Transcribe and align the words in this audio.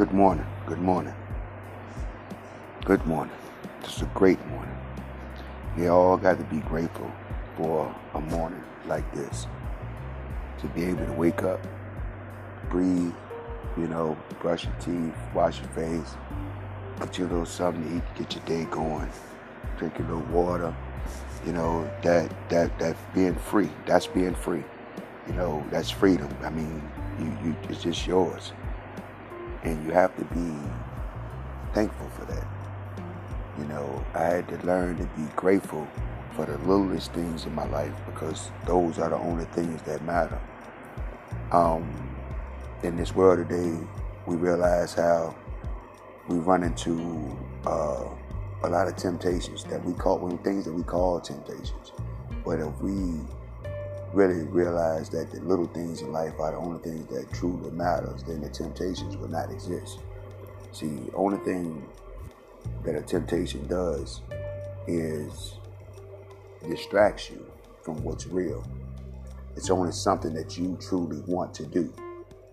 Good 0.00 0.14
morning. 0.14 0.46
Good 0.64 0.80
morning. 0.80 1.12
Good 2.86 3.04
morning. 3.04 3.36
Is 3.86 4.00
a 4.00 4.06
great 4.14 4.42
morning. 4.46 4.74
We 5.76 5.88
all 5.88 6.16
got 6.16 6.38
to 6.38 6.44
be 6.44 6.60
grateful 6.60 7.12
for 7.54 7.94
a 8.14 8.20
morning 8.22 8.64
like 8.86 9.04
this. 9.14 9.46
To 10.60 10.68
be 10.68 10.84
able 10.84 11.04
to 11.04 11.12
wake 11.12 11.42
up, 11.42 11.60
breathe, 12.70 13.12
you 13.76 13.88
know, 13.88 14.16
brush 14.40 14.64
your 14.64 14.72
teeth, 14.80 15.14
wash 15.34 15.60
your 15.60 15.68
face, 15.68 16.16
get 16.98 17.18
you 17.18 17.26
a 17.26 17.28
little 17.28 17.44
something 17.44 17.86
to 17.86 17.96
eat, 17.98 18.02
get 18.16 18.34
your 18.34 18.44
day 18.46 18.64
going, 18.70 19.10
drink 19.76 19.98
a 19.98 20.02
little 20.04 20.20
water. 20.32 20.74
You 21.44 21.52
know, 21.52 21.90
that 22.00 22.32
that 22.48 22.78
that 22.78 22.96
being 23.12 23.34
free. 23.34 23.68
That's 23.84 24.06
being 24.06 24.34
free. 24.34 24.64
You 25.26 25.34
know, 25.34 25.62
that's 25.70 25.90
freedom. 25.90 26.34
I 26.42 26.48
mean, 26.48 26.90
you, 27.18 27.26
you 27.44 27.56
it's 27.68 27.82
just 27.82 28.06
yours. 28.06 28.54
And 29.62 29.84
you 29.84 29.92
have 29.92 30.16
to 30.16 30.24
be 30.24 30.54
thankful 31.74 32.08
for 32.10 32.24
that. 32.26 32.46
You 33.58 33.64
know, 33.66 34.04
I 34.14 34.24
had 34.24 34.48
to 34.48 34.66
learn 34.66 34.96
to 34.98 35.04
be 35.20 35.26
grateful 35.36 35.86
for 36.34 36.46
the 36.46 36.56
littlest 36.58 37.12
things 37.12 37.44
in 37.44 37.54
my 37.54 37.66
life 37.68 37.92
because 38.06 38.50
those 38.66 38.98
are 38.98 39.10
the 39.10 39.16
only 39.16 39.44
things 39.46 39.82
that 39.82 40.02
matter. 40.04 40.40
Um, 41.52 42.16
in 42.82 42.96
this 42.96 43.14
world 43.14 43.48
today, 43.48 43.76
we 44.26 44.36
realize 44.36 44.94
how 44.94 45.34
we 46.28 46.38
run 46.38 46.62
into 46.62 47.36
uh, 47.66 48.04
a 48.62 48.68
lot 48.68 48.88
of 48.88 48.96
temptations 48.96 49.64
that 49.64 49.84
we 49.84 49.92
call 49.92 50.30
things 50.38 50.64
that 50.64 50.72
we 50.72 50.82
call 50.82 51.20
temptations. 51.20 51.92
But 52.44 52.60
if 52.60 52.80
we 52.80 53.20
really 54.12 54.42
realize 54.44 55.08
that 55.10 55.30
the 55.30 55.40
little 55.40 55.66
things 55.66 56.02
in 56.02 56.12
life 56.12 56.34
are 56.40 56.52
the 56.52 56.58
only 56.58 56.80
things 56.80 57.06
that 57.08 57.32
truly 57.32 57.70
matters, 57.70 58.22
then 58.24 58.40
the 58.40 58.48
temptations 58.48 59.16
will 59.16 59.28
not 59.28 59.50
exist. 59.50 60.00
See, 60.72 60.88
the 60.88 61.14
only 61.14 61.38
thing 61.38 61.86
that 62.84 62.94
a 62.94 63.02
temptation 63.02 63.66
does 63.66 64.20
is 64.86 65.54
distracts 66.68 67.30
you 67.30 67.44
from 67.82 68.02
what's 68.02 68.26
real. 68.26 68.64
It's 69.56 69.70
only 69.70 69.92
something 69.92 70.32
that 70.34 70.58
you 70.58 70.76
truly 70.80 71.20
want 71.26 71.54
to 71.54 71.66
do. 71.66 71.92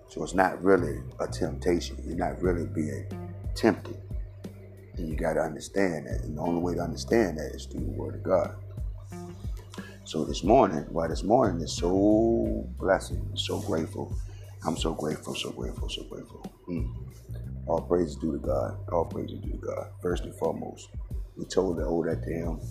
So 0.09 0.23
it's 0.23 0.33
not 0.33 0.63
really 0.63 1.02
a 1.19 1.28
temptation. 1.28 1.97
You're 2.05 2.17
not 2.17 2.41
really 2.41 2.66
being 2.66 3.05
tempted. 3.55 3.97
And 4.95 5.09
you 5.09 5.16
got 5.16 5.33
to 5.33 5.41
understand 5.41 6.08
that. 6.08 6.23
And 6.23 6.38
the 6.38 6.41
only 6.41 6.61
way 6.61 6.75
to 6.75 6.81
understand 6.81 7.38
that 7.38 7.52
is 7.53 7.66
through 7.66 7.81
the 7.81 7.91
Word 7.91 8.16
of 8.16 8.23
God. 8.23 8.55
So 10.08 10.23
this 10.23 10.41
morning, 10.41 10.86
why 10.89 11.09
this 11.09 11.23
morning 11.23 11.61
is 11.61 11.73
so 11.73 12.66
blessing, 12.80 13.30
so 13.36 13.59
grateful. 13.59 14.16
I'm 14.66 14.77
so 14.77 14.94
grateful, 14.94 15.36
so 15.36 15.52
grateful, 15.52 15.89
so 15.89 16.03
grateful. 16.05 16.50
Mm. 16.69 16.95
All 17.67 17.81
praises 17.81 18.16
due 18.16 18.31
to 18.31 18.38
God. 18.38 18.78
All 18.89 19.03
praises 19.03 19.38
due 19.39 19.52
to 19.52 19.58
God. 19.58 19.89
First 20.02 20.23
and 20.23 20.33
foremost, 20.35 20.91
we 21.35 21.44
told 21.44 21.75
to 21.80 21.83
owe 21.83 22.05
that 22.05 22.23
to 22.23 22.30
Him 22.30 22.61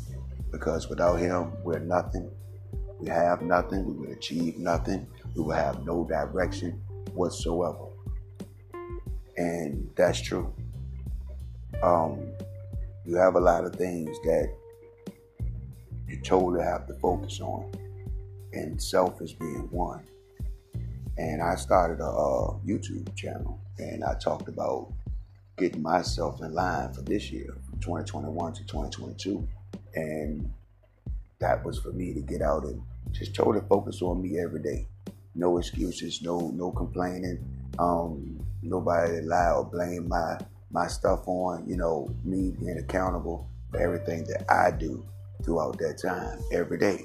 because 0.50 0.88
without 0.88 1.16
Him, 1.16 1.52
we're 1.62 1.78
nothing. 1.78 2.30
We 3.00 3.10
have 3.10 3.42
nothing. 3.42 3.84
We 3.84 3.92
would 3.92 4.16
achieve 4.16 4.56
nothing. 4.56 5.06
We 5.34 5.42
will 5.42 5.50
have 5.50 5.84
no 5.84 6.06
direction 6.06 6.80
whatsoever. 7.12 7.88
And 9.36 9.90
that's 9.94 10.22
true. 10.22 10.54
Um, 11.82 12.32
you 13.04 13.16
have 13.16 13.34
a 13.34 13.40
lot 13.40 13.66
of 13.66 13.76
things 13.76 14.16
that 14.24 14.54
you 16.08 16.18
totally 16.20 16.62
have 16.62 16.86
to 16.86 16.94
focus 16.94 17.40
on, 17.40 17.70
and 18.52 18.80
self 18.80 19.20
is 19.20 19.32
being 19.32 19.68
one. 19.70 20.04
And 21.18 21.42
I 21.42 21.56
started 21.56 22.02
a, 22.02 22.06
a 22.06 22.60
YouTube 22.66 23.14
channel, 23.16 23.60
and 23.78 24.04
I 24.04 24.14
talked 24.14 24.48
about 24.48 24.92
getting 25.56 25.82
myself 25.82 26.42
in 26.42 26.52
line 26.52 26.92
for 26.92 27.02
this 27.02 27.30
year, 27.30 27.56
from 27.68 27.80
2021 27.80 28.52
to 28.52 28.60
2022, 28.66 29.48
and 29.94 30.52
that 31.38 31.64
was 31.64 31.78
for 31.78 31.92
me 31.92 32.12
to 32.14 32.20
get 32.20 32.42
out 32.42 32.64
and 32.64 32.80
just 33.12 33.34
totally 33.34 33.64
focus 33.68 34.02
on 34.02 34.22
me 34.22 34.38
every 34.38 34.62
day. 34.62 34.86
No 35.34 35.58
excuses, 35.58 36.22
no 36.22 36.50
no 36.54 36.70
complaining. 36.70 37.44
Um, 37.78 38.38
nobody 38.62 39.20
to 39.20 39.26
lie 39.26 39.50
or 39.50 39.64
blame 39.64 40.08
my 40.08 40.38
my 40.70 40.86
stuff 40.86 41.26
on. 41.26 41.68
You 41.68 41.76
know, 41.76 42.14
me 42.24 42.52
being 42.58 42.78
accountable 42.78 43.48
for 43.70 43.80
everything 43.80 44.24
that 44.24 44.50
I 44.50 44.70
do 44.70 45.04
throughout 45.42 45.78
that 45.78 45.98
time 45.98 46.38
every 46.52 46.78
day. 46.78 47.04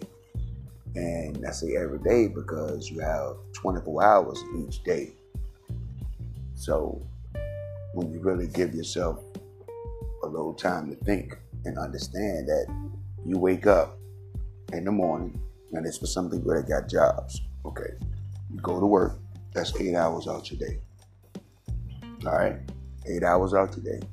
And 0.95 1.45
I 1.47 1.51
say 1.51 1.75
every 1.77 1.99
day 1.99 2.27
because 2.27 2.89
you 2.89 2.99
have 2.99 3.35
24 3.53 4.03
hours 4.03 4.43
each 4.57 4.83
day. 4.83 5.13
So 6.55 7.01
when 7.93 8.11
you 8.11 8.19
really 8.19 8.47
give 8.47 8.73
yourself 8.73 9.19
a 10.23 10.27
little 10.27 10.53
time 10.53 10.89
to 10.89 10.95
think 11.03 11.37
and 11.65 11.77
understand 11.77 12.47
that 12.47 12.67
you 13.25 13.37
wake 13.37 13.67
up 13.67 13.97
in 14.73 14.85
the 14.85 14.91
morning, 14.91 15.39
and 15.73 15.85
it's 15.85 15.97
for 15.97 16.07
some 16.07 16.29
people 16.29 16.53
that 16.53 16.67
got 16.67 16.89
jobs. 16.89 17.41
Okay. 17.65 17.93
You 18.53 18.59
go 18.61 18.79
to 18.79 18.85
work, 18.85 19.17
that's 19.53 19.75
eight 19.79 19.95
hours 19.95 20.27
out 20.27 20.51
your 20.51 20.59
day. 20.59 20.79
All 22.25 22.33
right. 22.33 22.57
Eight 23.07 23.23
hours 23.23 23.53
out 23.53 23.75
your 23.75 23.97
day. 23.97 24.05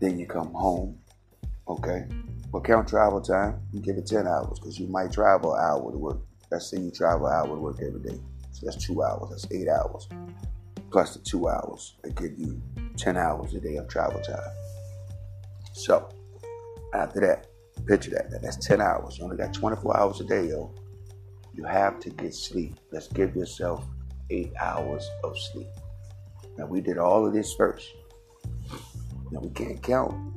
Then 0.00 0.18
you 0.18 0.26
come 0.26 0.52
home. 0.52 0.98
Okay. 1.68 2.06
But 2.52 2.64
count 2.64 2.88
travel 2.88 3.20
time 3.20 3.60
and 3.72 3.82
give 3.82 3.96
it 3.96 4.06
10 4.06 4.26
hours 4.26 4.58
because 4.58 4.78
you 4.78 4.86
might 4.88 5.12
travel 5.12 5.54
an 5.54 5.60
hour 5.60 5.92
to 5.92 5.98
work. 5.98 6.18
Let's 6.50 6.70
say 6.70 6.78
you 6.78 6.90
travel 6.90 7.26
an 7.26 7.34
hour 7.34 7.48
to 7.48 7.60
work 7.60 7.78
every 7.82 8.00
day. 8.00 8.20
So 8.52 8.66
that's 8.66 8.84
two 8.84 9.02
hours. 9.02 9.30
That's 9.30 9.46
eight 9.52 9.68
hours. 9.68 10.08
Plus 10.90 11.14
the 11.14 11.20
two 11.20 11.48
hours 11.48 11.96
that 12.02 12.14
give 12.14 12.38
you 12.38 12.62
10 12.96 13.16
hours 13.16 13.54
a 13.54 13.60
day 13.60 13.76
of 13.76 13.88
travel 13.88 14.20
time. 14.20 14.50
So 15.72 16.08
after 16.94 17.20
that, 17.20 17.48
picture 17.86 18.10
that. 18.12 18.30
That's 18.42 18.56
10 18.64 18.80
hours. 18.80 19.18
You 19.18 19.24
only 19.24 19.36
got 19.36 19.52
24 19.52 19.96
hours 19.96 20.20
a 20.20 20.24
day, 20.24 20.48
yo. 20.48 20.74
You 21.54 21.64
have 21.64 22.00
to 22.00 22.10
get 22.10 22.34
sleep. 22.34 22.78
Let's 22.92 23.08
give 23.08 23.34
yourself 23.34 23.84
eight 24.30 24.52
hours 24.60 25.08
of 25.24 25.36
sleep. 25.38 25.68
Now 26.56 26.66
we 26.66 26.80
did 26.80 26.98
all 26.98 27.26
of 27.26 27.32
this 27.32 27.54
first. 27.54 27.92
Now 29.30 29.40
we 29.40 29.50
can't 29.50 29.82
count 29.82 30.35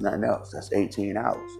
nothing 0.00 0.24
else. 0.24 0.52
That's 0.52 0.72
18 0.72 1.16
hours. 1.16 1.50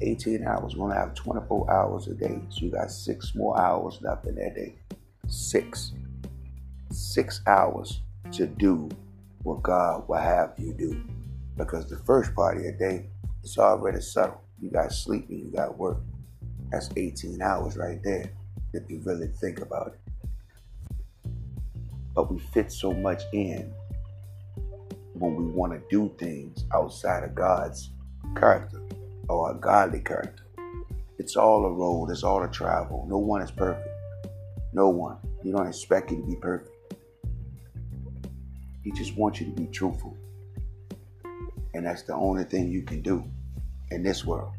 18 0.00 0.44
hours. 0.46 0.76
We're 0.76 0.88
gonna 0.88 1.00
have 1.00 1.14
24 1.14 1.70
hours 1.70 2.06
a 2.08 2.14
day. 2.14 2.40
So 2.48 2.64
you 2.64 2.70
got 2.70 2.90
six 2.90 3.34
more 3.34 3.58
hours 3.60 3.98
left 4.02 4.26
in 4.26 4.34
that 4.36 4.54
day. 4.54 4.76
Six. 5.28 5.92
Six 6.90 7.42
hours 7.46 8.00
to 8.32 8.46
do 8.46 8.88
what 9.42 9.62
God 9.62 10.08
will 10.08 10.16
have 10.16 10.54
you 10.58 10.72
do. 10.72 11.02
Because 11.56 11.88
the 11.88 11.98
first 11.98 12.34
part 12.34 12.56
of 12.56 12.62
your 12.62 12.72
day 12.72 13.06
is 13.42 13.58
already 13.58 14.00
settled. 14.00 14.38
You 14.60 14.70
got 14.70 14.92
sleep 14.92 15.28
and 15.28 15.40
you 15.40 15.50
got 15.50 15.78
work. 15.78 15.98
That's 16.70 16.90
18 16.96 17.42
hours 17.42 17.76
right 17.76 17.98
there, 18.04 18.30
if 18.72 18.88
you 18.88 19.00
really 19.04 19.28
think 19.40 19.60
about 19.60 19.94
it. 19.94 21.30
But 22.14 22.30
we 22.30 22.38
fit 22.38 22.70
so 22.70 22.92
much 22.92 23.22
in 23.32 23.72
when 25.20 25.36
we 25.36 25.44
want 25.44 25.70
to 25.70 25.80
do 25.90 26.10
things 26.18 26.64
outside 26.74 27.22
of 27.24 27.34
God's 27.34 27.90
character 28.34 28.80
or 29.28 29.52
a 29.52 29.54
godly 29.54 30.00
character. 30.00 30.44
It's 31.18 31.36
all 31.36 31.66
a 31.66 31.70
road, 31.70 32.08
it's 32.10 32.24
all 32.24 32.42
a 32.42 32.48
travel. 32.48 33.06
No 33.06 33.18
one 33.18 33.42
is 33.42 33.50
perfect. 33.50 33.86
No 34.72 34.88
one. 34.88 35.18
You 35.44 35.52
don't 35.52 35.66
expect 35.66 36.10
you 36.10 36.16
to 36.16 36.26
be 36.26 36.36
perfect. 36.36 36.74
He 38.82 38.90
just 38.92 39.14
wants 39.14 39.40
you 39.40 39.46
to 39.46 39.52
be 39.52 39.66
truthful. 39.66 40.16
And 41.74 41.84
that's 41.84 42.02
the 42.02 42.14
only 42.14 42.44
thing 42.44 42.70
you 42.70 42.82
can 42.82 43.02
do 43.02 43.22
in 43.90 44.02
this 44.02 44.24
world. 44.24 44.54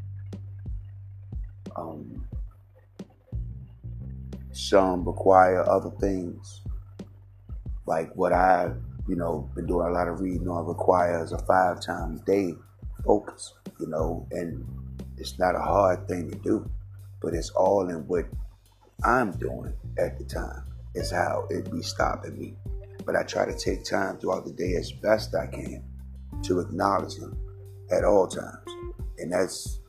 Um, 1.74 2.24
some 4.52 5.04
require 5.04 5.68
other 5.68 5.90
things, 5.98 6.60
like 7.86 8.14
what 8.14 8.32
I 8.32 8.70
you 9.08 9.16
know, 9.16 9.50
been 9.54 9.66
doing 9.66 9.86
a 9.86 9.90
lot 9.90 10.08
of 10.08 10.20
reading 10.20 10.48
on 10.48 10.66
requires 10.66 11.32
a 11.32 11.38
five 11.38 11.80
times 11.80 12.20
day 12.22 12.54
focus, 13.04 13.54
you 13.80 13.86
know, 13.86 14.26
and 14.30 14.64
it's 15.16 15.38
not 15.38 15.54
a 15.54 15.60
hard 15.60 16.06
thing 16.08 16.30
to 16.30 16.38
do, 16.38 16.70
but 17.20 17.34
it's 17.34 17.50
all 17.50 17.88
in 17.88 18.06
what 18.06 18.26
I'm 19.04 19.32
doing 19.32 19.74
at 19.98 20.18
the 20.18 20.24
time. 20.24 20.64
Is 20.94 21.10
how 21.10 21.46
it 21.48 21.72
be 21.72 21.80
stopping 21.80 22.38
me. 22.38 22.54
But 23.06 23.16
I 23.16 23.22
try 23.22 23.46
to 23.46 23.58
take 23.58 23.82
time 23.82 24.18
throughout 24.18 24.44
the 24.44 24.52
day 24.52 24.74
as 24.74 24.92
best 24.92 25.34
I 25.34 25.46
can 25.46 25.82
to 26.42 26.60
acknowledge 26.60 27.16
him 27.16 27.34
at 27.90 28.04
all 28.04 28.26
times. 28.26 28.68
And 29.16 29.32
that's 29.32 29.80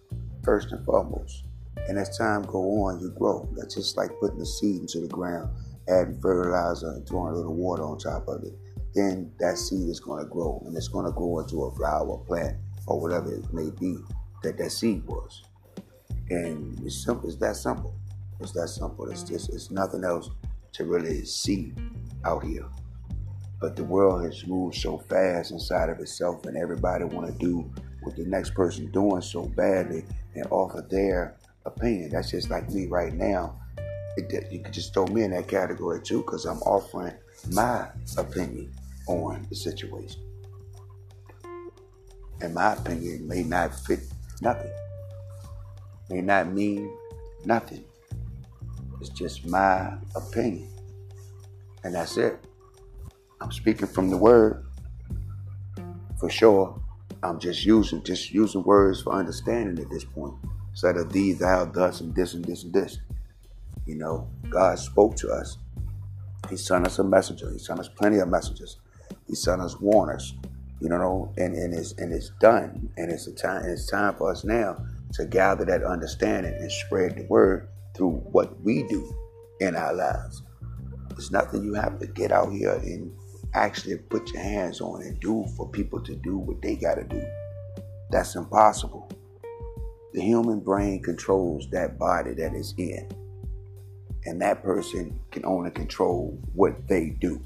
first 0.46 0.72
and 0.72 0.84
foremost. 0.86 1.44
And 1.90 2.00
as 2.00 2.18
time 2.18 2.44
go 2.44 2.60
on, 2.84 3.02
you 3.02 3.10
grow. 3.10 3.50
That's 3.58 3.76
just 3.76 3.98
like 3.98 4.18
putting 4.22 4.40
a 4.40 4.46
seed 4.46 4.80
into 4.80 5.02
the 5.02 5.10
ground, 5.10 5.50
adding 5.90 6.22
fertilizer 6.22 6.92
and 6.92 7.06
throwing 7.06 7.34
a 7.34 7.36
little 7.36 7.54
water 7.54 7.84
on 7.84 7.98
top 7.98 8.26
of 8.30 8.46
it 8.46 8.58
then 8.94 9.32
that 9.40 9.58
seed 9.58 9.90
is 9.90 10.00
going 10.00 10.24
to 10.24 10.30
grow 10.30 10.62
and 10.66 10.76
it's 10.78 10.88
going 10.88 11.06
to 11.06 11.12
grow 11.12 11.40
into 11.40 11.64
a 11.64 11.76
flower, 11.76 12.18
plant, 12.28 12.58
or 12.88 13.00
whatever 13.00 13.34
it 13.34 13.54
may 13.54 13.70
be 13.80 13.98
that 14.44 14.58
that 14.58 14.72
seed 14.72 15.04
was. 15.06 15.44
And 16.30 16.80
it's 16.86 17.04
simple. 17.04 17.30
It's 17.30 17.38
that 17.40 17.56
simple. 17.56 17.96
It's 18.40 18.52
that 18.52 18.68
simple. 18.68 19.10
It's 19.10 19.24
just 19.24 19.54
it's 19.54 19.72
nothing 19.72 20.04
else 20.04 20.30
to 20.74 20.86
really 20.86 21.26
see 21.26 21.74
out 22.26 22.44
here. 22.44 22.66
But 23.60 23.76
the 23.76 23.84
world 23.84 24.26
has 24.26 24.46
moved 24.46 24.76
so 24.76 24.98
fast 24.98 25.52
inside 25.52 25.90
of 25.90 26.00
itself, 26.00 26.46
and 26.46 26.58
everybody 26.58 27.06
want 27.06 27.28
to 27.28 27.34
do 27.46 27.72
what 28.02 28.16
the 28.16 28.26
next 28.26 28.54
person 28.54 28.92
doing 28.92 29.22
so 29.22 29.46
badly 29.46 30.06
and 30.36 30.46
offer 30.52 30.86
their 30.90 31.38
opinion. 31.66 32.10
That's 32.10 32.32
just 32.32 32.50
like 32.50 32.70
me 32.70 32.88
right 32.88 33.14
now. 33.14 33.58
It, 34.18 34.52
you 34.52 34.60
could 34.60 34.74
just 34.74 34.94
throw 34.94 35.08
me 35.08 35.24
in 35.24 35.32
that 35.32 35.48
category 35.48 36.02
too, 36.02 36.22
because 36.22 36.46
I'm 36.46 36.62
offering 36.64 37.14
my 37.52 37.88
opinion 38.18 38.74
on 39.08 39.46
the 39.50 39.56
situation. 39.56 40.22
In 42.42 42.54
my 42.54 42.74
opinion 42.74 43.28
may 43.28 43.44
not 43.44 43.74
fit 43.74 44.02
nothing, 44.42 44.72
may 46.10 46.22
not 46.22 46.52
mean 46.52 46.92
nothing. 47.46 47.84
It's 49.00 49.10
just 49.10 49.46
my 49.46 49.94
opinion. 50.16 50.70
And 51.84 51.96
that's 51.96 52.18
it. 52.18 52.40
I'm 53.42 53.52
speaking 53.52 53.88
from 53.88 54.10
the 54.10 54.18
word 54.18 54.66
for 56.18 56.30
sure. 56.30 56.80
I'm 57.22 57.40
just 57.40 57.66
using 57.66 58.02
just 58.04 58.32
using 58.32 58.64
words 58.64 59.02
for 59.02 59.14
understanding 59.14 59.84
at 59.84 59.90
this 59.90 60.06
point. 60.06 60.36
Instead 60.72 60.98
of 60.98 61.12
thee, 61.12 61.34
thou, 61.34 61.66
thus, 61.66 62.02
and 62.02 62.16
this 62.16 62.34
and 62.34 62.44
this 62.46 62.64
and 62.64 62.74
this. 62.74 63.00
You 63.86 63.96
know, 63.96 64.30
God 64.50 64.80
spoke 64.80 65.16
to 65.18 65.30
us. 65.30 65.58
He 66.50 66.58
sent 66.58 66.86
us 66.86 67.00
a 67.00 67.04
messenger. 67.04 67.52
He 67.52 67.60
sent 67.60 67.80
us 67.80 67.90
plenty 67.90 68.20
of 68.20 68.30
messages. 68.30 68.78
He 69.34 69.36
sent 69.36 69.62
us 69.62 69.80
warners. 69.80 70.36
You 70.80 70.90
know, 70.90 71.34
and, 71.38 71.56
and 71.56 71.74
it's 71.74 71.94
and 71.94 72.14
it's 72.14 72.30
done. 72.40 72.92
And 72.98 73.12
it's 73.12 73.26
a 73.26 73.34
time 73.34 73.66
it's 73.66 73.88
time 73.88 74.14
for 74.14 74.30
us 74.30 74.44
now 74.44 74.78
to 75.14 75.26
gather 75.26 75.66
that 75.66 75.84
understanding 75.84 76.54
and 76.54 76.72
spread 76.72 77.16
the 77.16 77.24
word 77.24 77.68
through 77.96 78.12
what 78.32 78.62
we 78.62 78.84
do 78.84 79.12
in 79.60 79.76
our 79.76 79.92
lives. 79.92 80.44
It's 81.18 81.32
nothing 81.32 81.64
you 81.64 81.74
have 81.74 81.98
to 81.98 82.06
get 82.06 82.32
out 82.32 82.52
here 82.52 82.74
and 82.74 83.12
actually 83.56 83.98
put 83.98 84.32
your 84.32 84.44
hands 84.44 84.82
on 84.82 85.02
and 85.02 85.20
do 85.20 85.46
for 85.58 85.68
people 85.68 86.00
to 86.02 86.16
do 86.16 86.38
what 86.38 86.62
they 86.62 86.76
got 86.76 86.96
to 86.96 87.04
do. 87.04 87.26
That's 88.12 88.36
impossible. 88.36 89.10
The 90.14 90.22
human 90.22 90.60
brain 90.60 91.02
controls 91.02 91.68
that 91.72 91.98
body 91.98 92.36
that 92.36 92.54
is 92.54 92.76
in, 92.78 93.10
and 94.26 94.40
that 94.44 94.62
person 94.62 95.20
can 95.32 95.44
only 95.44 95.72
control 95.72 96.40
what 96.54 96.88
they 96.88 97.18
do. 97.20 97.44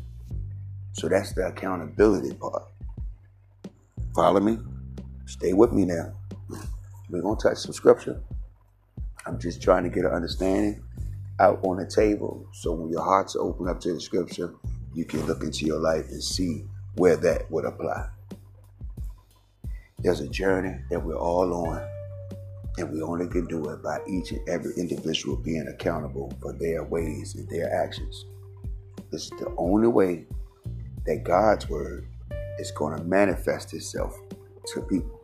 So 0.97 1.07
that's 1.07 1.31
the 1.33 1.45
accountability 1.45 2.33
part. 2.33 2.63
Follow 4.15 4.39
me? 4.39 4.57
Stay 5.27 5.53
with 5.53 5.71
me 5.71 5.85
now. 5.85 6.11
We're 7.11 7.21
going 7.21 7.37
to 7.37 7.49
touch 7.49 7.59
some 7.59 7.73
scripture. 7.73 8.19
I'm 9.27 9.37
just 9.37 9.61
trying 9.61 9.83
to 9.83 9.91
get 9.91 10.05
an 10.05 10.11
understanding 10.11 10.81
out 11.39 11.59
on 11.63 11.77
the 11.77 11.85
table. 11.85 12.47
So 12.51 12.71
when 12.71 12.89
your 12.89 13.03
hearts 13.03 13.35
open 13.35 13.67
up 13.67 13.79
to 13.81 13.93
the 13.93 14.01
scripture, 14.01 14.55
you 14.95 15.05
can 15.05 15.23
look 15.27 15.43
into 15.43 15.67
your 15.67 15.79
life 15.79 16.07
and 16.09 16.23
see 16.23 16.63
where 16.95 17.15
that 17.17 17.51
would 17.51 17.65
apply. 17.65 18.09
There's 19.99 20.21
a 20.21 20.27
journey 20.27 20.79
that 20.89 20.99
we're 20.99 21.15
all 21.15 21.67
on, 21.67 21.87
and 22.79 22.91
we 22.91 23.03
only 23.03 23.27
can 23.27 23.45
do 23.45 23.63
it 23.69 23.83
by 23.83 23.99
each 24.07 24.31
and 24.31 24.49
every 24.49 24.73
individual 24.77 25.37
being 25.37 25.67
accountable 25.67 26.33
for 26.41 26.53
their 26.53 26.83
ways 26.83 27.35
and 27.35 27.47
their 27.49 27.71
actions. 27.71 28.25
This 29.11 29.25
is 29.25 29.29
the 29.37 29.53
only 29.57 29.89
way 29.89 30.25
that 31.07 31.23
God's 31.23 31.67
word 31.69 32.05
is 32.59 32.71
going 32.71 32.97
to 32.97 33.03
manifest 33.03 33.73
itself 33.73 34.19
to 34.73 34.81
people. 34.81 35.19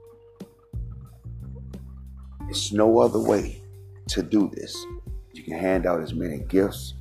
There's 2.45 2.71
no 2.71 3.00
other 3.00 3.19
way 3.19 3.62
to 4.07 4.24
do 4.24 4.50
this. 4.53 4.85
You 5.33 5.44
can 5.44 5.57
hand 5.57 5.85
out 5.85 6.01
as 6.01 6.13
many 6.13 6.39
gifts. 6.39 6.94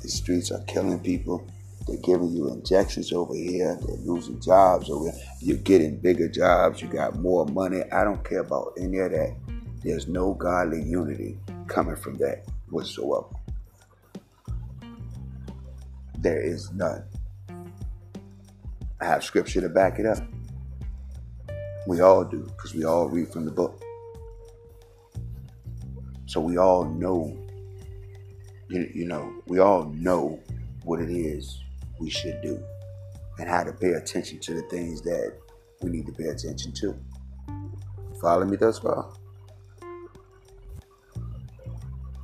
The 0.00 0.08
streets 0.08 0.50
are 0.50 0.62
killing 0.64 1.00
people. 1.00 1.46
They're 1.86 1.98
giving 1.98 2.30
you 2.30 2.50
injections 2.50 3.12
over 3.12 3.34
here. 3.34 3.78
They're 3.86 3.96
losing 3.96 4.40
jobs 4.40 4.88
over 4.88 5.10
here. 5.10 5.20
You're 5.40 5.56
getting 5.58 5.98
bigger 5.98 6.28
jobs. 6.28 6.80
You 6.80 6.88
got 6.88 7.18
more 7.18 7.44
money. 7.46 7.82
I 7.92 8.04
don't 8.04 8.24
care 8.24 8.40
about 8.40 8.72
any 8.78 8.98
of 8.98 9.10
that. 9.10 9.36
There's 9.82 10.08
no 10.08 10.32
godly 10.32 10.82
unity 10.82 11.36
coming 11.66 11.96
from 11.96 12.16
that 12.18 12.44
whatsoever. 12.70 13.26
There 16.18 16.40
is 16.40 16.72
none. 16.72 17.04
I 19.00 19.06
have 19.06 19.24
scripture 19.24 19.60
to 19.60 19.68
back 19.68 19.98
it 19.98 20.06
up. 20.06 20.18
We 21.86 22.00
all 22.00 22.24
do, 22.24 22.44
because 22.56 22.74
we 22.74 22.84
all 22.84 23.08
read 23.08 23.28
from 23.28 23.44
the 23.44 23.50
book. 23.50 23.82
So 26.26 26.40
we 26.40 26.56
all 26.56 26.84
know, 26.84 27.36
you, 28.68 28.90
you 28.94 29.06
know, 29.06 29.32
we 29.46 29.58
all 29.58 29.84
know 29.94 30.40
what 30.84 31.00
it 31.00 31.10
is 31.10 31.60
we 32.00 32.10
should 32.10 32.40
do 32.42 32.62
and 33.38 33.48
how 33.48 33.62
to 33.64 33.72
pay 33.72 33.92
attention 33.92 34.38
to 34.40 34.54
the 34.54 34.62
things 34.62 35.02
that 35.02 35.34
we 35.82 35.90
need 35.90 36.06
to 36.06 36.12
pay 36.12 36.28
attention 36.28 36.72
to. 36.72 36.96
Follow 38.20 38.44
me 38.44 38.56
thus 38.56 38.78
far? 38.78 39.12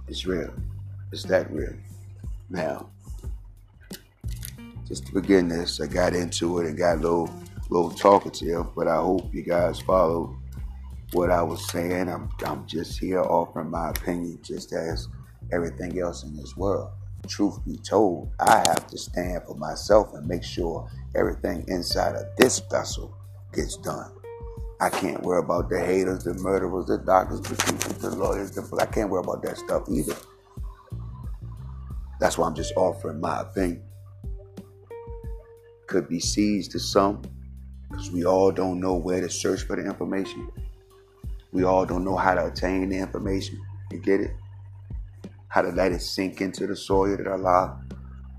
It's 0.08 0.25
real. 0.26 0.52
It's 1.12 1.25
that 1.25 1.52
real. 1.52 1.75
Now, 2.49 2.90
just 4.90 5.14
begin 5.14 5.48
this, 5.48 5.81
I 5.81 5.87
got 5.87 6.14
into 6.14 6.58
it 6.58 6.66
and 6.66 6.76
got 6.76 6.98
a 6.98 7.00
little, 7.00 7.34
little 7.70 7.90
talkative, 7.90 8.75
but 8.75 8.88
I 8.88 8.96
hope 8.96 9.32
you 9.32 9.42
guys 9.42 9.81
followed 9.81 10.37
what 11.12 11.31
I 11.31 11.42
was 11.42 11.66
saying. 11.70 12.08
I'm, 12.08 12.28
I'm 12.44 12.66
just 12.66 12.98
here 12.98 13.22
offering 13.22 13.70
my 13.70 13.88
opinion, 13.88 14.38
just 14.42 14.75
as 14.75 15.08
everything 15.50 15.98
else 15.98 16.25
in 16.25 16.37
this 16.37 16.56
world 16.56 16.90
truth 17.28 17.64
be 17.64 17.76
told, 17.76 18.31
I 18.40 18.58
have 18.58 18.87
to 18.88 18.98
stand 18.98 19.42
for 19.46 19.54
myself 19.54 20.12
and 20.14 20.26
make 20.26 20.42
sure 20.42 20.88
everything 21.14 21.64
inside 21.69 22.16
of 22.16 22.25
this 22.36 22.60
vessel 22.70 23.16
gets 23.52 23.76
done. 23.76 24.10
I 24.81 24.88
can't 24.88 25.22
worry 25.22 25.40
about 25.40 25.69
the 25.69 25.78
haters, 25.78 26.25
the 26.25 26.34
murderers, 26.34 26.86
the 26.86 26.98
doctors, 26.98 27.40
the 27.43 27.54
teachers, 27.56 27.98
the 27.98 28.10
lawyers, 28.16 28.50
the 28.52 28.76
I 28.81 28.86
can't 28.86 29.10
worry 29.10 29.22
about 29.22 29.43
that 29.43 29.58
stuff 29.58 29.84
either. 29.90 30.16
That's 32.19 32.38
why 32.38 32.46
I'm 32.46 32.54
just 32.54 32.72
offering 32.76 33.20
my 33.20 33.43
opinion. 33.43 33.82
Could 35.90 36.08
be 36.08 36.20
seized 36.20 36.70
to 36.72 36.78
some, 36.78 37.22
because 37.90 38.10
we 38.10 38.25
all 38.25 38.50
don't 38.50 38.81
know 38.81 38.94
where 38.94 39.20
to 39.20 39.28
search 39.28 39.62
for 39.62 39.76
the 39.76 39.84
information. 39.84 40.48
We 41.52 41.64
all 41.64 41.84
don't 41.84 42.04
know 42.04 42.16
how 42.16 42.34
to 42.34 42.46
attain 42.46 42.88
the 42.88 42.96
information. 42.96 43.60
You 43.91 43.98
get 43.98 44.20
it? 44.20 44.31
how 45.50 45.62
to 45.62 45.69
let 45.70 45.93
it 45.93 46.00
sink 46.00 46.41
into 46.41 46.67
the 46.67 46.76
soil 46.76 47.17
that 47.17 47.26
Allah 47.26 47.76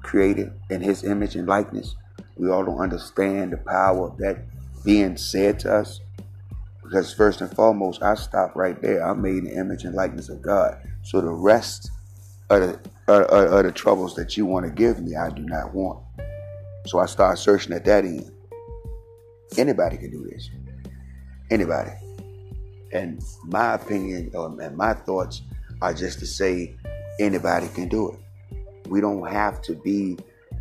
created 0.01 0.51
in 0.69 0.81
His 0.81 1.03
image 1.03 1.35
and 1.35 1.47
likeness. 1.47 1.95
We 2.37 2.49
all 2.49 2.65
don't 2.65 2.79
understand 2.79 3.51
the 3.51 3.57
power 3.57 4.07
of 4.07 4.17
that 4.17 4.45
being 4.83 5.17
said 5.17 5.59
to 5.59 5.75
us. 5.75 5.99
Because 6.81 7.13
first 7.13 7.41
and 7.41 7.53
foremost, 7.53 8.01
I 8.01 8.15
stop 8.15 8.55
right 8.55 8.81
there. 8.81 9.05
I'm 9.05 9.21
made 9.21 9.35
in 9.35 9.43
the 9.43 9.55
image 9.55 9.83
and 9.83 9.93
likeness 9.93 10.29
of 10.29 10.41
God. 10.41 10.77
So 11.03 11.19
the 11.19 11.29
rest 11.29 11.91
of 12.49 12.61
the, 12.61 12.79
of, 13.13 13.53
of 13.53 13.63
the 13.65 13.71
troubles 13.71 14.15
that 14.15 14.37
you 14.37 14.45
want 14.45 14.65
to 14.65 14.71
give 14.71 15.01
me, 15.01 15.15
I 15.15 15.29
do 15.29 15.43
not 15.43 15.73
want. 15.73 16.03
So 16.85 16.99
I 16.99 17.05
start 17.05 17.37
searching 17.37 17.73
at 17.73 17.85
that 17.85 18.05
end. 18.05 18.31
Anybody 19.57 19.97
can 19.97 20.11
do 20.11 20.27
this. 20.29 20.49
Anybody. 21.49 21.91
And 22.93 23.21
my 23.45 23.75
opinion 23.75 24.31
um, 24.35 24.59
and 24.59 24.75
my 24.75 24.93
thoughts 24.93 25.41
are 25.81 25.93
just 25.93 26.19
to 26.19 26.25
say 26.25 26.75
Anybody 27.21 27.67
can 27.67 27.87
do 27.87 28.09
it. 28.09 28.89
We 28.89 28.99
don't 28.99 29.29
have 29.29 29.61
to 29.63 29.75
be 29.75 30.17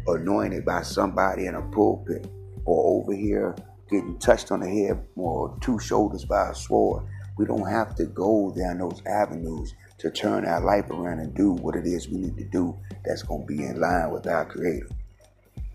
anointed 0.06 0.64
by 0.64 0.82
somebody 0.82 1.46
in 1.46 1.54
a 1.54 1.62
pulpit 1.62 2.28
or 2.66 3.00
over 3.00 3.14
here 3.14 3.56
getting 3.90 4.18
touched 4.18 4.52
on 4.52 4.60
the 4.60 4.68
head 4.68 5.02
or 5.16 5.56
two 5.62 5.78
shoulders 5.78 6.26
by 6.26 6.50
a 6.50 6.54
sword. 6.54 7.04
We 7.38 7.46
don't 7.46 7.66
have 7.66 7.94
to 7.94 8.04
go 8.04 8.52
down 8.54 8.78
those 8.78 9.00
avenues 9.06 9.74
to 9.98 10.10
turn 10.10 10.44
our 10.44 10.60
life 10.60 10.90
around 10.90 11.20
and 11.20 11.34
do 11.34 11.52
what 11.52 11.76
it 11.76 11.86
is 11.86 12.10
we 12.10 12.18
need 12.18 12.36
to 12.36 12.44
do 12.44 12.76
that's 13.06 13.22
going 13.22 13.40
to 13.40 13.46
be 13.46 13.64
in 13.64 13.80
line 13.80 14.10
with 14.10 14.26
our 14.26 14.44
Creator. 14.44 14.88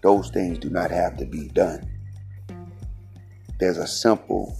Those 0.06 0.30
things 0.30 0.60
do 0.60 0.70
not 0.70 0.92
have 0.92 1.18
to 1.18 1.26
be 1.26 1.48
done. 1.48 1.90
There's 3.60 3.80
a 3.80 3.88
simple 3.88 4.56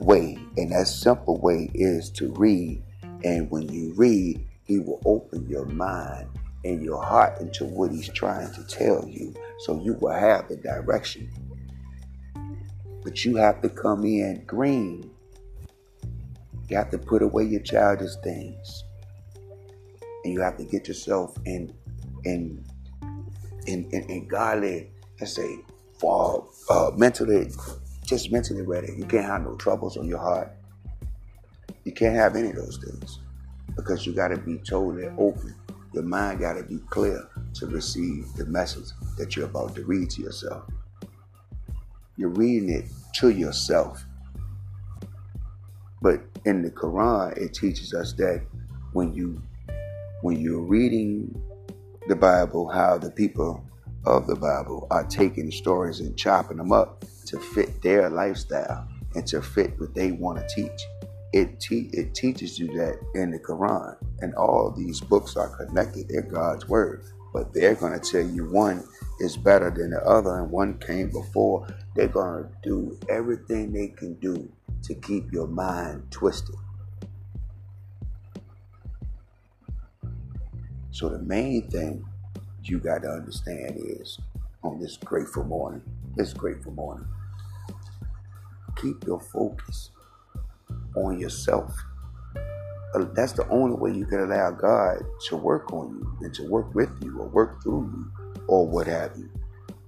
way, 0.00 0.36
and 0.56 0.72
that 0.72 0.88
simple 0.88 1.38
way 1.38 1.70
is 1.74 2.10
to 2.14 2.32
read. 2.32 2.82
And 3.22 3.48
when 3.52 3.72
you 3.72 3.92
read, 3.94 4.44
he 4.64 4.80
will 4.80 5.00
open 5.06 5.48
your 5.48 5.66
mind 5.66 6.26
and 6.64 6.82
your 6.82 7.00
heart 7.00 7.40
into 7.40 7.66
what 7.66 7.92
He's 7.92 8.08
trying 8.08 8.52
to 8.54 8.64
tell 8.64 9.06
you 9.08 9.32
so 9.60 9.80
you 9.80 9.94
will 9.94 10.10
have 10.10 10.48
the 10.48 10.56
direction. 10.56 11.30
But 13.04 13.24
you 13.24 13.36
have 13.36 13.62
to 13.62 13.68
come 13.68 14.04
in 14.04 14.42
green. 14.44 15.08
You 16.68 16.76
have 16.78 16.90
to 16.90 16.98
put 16.98 17.22
away 17.22 17.44
your 17.44 17.60
childish 17.60 18.16
things. 18.24 18.82
And 20.24 20.34
you 20.34 20.40
have 20.40 20.56
to 20.56 20.64
get 20.64 20.88
yourself 20.88 21.36
in 21.44 21.72
in 22.24 22.64
in 23.68 23.88
in, 23.90 24.10
in 24.10 24.28
godly, 24.28 24.90
let's 25.20 25.34
say, 25.34 25.58
for 25.98 26.48
uh, 26.70 26.90
mentally, 26.96 27.50
just 28.04 28.32
mentally 28.32 28.62
ready. 28.62 28.92
You 28.96 29.04
can't 29.04 29.26
have 29.26 29.42
no 29.42 29.54
troubles 29.56 29.96
on 29.96 30.08
your 30.08 30.18
heart. 30.18 30.52
You 31.84 31.92
can't 31.92 32.16
have 32.16 32.36
any 32.36 32.50
of 32.50 32.56
those 32.56 32.78
things 32.78 33.20
because 33.76 34.06
you 34.06 34.12
got 34.12 34.28
to 34.28 34.38
be 34.38 34.58
totally 34.58 35.06
open. 35.18 35.54
Your 35.92 36.02
mind 36.02 36.40
got 36.40 36.54
to 36.54 36.62
be 36.62 36.78
clear 36.90 37.28
to 37.54 37.66
receive 37.66 38.32
the 38.34 38.44
message 38.46 38.88
that 39.16 39.36
you're 39.36 39.46
about 39.46 39.74
to 39.76 39.84
read 39.84 40.10
to 40.10 40.22
yourself. 40.22 40.64
You're 42.16 42.28
reading 42.30 42.70
it 42.70 42.86
to 43.16 43.30
yourself. 43.30 44.04
But 46.02 46.20
in 46.44 46.62
the 46.62 46.70
Quran, 46.70 47.36
it 47.36 47.54
teaches 47.54 47.94
us 47.94 48.12
that 48.14 48.42
when 48.92 49.14
you 49.14 49.40
when 50.22 50.38
you're 50.38 50.60
reading 50.60 51.40
the 52.08 52.16
Bible, 52.16 52.68
how 52.68 52.98
the 52.98 53.10
people 53.10 53.62
of 54.06 54.26
the 54.26 54.34
Bible 54.34 54.86
are 54.90 55.04
taking 55.06 55.50
stories 55.50 56.00
and 56.00 56.16
chopping 56.16 56.56
them 56.56 56.72
up 56.72 57.04
to 57.26 57.38
fit 57.38 57.82
their 57.82 58.08
lifestyle 58.08 58.88
and 59.14 59.26
to 59.26 59.42
fit 59.42 59.78
what 59.78 59.94
they 59.94 60.12
want 60.12 60.38
to 60.38 60.54
teach. 60.54 60.82
It 61.34 61.60
te- 61.60 61.90
it 61.92 62.14
teaches 62.14 62.58
you 62.58 62.68
that 62.78 62.98
in 63.14 63.30
the 63.30 63.38
Quran, 63.38 63.96
and 64.20 64.34
all 64.34 64.70
these 64.70 65.00
books 65.00 65.36
are 65.36 65.54
connected. 65.56 66.08
They're 66.08 66.22
God's 66.22 66.66
word, 66.66 67.04
but 67.34 67.52
they're 67.52 67.74
going 67.74 67.98
to 67.98 68.10
tell 68.10 68.26
you 68.26 68.50
one 68.50 68.82
is 69.20 69.36
better 69.36 69.70
than 69.70 69.90
the 69.90 70.02
other, 70.04 70.38
and 70.38 70.50
one 70.50 70.78
came 70.78 71.10
before. 71.10 71.66
They're 71.94 72.08
going 72.08 72.44
to 72.44 72.50
do 72.62 72.98
everything 73.10 73.72
they 73.72 73.88
can 73.88 74.14
do 74.14 74.50
to 74.84 74.94
keep 74.94 75.30
your 75.30 75.46
mind 75.46 76.10
twisted. 76.10 76.54
So 80.98 81.08
the 81.08 81.20
main 81.20 81.70
thing 81.70 82.04
you 82.64 82.80
got 82.80 83.02
to 83.02 83.08
understand 83.08 83.76
is 83.76 84.18
on 84.64 84.80
this 84.80 84.96
grateful 84.96 85.44
morning, 85.44 85.80
this 86.16 86.32
grateful 86.32 86.72
morning, 86.72 87.06
keep 88.74 89.04
your 89.06 89.20
focus 89.20 89.92
on 90.96 91.20
yourself. 91.20 91.72
Uh, 92.96 93.04
that's 93.14 93.30
the 93.30 93.48
only 93.48 93.76
way 93.76 93.96
you 93.96 94.06
can 94.06 94.24
allow 94.24 94.50
God 94.50 94.96
to 95.28 95.36
work 95.36 95.72
on 95.72 95.90
you 95.90 96.26
and 96.26 96.34
to 96.34 96.42
work 96.48 96.74
with 96.74 96.90
you 97.00 97.16
or 97.20 97.28
work 97.28 97.62
through 97.62 97.92
you 97.94 98.34
or 98.48 98.66
what 98.66 98.88
have 98.88 99.12
you. 99.16 99.30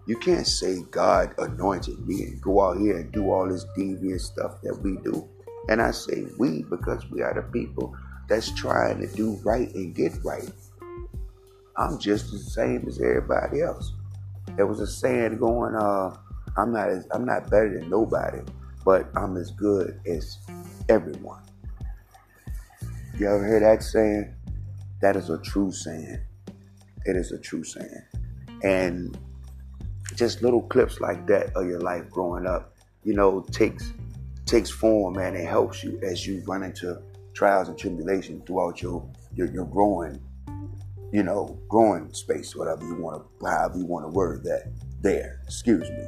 You 0.06 0.16
can't 0.16 0.46
say 0.46 0.82
God 0.92 1.34
anointed 1.38 2.06
me 2.06 2.22
and 2.22 2.40
go 2.40 2.64
out 2.64 2.78
here 2.78 2.98
and 2.98 3.10
do 3.10 3.32
all 3.32 3.48
this 3.48 3.66
devious 3.74 4.26
stuff 4.26 4.60
that 4.62 4.78
we 4.80 4.96
do. 5.02 5.28
And 5.68 5.82
I 5.82 5.90
say 5.90 6.28
we 6.38 6.62
because 6.70 7.10
we 7.10 7.20
are 7.22 7.34
the 7.34 7.42
people 7.50 7.96
that's 8.28 8.54
trying 8.54 9.00
to 9.00 9.08
do 9.08 9.40
right 9.42 9.74
and 9.74 9.92
get 9.92 10.12
right. 10.22 10.48
I'm 11.80 11.98
just 11.98 12.30
the 12.30 12.38
same 12.38 12.84
as 12.86 13.00
everybody 13.00 13.62
else. 13.62 13.94
There 14.54 14.66
was 14.66 14.80
a 14.80 14.86
saying 14.86 15.38
going, 15.38 15.74
uh, 15.74 16.14
I'm 16.58 16.74
not 16.74 16.90
as, 16.90 17.06
I'm 17.10 17.24
not 17.24 17.48
better 17.50 17.78
than 17.80 17.88
nobody, 17.88 18.42
but 18.84 19.08
I'm 19.16 19.38
as 19.38 19.50
good 19.50 19.98
as 20.06 20.38
everyone. 20.90 21.40
You 23.18 23.28
ever 23.28 23.46
hear 23.46 23.60
that 23.60 23.82
saying? 23.82 24.34
That 25.00 25.16
is 25.16 25.30
a 25.30 25.38
true 25.38 25.72
saying. 25.72 26.20
It 27.06 27.16
is 27.16 27.32
a 27.32 27.38
true 27.38 27.64
saying. 27.64 28.02
And 28.62 29.16
just 30.16 30.42
little 30.42 30.62
clips 30.62 31.00
like 31.00 31.26
that 31.28 31.56
of 31.56 31.66
your 31.66 31.80
life 31.80 32.10
growing 32.10 32.46
up, 32.46 32.76
you 33.04 33.14
know, 33.14 33.40
takes 33.52 33.94
takes 34.44 34.68
form 34.68 35.16
and 35.16 35.34
it 35.34 35.46
helps 35.48 35.82
you 35.82 35.98
as 36.02 36.26
you 36.26 36.42
run 36.46 36.62
into 36.62 37.00
trials 37.32 37.68
and 37.68 37.78
tribulations 37.78 38.42
throughout 38.46 38.82
your 38.82 39.08
your, 39.34 39.50
your 39.50 39.64
growing, 39.64 40.20
you 41.12 41.22
know, 41.22 41.58
growing 41.68 42.12
space, 42.12 42.54
whatever 42.54 42.86
you 42.86 42.94
want 42.94 43.22
to 43.40 43.46
however 43.46 43.78
you 43.78 43.86
want 43.86 44.04
to 44.04 44.08
word 44.10 44.44
that 44.44 44.72
there. 45.00 45.40
Excuse 45.44 45.88
me. 45.90 46.04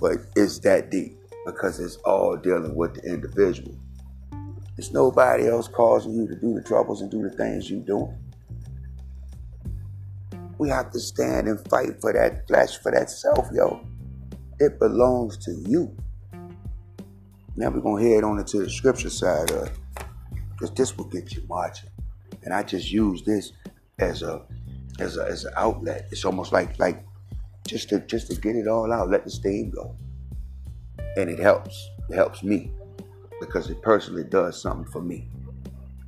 But 0.00 0.18
it's 0.36 0.58
that 0.60 0.90
deep 0.90 1.18
because 1.46 1.80
it's 1.80 1.96
all 1.96 2.36
dealing 2.36 2.74
with 2.74 2.94
the 2.94 3.02
individual. 3.02 3.74
It's 4.76 4.92
nobody 4.92 5.48
else 5.48 5.66
causing 5.66 6.14
you 6.14 6.28
to 6.28 6.36
do 6.36 6.54
the 6.54 6.62
troubles 6.62 7.00
and 7.00 7.10
do 7.10 7.22
the 7.22 7.30
things 7.30 7.68
you 7.70 7.80
doing. 7.80 8.16
We 10.58 10.68
have 10.68 10.90
to 10.92 11.00
stand 11.00 11.48
and 11.48 11.58
fight 11.68 12.00
for 12.00 12.12
that 12.12 12.46
flesh, 12.46 12.78
for 12.78 12.92
that 12.92 13.10
self, 13.10 13.48
yo. 13.52 13.80
It 14.60 14.78
belongs 14.78 15.36
to 15.38 15.52
you. 15.66 15.96
Now 17.56 17.70
we're 17.70 17.80
gonna 17.80 18.02
head 18.02 18.24
on 18.24 18.38
into 18.38 18.58
the 18.58 18.70
scripture 18.70 19.10
side 19.10 19.50
of 19.50 19.68
it. 19.68 19.72
because 20.50 20.72
this 20.72 20.96
will 20.96 21.06
get 21.06 21.34
you 21.34 21.42
marching. 21.48 21.90
And 22.42 22.52
I 22.52 22.62
just 22.62 22.90
use 22.90 23.22
this 23.22 23.52
as 23.98 24.22
a 24.22 24.42
as 24.98 25.16
a 25.16 25.24
as 25.24 25.44
an 25.44 25.52
outlet. 25.56 26.08
It's 26.10 26.24
almost 26.24 26.52
like 26.52 26.78
like 26.78 27.04
just 27.66 27.88
to 27.90 28.00
just 28.00 28.30
to 28.30 28.40
get 28.40 28.56
it 28.56 28.68
all 28.68 28.92
out, 28.92 29.10
let 29.10 29.24
the 29.24 29.30
steam 29.30 29.70
go. 29.70 29.94
And 31.16 31.28
it 31.28 31.38
helps. 31.38 31.88
It 32.08 32.14
helps 32.14 32.42
me 32.42 32.70
because 33.40 33.70
it 33.70 33.82
personally 33.82 34.24
does 34.24 34.60
something 34.60 34.90
for 34.90 35.02
me. 35.02 35.28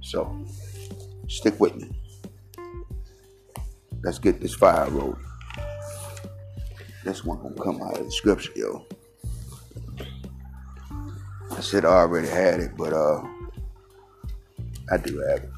So 0.01 0.45
stick 1.29 1.59
with 1.61 1.77
me. 1.77 1.91
Let's 4.03 4.19
get 4.19 4.41
this 4.41 4.55
fire 4.55 4.89
rolling. 4.91 5.25
This 7.05 7.25
one 7.25 7.39
gonna 7.43 7.55
come 7.55 7.83
out 7.83 7.99
of 7.99 8.07
the 8.07 8.13
scripture, 8.13 8.53
yo. 8.57 8.87
I 11.51 11.61
said 11.61 11.85
I 11.85 11.89
already 11.89 12.29
had 12.29 12.61
it, 12.61 12.71
but 12.77 12.93
uh, 12.93 13.23
I 14.91 14.97
do 14.97 15.19
have 15.29 15.45
it. 15.45 15.51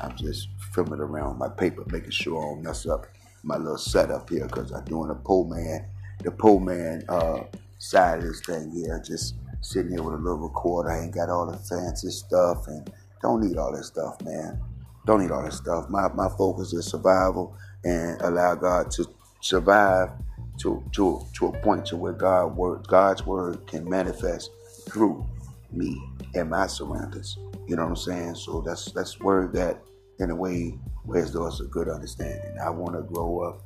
I'm 0.00 0.16
just 0.16 0.48
filming 0.76 1.00
around 1.00 1.38
my 1.38 1.48
paper, 1.48 1.82
making 1.90 2.10
sure 2.10 2.38
I 2.38 2.54
don't 2.54 2.62
mess 2.62 2.86
up 2.86 3.06
my 3.42 3.56
little 3.56 3.78
setup 3.78 4.28
here, 4.28 4.46
cause 4.46 4.72
I'm 4.72 4.84
doing 4.84 5.10
a 5.10 5.14
pole 5.14 5.48
man, 5.48 5.86
the 6.22 6.30
pole 6.30 6.60
man 6.60 7.02
uh, 7.08 7.44
side 7.78 8.18
of 8.18 8.24
this 8.24 8.40
thing 8.42 8.70
here. 8.70 9.02
Just 9.04 9.36
sitting 9.62 9.92
here 9.92 10.02
with 10.02 10.14
a 10.14 10.18
little 10.18 10.38
recorder. 10.38 10.90
I 10.90 11.04
ain't 11.04 11.14
got 11.14 11.30
all 11.30 11.50
the 11.50 11.56
fancy 11.56 12.10
stuff, 12.10 12.68
and 12.68 12.92
don't 13.22 13.40
need 13.40 13.56
all 13.56 13.72
that 13.72 13.84
stuff, 13.84 14.22
man. 14.22 14.60
Don't 15.06 15.22
need 15.22 15.30
all 15.30 15.42
that 15.42 15.54
stuff. 15.54 15.88
My 15.88 16.08
my 16.12 16.28
focus 16.36 16.74
is 16.74 16.86
survival 16.86 17.56
and 17.84 18.20
allow 18.20 18.54
God 18.54 18.90
to 18.92 19.08
survive 19.40 20.10
to 20.58 20.84
to 20.92 21.24
to 21.34 21.46
a 21.46 21.52
point 21.60 21.86
to 21.86 21.96
where 21.96 22.12
God 22.12 22.56
word 22.56 22.86
God's 22.86 23.24
word 23.24 23.66
can 23.66 23.88
manifest 23.88 24.50
through 24.90 25.24
me 25.72 25.98
and 26.34 26.50
my 26.50 26.66
surroundings. 26.66 27.38
You 27.66 27.76
know 27.76 27.82
what 27.82 27.90
I'm 27.90 27.96
saying? 27.96 28.34
So 28.34 28.60
that's 28.60 28.92
that's 28.92 29.18
word 29.20 29.54
that 29.54 29.80
in 30.18 30.30
a 30.30 30.34
way 30.34 30.78
where's 31.04 31.32
those 31.32 31.60
a 31.60 31.64
good 31.64 31.88
understanding. 31.88 32.56
I 32.62 32.70
want 32.70 32.96
to 32.96 33.02
grow 33.02 33.40
up. 33.40 33.62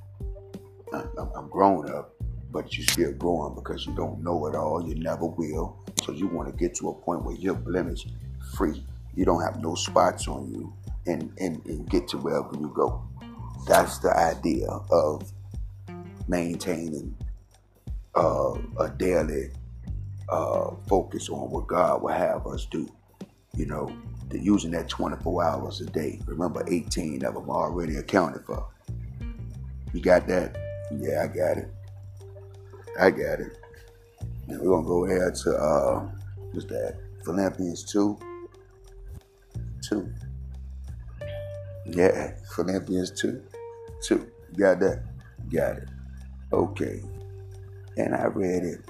I'm, 0.93 1.31
I'm 1.35 1.49
grown 1.49 1.91
up, 1.91 2.15
but 2.51 2.77
you're 2.77 2.87
still 2.87 3.13
growing 3.13 3.55
because 3.55 3.87
you 3.87 3.95
don't 3.95 4.23
know 4.23 4.47
it 4.47 4.55
all. 4.55 4.87
You 4.87 4.95
never 4.97 5.27
will. 5.27 5.79
So 6.05 6.13
you 6.13 6.27
want 6.27 6.49
to 6.51 6.57
get 6.57 6.75
to 6.77 6.91
a 6.91 6.95
point 6.95 7.25
where 7.25 7.37
you're 7.37 7.55
blemish 7.55 8.07
free. 8.55 8.85
You 9.15 9.25
don't 9.25 9.43
have 9.43 9.63
no 9.63 9.75
spots 9.75 10.29
on 10.29 10.51
you 10.53 10.73
and, 11.07 11.33
and, 11.39 11.65
and 11.67 11.89
get 11.89 12.09
to 12.09 12.19
wherever 12.19 12.51
you 12.55 12.73
go. 12.75 13.03
That's 13.67 13.99
the 13.99 14.17
idea 14.17 14.67
of 14.69 15.33
maintaining 16.29 17.17
uh, 18.15 18.55
a 18.79 18.89
daily 18.97 19.51
uh, 20.29 20.71
focus 20.89 21.29
on 21.29 21.51
what 21.51 21.67
God 21.67 22.03
will 22.03 22.13
have 22.13 22.47
us 22.47 22.67
do. 22.67 22.89
You 23.57 23.67
know, 23.67 23.93
using 24.39 24.71
that 24.73 24.89
24 24.89 25.45
hours 25.45 25.81
a 25.81 25.87
day. 25.87 26.21
Remember, 26.27 26.65
18 26.69 27.25
of 27.25 27.35
them 27.35 27.51
already 27.51 27.97
accounted 27.97 28.45
for. 28.45 28.67
You 29.93 30.01
got 30.01 30.27
that? 30.29 30.57
Yeah, 30.93 31.25
I 31.25 31.27
got 31.27 31.59
it. 31.59 31.69
I 32.99 33.11
got 33.11 33.41
it. 33.41 33.59
And 34.49 34.61
we're 34.61 34.71
gonna 34.71 34.87
go 34.87 35.05
ahead 35.05 35.35
to 35.37 35.57
uh, 35.57 36.09
what's 36.53 36.67
that? 36.67 36.99
Philippians 37.25 37.85
2. 37.85 38.19
2. 39.89 40.13
Yeah, 41.87 42.33
Philippians 42.55 43.11
2. 43.21 43.43
2. 44.03 44.31
got 44.57 44.81
that? 44.81 45.03
Got 45.49 45.79
it. 45.79 45.89
Okay. 46.53 47.03
And 47.97 48.15
I 48.15 48.25
read 48.27 48.65
it. 48.65 48.81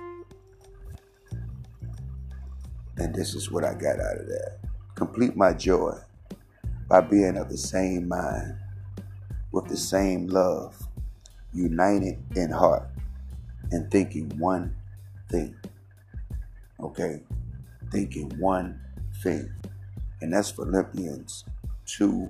And 2.96 3.14
this 3.14 3.34
is 3.34 3.50
what 3.50 3.64
I 3.64 3.72
got 3.72 4.00
out 4.00 4.18
of 4.18 4.26
that. 4.28 4.59
Complete 5.00 5.34
my 5.34 5.54
joy 5.54 5.96
by 6.86 7.00
being 7.00 7.38
of 7.38 7.48
the 7.48 7.56
same 7.56 8.06
mind, 8.06 8.54
with 9.50 9.64
the 9.64 9.76
same 9.78 10.26
love, 10.26 10.76
united 11.54 12.22
in 12.36 12.50
heart, 12.50 12.86
and 13.70 13.90
thinking 13.90 14.28
one 14.38 14.76
thing. 15.30 15.56
Okay? 16.78 17.22
Thinking 17.90 18.28
one 18.38 18.78
thing. 19.22 19.50
And 20.20 20.34
that's 20.34 20.50
Philippians 20.50 21.46
2 21.86 22.28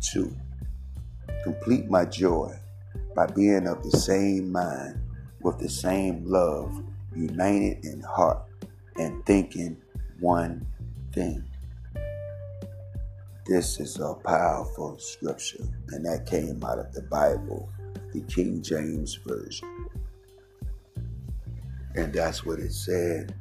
2. 0.00 0.36
Complete 1.42 1.90
my 1.90 2.04
joy 2.04 2.56
by 3.16 3.26
being 3.26 3.66
of 3.66 3.82
the 3.82 3.98
same 3.98 4.52
mind, 4.52 5.00
with 5.40 5.58
the 5.58 5.68
same 5.68 6.22
love, 6.24 6.80
united 7.16 7.84
in 7.84 8.02
heart, 8.02 8.44
and 8.94 9.26
thinking 9.26 9.76
one 10.20 10.64
thing. 11.12 11.47
This 13.48 13.80
is 13.80 13.98
a 13.98 14.12
powerful 14.12 14.98
scripture, 14.98 15.64
and 15.88 16.04
that 16.04 16.26
came 16.26 16.62
out 16.62 16.78
of 16.78 16.92
the 16.92 17.00
Bible, 17.00 17.70
the 18.12 18.20
King 18.20 18.60
James 18.60 19.18
Version. 19.26 19.88
And 21.94 22.12
that's 22.12 22.44
what 22.44 22.58
it 22.58 22.74
said. 22.74 23.34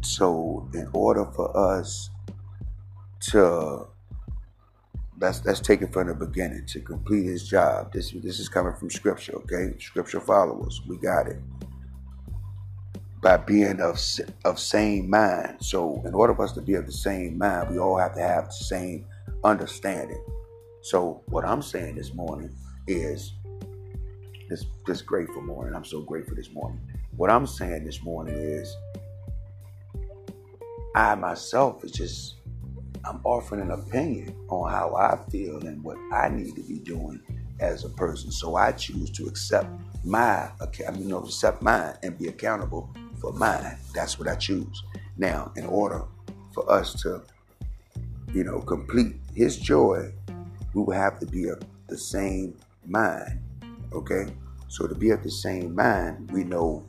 So, 0.00 0.68
in 0.74 0.88
order 0.92 1.24
for 1.24 1.56
us 1.56 2.10
to 3.30 3.86
let's 5.20 5.44
let's 5.44 5.60
take 5.60 5.82
it 5.82 5.92
from 5.92 6.08
the 6.08 6.14
beginning 6.14 6.66
to 6.66 6.80
complete 6.80 7.26
his 7.26 7.48
job. 7.48 7.92
This 7.92 8.10
this 8.10 8.40
is 8.40 8.48
coming 8.48 8.74
from 8.74 8.90
scripture, 8.90 9.36
okay? 9.36 9.74
Scripture 9.78 10.20
followers, 10.20 10.82
we 10.88 10.96
got 10.96 11.28
it. 11.28 11.40
By 13.24 13.38
being 13.38 13.80
of 13.80 13.98
of 14.44 14.58
same 14.60 15.08
mind. 15.08 15.56
So, 15.60 16.02
in 16.04 16.12
order 16.12 16.34
for 16.34 16.44
us 16.44 16.52
to 16.52 16.60
be 16.60 16.74
of 16.74 16.84
the 16.84 16.92
same 16.92 17.38
mind, 17.38 17.70
we 17.70 17.78
all 17.78 17.96
have 17.96 18.14
to 18.16 18.20
have 18.20 18.48
the 18.48 18.52
same 18.52 19.06
understanding. 19.42 20.22
So, 20.82 21.22
what 21.30 21.42
I'm 21.46 21.62
saying 21.62 21.94
this 21.94 22.12
morning 22.12 22.54
is 22.86 23.32
this 24.50 24.66
this 24.86 25.00
grateful 25.00 25.40
morning. 25.40 25.74
I'm 25.74 25.86
so 25.86 26.02
grateful 26.02 26.36
this 26.36 26.52
morning. 26.52 26.78
What 27.16 27.30
I'm 27.30 27.46
saying 27.46 27.86
this 27.86 28.02
morning 28.02 28.34
is 28.36 28.76
I 30.94 31.14
myself 31.14 31.82
is 31.82 31.92
just 31.92 32.34
I'm 33.06 33.22
offering 33.24 33.62
an 33.62 33.70
opinion 33.70 34.36
on 34.50 34.70
how 34.70 34.96
I 34.96 35.16
feel 35.30 35.66
and 35.66 35.82
what 35.82 35.96
I 36.12 36.28
need 36.28 36.56
to 36.56 36.62
be 36.62 36.78
doing 36.78 37.22
as 37.58 37.86
a 37.86 37.88
person. 37.88 38.30
So 38.30 38.56
I 38.56 38.72
choose 38.72 39.10
to 39.12 39.24
accept 39.28 39.66
my, 40.04 40.50
you 40.98 41.08
know, 41.08 41.20
accept 41.20 41.62
mine 41.62 41.94
and 42.02 42.18
be 42.18 42.28
accountable 42.28 42.94
for 43.24 43.32
mine. 43.32 43.78
That's 43.94 44.18
what 44.18 44.28
I 44.28 44.34
choose. 44.34 44.82
Now, 45.16 45.50
in 45.56 45.64
order 45.64 46.04
for 46.52 46.70
us 46.70 46.92
to, 47.02 47.22
you 48.34 48.44
know, 48.44 48.60
complete 48.60 49.16
His 49.34 49.56
joy, 49.56 50.12
we 50.74 50.82
will 50.82 50.92
have 50.92 51.18
to 51.20 51.26
be 51.26 51.48
of 51.48 51.62
the 51.88 51.96
same 51.96 52.54
mind. 52.86 53.40
Okay, 53.94 54.26
so 54.68 54.86
to 54.86 54.94
be 54.94 55.10
of 55.10 55.22
the 55.22 55.30
same 55.30 55.74
mind, 55.74 56.30
we 56.32 56.44
know 56.44 56.84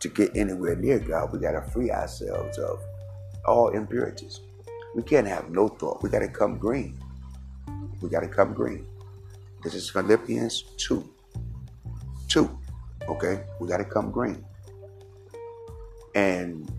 to 0.00 0.08
get 0.08 0.36
anywhere 0.36 0.74
near 0.74 0.98
God, 0.98 1.32
we 1.32 1.38
got 1.38 1.52
to 1.52 1.62
free 1.70 1.92
ourselves 1.92 2.58
of 2.58 2.80
all 3.44 3.68
impurities. 3.68 4.40
We 4.96 5.02
can't 5.04 5.28
have 5.28 5.50
no 5.50 5.68
thought. 5.68 6.02
We 6.02 6.10
got 6.10 6.20
to 6.20 6.28
come 6.28 6.58
green. 6.58 6.98
We 8.00 8.08
got 8.08 8.20
to 8.20 8.28
come 8.28 8.52
green. 8.52 8.84
This 9.62 9.74
is 9.74 9.90
Philippians 9.90 10.62
2. 10.78 11.08
2. 12.28 12.58
Okay? 13.08 13.44
We 13.60 13.68
got 13.68 13.76
to 13.76 13.84
come 13.84 14.10
green. 14.10 14.44
And 16.14 16.70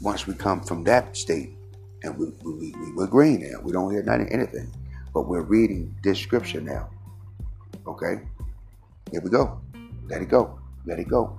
once 0.00 0.26
we 0.26 0.34
come 0.34 0.60
from 0.60 0.84
that 0.84 1.16
state, 1.16 1.50
and 2.02 2.16
we, 2.18 2.26
we, 2.44 2.72
we, 2.72 2.92
we're 2.92 3.06
green 3.06 3.40
now, 3.40 3.60
we 3.62 3.72
don't 3.72 3.90
hear 3.90 4.02
nothing, 4.02 4.28
anything, 4.32 4.70
but 5.12 5.22
we're 5.22 5.42
reading 5.42 5.94
this 6.02 6.18
scripture 6.18 6.60
now. 6.60 6.88
Okay? 7.86 8.20
Here 9.10 9.20
we 9.20 9.30
go. 9.30 9.60
Let 10.08 10.22
it 10.22 10.28
go. 10.28 10.58
Let 10.84 10.98
it 10.98 11.08
go. 11.08 11.38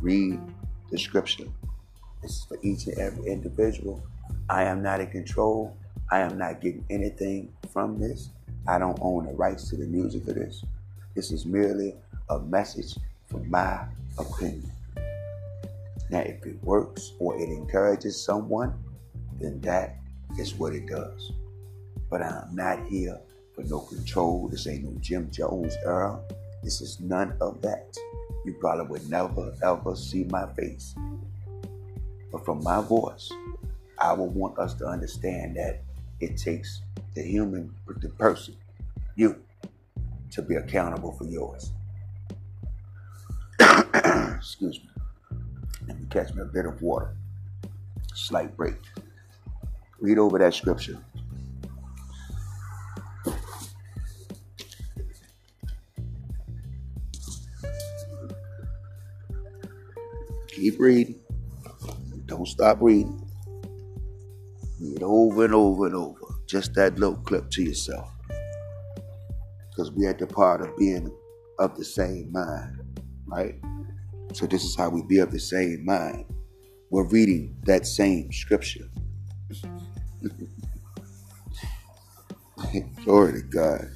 Read 0.00 0.40
the 0.90 0.98
scripture. 0.98 1.46
This 2.22 2.32
is 2.32 2.44
for 2.44 2.58
each 2.62 2.86
and 2.86 2.98
every 2.98 3.30
individual 3.30 4.02
I 4.48 4.64
am 4.64 4.82
not 4.82 5.00
in 5.00 5.08
control. 5.08 5.76
I 6.10 6.20
am 6.20 6.38
not 6.38 6.60
getting 6.60 6.84
anything 6.88 7.52
from 7.72 7.98
this. 7.98 8.30
I 8.68 8.78
don't 8.78 8.98
own 9.00 9.26
the 9.26 9.32
rights 9.32 9.68
to 9.70 9.76
the 9.76 9.86
music 9.86 10.26
of 10.28 10.36
this. 10.36 10.64
This 11.14 11.30
is 11.30 11.46
merely 11.46 11.94
a 12.28 12.38
message 12.38 12.96
from 13.26 13.50
my 13.50 13.84
opinion. 14.18 14.70
Now, 16.10 16.20
if 16.20 16.44
it 16.46 16.62
works 16.62 17.12
or 17.18 17.36
it 17.36 17.48
encourages 17.48 18.20
someone, 18.22 18.72
then 19.40 19.60
that 19.62 19.96
is 20.38 20.54
what 20.54 20.74
it 20.74 20.86
does. 20.86 21.32
But 22.10 22.22
I'm 22.22 22.54
not 22.54 22.86
here 22.86 23.18
for 23.54 23.64
no 23.64 23.80
control. 23.80 24.48
This 24.48 24.66
ain't 24.66 24.84
no 24.84 24.92
Jim 25.00 25.30
Jones 25.30 25.76
era. 25.84 26.18
This 26.62 26.80
is 26.80 27.00
none 27.00 27.36
of 27.40 27.60
that. 27.62 27.96
You 28.44 28.54
probably 28.54 28.86
would 28.86 29.10
never 29.10 29.52
ever 29.62 29.96
see 29.96 30.24
my 30.24 30.46
face. 30.54 30.94
But 32.30 32.44
from 32.44 32.62
my 32.62 32.80
voice, 32.80 33.30
I 33.98 34.12
would 34.12 34.34
want 34.34 34.58
us 34.58 34.74
to 34.74 34.86
understand 34.86 35.56
that 35.56 35.82
it 36.20 36.36
takes 36.36 36.82
the 37.14 37.22
human, 37.22 37.74
the 37.86 38.08
person, 38.10 38.56
you, 39.16 39.36
to 40.32 40.42
be 40.42 40.56
accountable 40.56 41.12
for 41.12 41.24
yours. 41.24 41.72
Excuse 44.36 44.80
me. 44.80 44.95
Let 45.86 46.00
me 46.00 46.06
catch 46.10 46.34
me 46.34 46.42
a 46.42 46.46
bit 46.46 46.66
of 46.66 46.82
water. 46.82 47.14
Slight 48.14 48.56
break. 48.56 48.76
Read 50.00 50.18
over 50.18 50.38
that 50.38 50.54
scripture. 50.54 50.98
Keep 60.48 60.80
reading. 60.80 61.20
Don't 62.26 62.48
stop 62.48 62.78
reading. 62.80 63.22
Read 64.80 65.02
over 65.02 65.44
and 65.44 65.54
over 65.54 65.86
and 65.86 65.94
over. 65.94 66.18
Just 66.46 66.74
that 66.74 66.98
little 66.98 67.16
clip 67.16 67.50
to 67.50 67.62
yourself. 67.62 68.10
Because 69.70 69.92
we 69.92 70.06
at 70.06 70.18
the 70.18 70.26
part 70.26 70.62
of 70.62 70.76
being 70.76 71.12
of 71.58 71.76
the 71.76 71.84
same 71.84 72.32
mind, 72.32 73.00
right? 73.26 73.54
So 74.34 74.46
this 74.46 74.64
is 74.64 74.76
how 74.76 74.90
we 74.90 75.02
be 75.02 75.18
of 75.18 75.30
the 75.32 75.40
same 75.40 75.84
mind. 75.84 76.26
We're 76.90 77.08
reading 77.08 77.56
that 77.64 77.86
same 77.86 78.32
scripture. 78.32 78.88
Glory 83.04 83.32
to 83.34 83.42
God. 83.42 83.90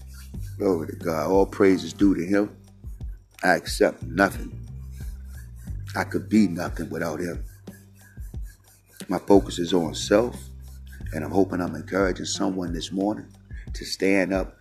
Glory 0.59 0.89
to 0.89 0.97
God. 0.97 1.31
All 1.31 1.47
praise 1.47 1.85
is 1.85 1.93
due 1.93 2.15
to 2.15 2.25
Him. 2.25 2.57
I 3.43 3.57
accept 3.57 4.03
nothing. 4.03 4.67
I 5.97 6.05
could 6.05 6.29
be 6.29 6.49
nothing 6.49 6.91
without 6.91 7.21
Him. 7.21 7.45
My 9.09 9.19
focus 9.19 9.59
is 9.59 9.73
on 9.75 9.95
self 9.95 10.37
and 11.13 11.25
I'm 11.25 11.31
hoping 11.31 11.61
I'm 11.61 11.75
encouraging 11.75 12.27
someone 12.27 12.73
this 12.73 12.93
morning 12.93 13.27
to 13.75 13.85
stand 13.85 14.33
up 14.33 14.57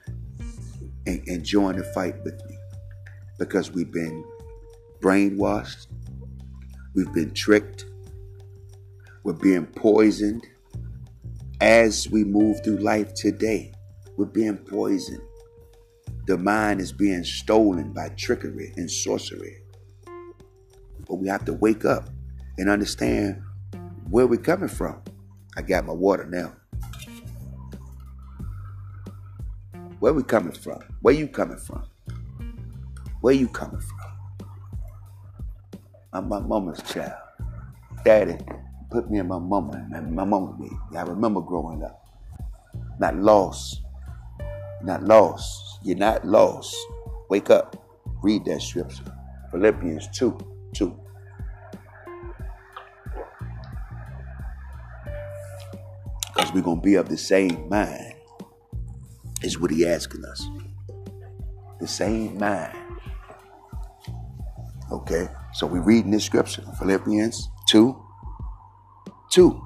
and, 1.05 1.21
and 1.27 1.43
join 1.43 1.75
the 1.77 1.83
fight 1.83 2.15
with 2.23 2.43
me 2.47 2.57
because 3.37 3.71
we've 3.71 3.91
been 3.91 4.23
brainwashed, 5.01 5.87
we've 6.95 7.11
been 7.13 7.33
tricked, 7.33 7.85
we're 9.23 9.33
being 9.33 9.65
poisoned. 9.65 10.45
As 11.61 12.09
we 12.09 12.23
move 12.23 12.63
through 12.63 12.77
life 12.77 13.13
today, 13.13 13.73
we're 14.17 14.25
being 14.25 14.57
poisoned. 14.57 15.21
The 16.25 16.37
mind 16.37 16.79
is 16.79 16.91
being 16.91 17.23
stolen 17.23 17.91
by 17.91 18.09
trickery 18.09 18.73
and 18.77 18.89
sorcery. 18.89 19.57
But 21.07 21.15
we 21.15 21.27
have 21.27 21.43
to 21.45 21.53
wake 21.53 21.85
up 21.85 22.09
and 22.57 22.69
understand 22.69 23.41
where 24.09 24.27
we're 24.27 24.37
coming 24.37 24.69
from. 24.69 25.01
I 25.57 25.61
got 25.61 25.85
my 25.85 25.93
water 25.93 26.25
now. 26.25 26.53
Where 29.99 30.13
we 30.13 30.23
coming 30.23 30.53
from? 30.53 30.79
Where 31.01 31.13
you 31.13 31.27
coming 31.27 31.57
from? 31.57 31.83
Where 33.21 33.33
you 33.33 33.49
coming 33.49 33.81
from? 33.81 33.98
I'm 36.13 36.27
my 36.27 36.39
mama's 36.39 36.81
child. 36.83 37.13
Daddy 38.03 38.37
put 38.89 39.09
me 39.11 39.19
in 39.19 39.27
my 39.27 39.39
mama, 39.39 39.87
and 39.93 40.15
my 40.15 40.25
mama 40.25 40.55
me. 40.57 40.69
I 40.97 41.03
remember 41.03 41.41
growing 41.41 41.83
up. 41.83 42.03
Not 42.99 43.15
lost. 43.15 43.81
Not 44.83 45.03
lost. 45.03 45.79
You're 45.83 45.97
not 45.97 46.25
lost. 46.25 46.75
Wake 47.29 47.49
up. 47.49 47.75
Read 48.23 48.45
that 48.45 48.61
scripture. 48.61 49.03
Philippians 49.51 50.07
2 50.09 50.37
2. 50.73 50.99
because 56.49 56.55
we're 56.55 56.61
going 56.61 56.77
to 56.77 56.85
be 56.85 56.95
of 56.95 57.09
the 57.09 57.17
same 57.17 57.67
mind, 57.69 58.15
is 59.43 59.59
what 59.59 59.71
he 59.71 59.85
asking 59.85 60.23
us. 60.25 60.47
The 61.79 61.87
same 61.87 62.37
mind. 62.37 62.77
Okay, 64.91 65.27
so 65.53 65.65
we 65.65 65.79
read 65.79 66.05
in 66.05 66.11
this 66.11 66.25
scripture, 66.25 66.63
Philippians 66.77 67.49
2 67.67 67.95
2. 69.31 69.61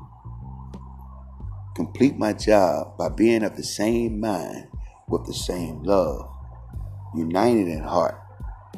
Complete 1.76 2.18
my 2.18 2.34
job 2.34 2.98
by 2.98 3.10
being 3.10 3.44
of 3.44 3.56
the 3.56 3.64
same 3.64 4.20
mind 4.20 4.68
with 5.08 5.26
the 5.26 5.34
same 5.34 5.84
love, 5.84 6.30
united 7.16 7.68
in 7.68 7.82
heart 7.82 8.20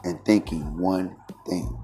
and 0.04 0.24
thinking 0.26 0.78
one 0.78 1.16
thing. 1.48 1.78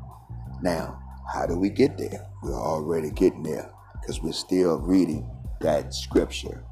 Now, 0.61 0.99
how 1.33 1.45
do 1.45 1.57
we 1.57 1.69
get 1.69 1.97
there? 1.97 2.27
We're 2.43 2.53
already 2.53 3.09
getting 3.09 3.43
there 3.43 3.71
because 3.99 4.21
we're 4.21 4.31
still 4.31 4.77
reading 4.79 5.29
that 5.61 5.93
scripture 5.93 6.63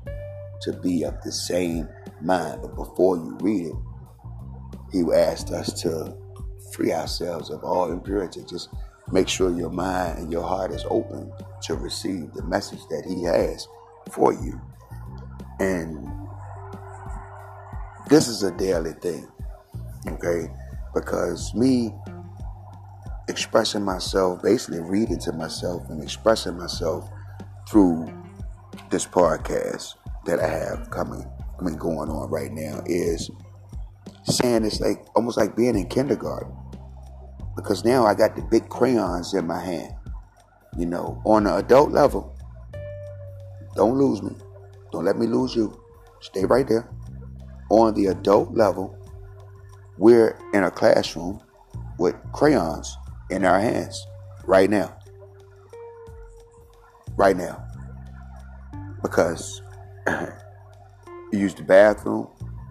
to 0.62 0.74
be 0.74 1.04
of 1.04 1.22
the 1.24 1.32
same 1.32 1.88
mind. 2.22 2.62
But 2.62 2.76
before 2.76 3.18
you 3.18 3.38
read 3.42 3.68
it, 3.68 3.76
he 4.92 5.04
asked 5.14 5.52
us 5.52 5.82
to 5.82 6.16
free 6.74 6.92
ourselves 6.92 7.50
of 7.50 7.64
all 7.64 7.92
impurity. 7.92 8.44
Just 8.50 8.70
make 9.12 9.28
sure 9.28 9.52
your 9.52 9.70
mind 9.70 10.20
and 10.20 10.32
your 10.32 10.44
heart 10.44 10.72
is 10.72 10.86
open 10.90 11.32
to 11.64 11.76
receive 11.76 12.34
the 12.34 12.44
message 12.44 12.80
that 12.90 13.04
he 13.06 13.24
has 13.24 13.68
for 14.12 14.34
you. 14.34 14.60
And 15.60 16.08
this 18.10 18.28
is 18.28 18.44
a 18.44 18.52
daily 18.52 18.94
thing, 18.94 19.28
okay? 20.08 20.50
Because 20.94 21.54
me 21.54 21.94
expressing 23.28 23.84
myself, 23.84 24.42
basically 24.42 24.80
reading 24.80 25.20
to 25.20 25.32
myself 25.32 25.90
and 25.90 26.02
expressing 26.02 26.58
myself 26.58 27.10
through 27.70 28.12
this 28.90 29.06
podcast 29.06 29.96
that 30.26 30.40
I 30.40 30.48
have 30.48 30.90
coming 30.90 31.26
I 31.60 31.64
mean, 31.64 31.76
going 31.76 32.10
on 32.10 32.30
right 32.30 32.52
now 32.52 32.82
is 32.86 33.30
saying 34.30 34.66
it's 34.66 34.80
like 34.80 35.06
almost 35.16 35.38
like 35.38 35.56
being 35.56 35.76
in 35.76 35.88
kindergarten 35.88 36.56
because 37.56 37.84
now 37.84 38.06
I 38.06 38.14
got 38.14 38.36
the 38.36 38.42
big 38.42 38.70
crayons 38.70 39.34
in 39.34 39.46
my 39.46 39.60
hand. 39.60 39.94
You 40.78 40.86
know, 40.86 41.22
on 41.26 41.44
the 41.44 41.58
adult 41.58 41.92
level, 41.92 42.36
don't 43.76 43.98
lose 43.98 44.22
me. 44.22 44.36
Don't 44.92 45.04
let 45.04 45.18
me 45.18 45.28
lose 45.28 45.56
you. 45.56 45.78
Stay 46.22 46.46
right 46.46 46.68
there. 46.68 46.90
On 47.70 47.94
the 47.94 48.08
adult 48.08 48.54
level, 48.56 48.98
we're 49.98 50.40
in 50.54 50.64
a 50.64 50.72
classroom 50.72 51.42
with 51.98 52.16
crayons 52.32 52.98
in 53.30 53.44
our 53.44 53.60
hands 53.60 54.08
right 54.46 54.70
now. 54.70 54.98
Right 57.18 57.36
now. 57.36 57.62
Because 59.02 59.62
you 60.08 61.40
used 61.40 61.58
the 61.58 61.64
bathroom, 61.64 62.28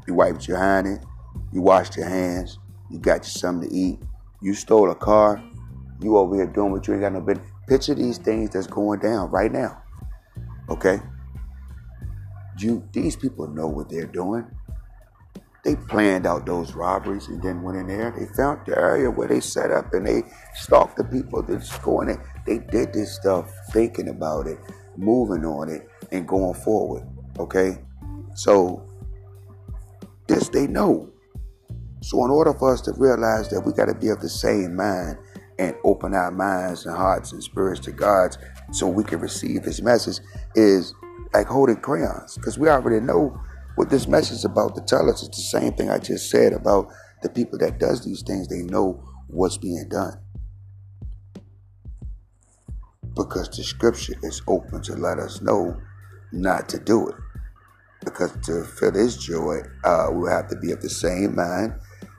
you 0.06 0.14
wiped 0.14 0.48
your 0.48 0.58
hand 0.58 1.04
you 1.52 1.62
washed 1.62 1.96
your 1.96 2.08
hands, 2.08 2.58
you 2.90 2.98
got 2.98 3.24
you 3.24 3.30
something 3.30 3.68
to 3.68 3.74
eat, 3.74 3.98
you 4.40 4.54
stole 4.54 4.90
a 4.90 4.94
car, 4.94 5.42
you 6.00 6.16
over 6.16 6.36
here 6.36 6.46
doing 6.46 6.72
what 6.72 6.86
you 6.86 6.94
ain't 6.94 7.02
got 7.02 7.12
no 7.12 7.20
business. 7.20 7.48
Picture 7.66 7.94
these 7.94 8.18
things 8.18 8.50
that's 8.50 8.66
going 8.66 9.00
down 9.00 9.30
right 9.30 9.52
now. 9.52 9.82
Okay? 10.68 11.00
You 12.58 12.88
these 12.92 13.16
people 13.16 13.46
know 13.48 13.66
what 13.66 13.88
they're 13.88 14.06
doing. 14.06 14.46
They 15.64 15.76
planned 15.76 16.26
out 16.26 16.46
those 16.46 16.72
robberies 16.72 17.28
and 17.28 17.42
then 17.42 17.62
went 17.62 17.78
in 17.78 17.88
there. 17.88 18.14
They 18.16 18.26
found 18.34 18.60
the 18.66 18.78
area 18.78 19.10
where 19.10 19.28
they 19.28 19.40
set 19.40 19.70
up 19.70 19.92
and 19.92 20.06
they 20.06 20.22
stalked 20.54 20.96
the 20.96 21.04
people 21.04 21.42
that's 21.42 21.76
going 21.80 22.10
in. 22.10 22.20
They 22.46 22.58
did 22.58 22.92
this 22.92 23.14
stuff 23.14 23.52
thinking 23.72 24.08
about 24.08 24.46
it, 24.46 24.58
moving 24.96 25.44
on 25.44 25.68
it, 25.68 25.86
and 26.10 26.26
going 26.26 26.54
forward. 26.54 27.06
Okay? 27.38 27.78
So 28.34 28.88
this 30.26 30.48
they 30.48 30.66
know. 30.66 31.10
So, 32.08 32.24
in 32.24 32.30
order 32.30 32.54
for 32.54 32.72
us 32.72 32.80
to 32.82 32.94
realize 32.96 33.50
that 33.50 33.60
we 33.60 33.74
got 33.74 33.84
to 33.84 33.94
be 33.94 34.08
of 34.08 34.22
the 34.22 34.30
same 34.30 34.74
mind 34.74 35.18
and 35.58 35.76
open 35.84 36.14
our 36.14 36.30
minds 36.30 36.86
and 36.86 36.96
hearts 36.96 37.32
and 37.32 37.44
spirits 37.44 37.80
to 37.80 37.92
God's 37.92 38.38
so 38.72 38.88
we 38.88 39.04
can 39.04 39.20
receive 39.20 39.62
His 39.62 39.82
message, 39.82 40.24
is 40.54 40.94
like 41.34 41.48
holding 41.48 41.76
crayons 41.76 42.36
because 42.36 42.58
we 42.58 42.70
already 42.70 43.04
know 43.04 43.38
what 43.74 43.90
this 43.90 44.08
message 44.08 44.36
is 44.36 44.46
about 44.46 44.74
to 44.76 44.80
tell 44.80 45.10
us. 45.10 45.22
It's 45.22 45.36
the 45.36 45.60
same 45.60 45.74
thing 45.74 45.90
I 45.90 45.98
just 45.98 46.30
said 46.30 46.54
about 46.54 46.88
the 47.22 47.28
people 47.28 47.58
that 47.58 47.78
does 47.78 48.02
these 48.06 48.22
things. 48.22 48.48
They 48.48 48.62
know 48.62 49.04
what's 49.26 49.58
being 49.58 49.86
done 49.90 50.18
because 53.14 53.50
the 53.50 53.62
scripture 53.62 54.14
is 54.22 54.40
open 54.46 54.80
to 54.84 54.94
let 54.94 55.18
us 55.18 55.42
know 55.42 55.78
not 56.32 56.70
to 56.70 56.78
do 56.78 57.06
it. 57.08 57.16
Because 58.02 58.32
to 58.46 58.64
feel 58.64 58.92
this 58.92 59.18
joy, 59.18 59.58
uh, 59.84 60.06
we'll 60.08 60.30
have 60.30 60.48
to 60.48 60.56
be 60.56 60.72
of 60.72 60.80
the 60.80 60.88
same 60.88 61.36
mind 61.36 61.74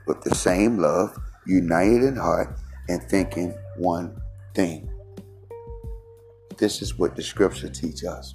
with 0.06 0.22
the 0.22 0.34
same 0.34 0.78
love, 0.78 1.16
united 1.46 2.02
in 2.02 2.16
heart, 2.16 2.58
and 2.88 3.02
thinking 3.02 3.54
one 3.76 4.20
thing. 4.54 4.90
This 6.58 6.82
is 6.82 6.98
what 6.98 7.16
the 7.16 7.22
scripture 7.22 7.68
teaches 7.68 8.04
us. 8.04 8.34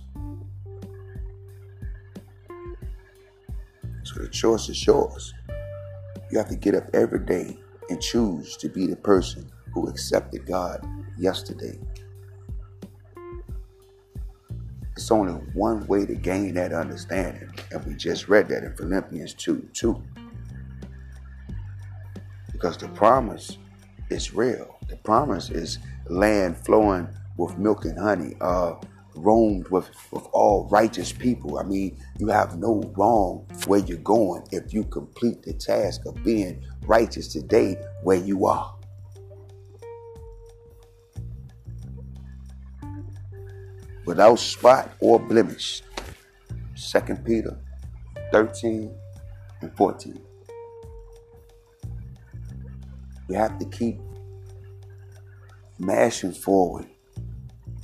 So 4.03 4.21
the 4.21 4.29
choice 4.29 4.69
is 4.69 4.85
yours. 4.85 5.33
You 6.31 6.37
have 6.37 6.49
to 6.49 6.55
get 6.55 6.75
up 6.75 6.89
every 6.93 7.19
day 7.19 7.57
and 7.89 8.01
choose 8.01 8.57
to 8.57 8.69
be 8.69 8.87
the 8.87 8.95
person 8.95 9.51
who 9.73 9.87
accepted 9.87 10.45
God 10.45 10.85
yesterday. 11.17 11.77
It's 14.95 15.11
only 15.11 15.33
one 15.53 15.85
way 15.87 16.05
to 16.05 16.15
gain 16.15 16.53
that 16.53 16.71
understanding, 16.71 17.49
and 17.71 17.85
we 17.85 17.95
just 17.95 18.29
read 18.29 18.47
that 18.47 18.63
in 18.63 18.75
Philippians 18.77 19.33
2 19.33 19.69
2 19.73 20.01
because 22.65 22.77
the 22.77 22.87
promise 22.87 23.59
is 24.09 24.33
real. 24.33 24.79
The 24.89 24.95
promise 24.95 25.51
is 25.51 25.77
land 26.09 26.57
flowing 26.57 27.07
with 27.37 27.59
milk 27.59 27.85
and 27.85 27.95
honey, 27.95 28.33
uh, 28.41 28.73
roamed 29.13 29.67
with, 29.67 29.87
with 30.09 30.25
all 30.31 30.67
righteous 30.71 31.11
people. 31.11 31.59
I 31.59 31.63
mean, 31.63 31.95
you 32.17 32.27
have 32.29 32.57
no 32.57 32.81
wrong 32.97 33.45
where 33.67 33.81
you're 33.81 33.99
going 33.99 34.47
if 34.51 34.73
you 34.73 34.83
complete 34.85 35.43
the 35.43 35.53
task 35.53 36.07
of 36.07 36.23
being 36.23 36.65
righteous 36.87 37.27
today 37.27 37.77
where 38.01 38.17
you 38.17 38.47
are. 38.47 38.75
Without 44.07 44.39
spot 44.39 44.91
or 45.01 45.19
blemish. 45.19 45.83
2 46.75 46.99
Peter 47.23 47.59
13 48.31 48.91
and 49.61 49.77
14. 49.77 50.24
We 53.27 53.35
have 53.35 53.57
to 53.59 53.65
keep 53.65 53.99
mashing 55.79 56.33
forward. 56.33 56.87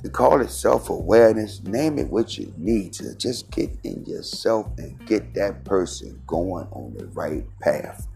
You 0.02 0.10
call 0.10 0.40
it 0.40 0.50
self 0.50 0.90
awareness. 0.90 1.62
Name 1.62 1.98
it 1.98 2.08
what 2.08 2.36
you 2.36 2.52
need 2.56 2.92
to. 2.94 3.14
Just 3.16 3.50
get 3.50 3.70
in 3.84 4.04
yourself 4.04 4.66
and 4.78 4.98
get 5.06 5.32
that 5.34 5.64
person 5.64 6.20
going 6.26 6.66
on 6.72 6.94
the 6.98 7.06
right 7.08 7.44
path. 7.60 8.08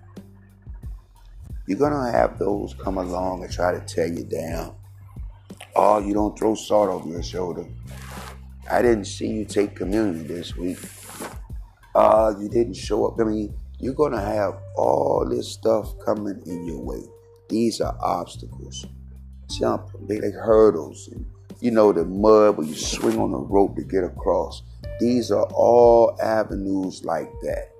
You're 1.66 1.78
going 1.78 1.92
to 1.92 2.12
have 2.12 2.38
those 2.38 2.74
come 2.74 2.98
along 2.98 3.44
and 3.44 3.52
try 3.52 3.72
to 3.72 3.80
tear 3.80 4.06
you 4.06 4.24
down. 4.24 4.74
Oh, 5.74 5.98
you 5.98 6.14
don't 6.14 6.36
throw 6.38 6.54
salt 6.54 6.88
over 6.88 7.08
your 7.08 7.22
shoulder. 7.22 7.66
I 8.70 8.82
didn't 8.82 9.04
see 9.04 9.28
you 9.28 9.44
take 9.44 9.76
communion 9.76 10.26
this 10.26 10.56
week. 10.56 10.78
Uh, 11.94 12.34
you 12.38 12.48
didn't 12.48 12.74
show 12.74 13.06
up. 13.06 13.20
I 13.20 13.24
mean, 13.24 13.54
you're 13.78 13.94
going 13.94 14.12
to 14.12 14.20
have 14.20 14.58
all 14.76 15.26
this 15.28 15.52
stuff 15.52 15.98
coming 16.04 16.40
in 16.46 16.66
your 16.66 16.80
way. 16.80 17.02
These 17.48 17.80
are 17.80 17.96
obstacles. 18.00 18.86
Jump, 19.48 19.90
they 20.08 20.20
like 20.20 20.34
hurdles, 20.34 21.08
and 21.08 21.24
you 21.60 21.70
know 21.70 21.92
the 21.92 22.04
mud 22.04 22.56
where 22.56 22.66
you 22.66 22.74
swing 22.74 23.18
on 23.18 23.32
a 23.32 23.38
rope 23.38 23.76
to 23.76 23.82
get 23.82 24.02
across. 24.02 24.62
These 24.98 25.30
are 25.30 25.46
all 25.54 26.18
avenues 26.20 27.04
like 27.04 27.30
that. 27.42 27.70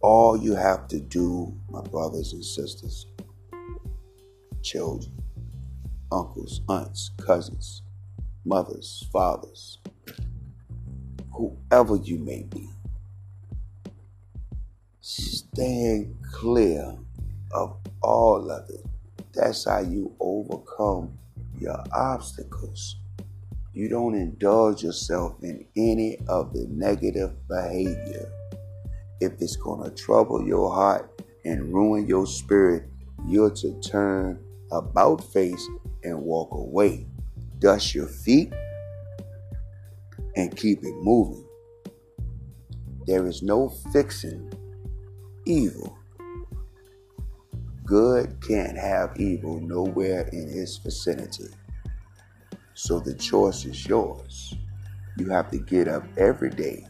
All 0.00 0.36
you 0.36 0.54
have 0.54 0.88
to 0.88 1.00
do, 1.00 1.54
my 1.68 1.82
brothers 1.82 2.32
and 2.32 2.44
sisters, 2.44 3.06
children, 4.62 5.12
uncles, 6.10 6.62
aunts, 6.68 7.10
cousins, 7.18 7.82
mothers, 8.44 9.06
fathers, 9.12 9.78
whoever 11.32 11.96
you 11.96 12.18
may 12.18 12.44
be, 12.44 12.68
stand 15.00 16.14
clear 16.32 16.96
of 17.52 17.76
all 18.02 18.50
of 18.50 18.68
it. 18.70 18.84
That's 19.34 19.64
how 19.64 19.80
you 19.80 20.14
overcome 20.20 21.18
your 21.58 21.82
obstacles. 21.92 22.96
You 23.72 23.88
don't 23.88 24.14
indulge 24.14 24.82
yourself 24.82 25.36
in 25.42 25.66
any 25.76 26.18
of 26.28 26.52
the 26.52 26.66
negative 26.68 27.32
behavior. 27.48 28.32
If 29.20 29.32
it's 29.40 29.56
going 29.56 29.88
to 29.88 29.94
trouble 29.94 30.46
your 30.46 30.72
heart 30.72 31.22
and 31.44 31.72
ruin 31.72 32.06
your 32.06 32.26
spirit, 32.26 32.84
you're 33.26 33.50
to 33.50 33.80
turn 33.80 34.42
about 34.72 35.22
face 35.22 35.66
and 36.02 36.20
walk 36.20 36.50
away. 36.52 37.06
Dust 37.58 37.94
your 37.94 38.06
feet 38.06 38.52
and 40.36 40.56
keep 40.56 40.84
it 40.84 40.94
moving. 41.02 41.44
There 43.06 43.26
is 43.26 43.42
no 43.42 43.68
fixing 43.92 44.52
evil 45.46 45.97
Good 47.88 48.46
can't 48.46 48.76
have 48.76 49.18
evil 49.18 49.60
nowhere 49.60 50.28
in 50.30 50.46
his 50.46 50.76
vicinity. 50.76 51.48
So 52.74 53.00
the 53.00 53.14
choice 53.14 53.64
is 53.64 53.86
yours. 53.86 54.54
You 55.16 55.30
have 55.30 55.50
to 55.52 55.58
get 55.58 55.88
up 55.88 56.04
every 56.18 56.50
day 56.50 56.86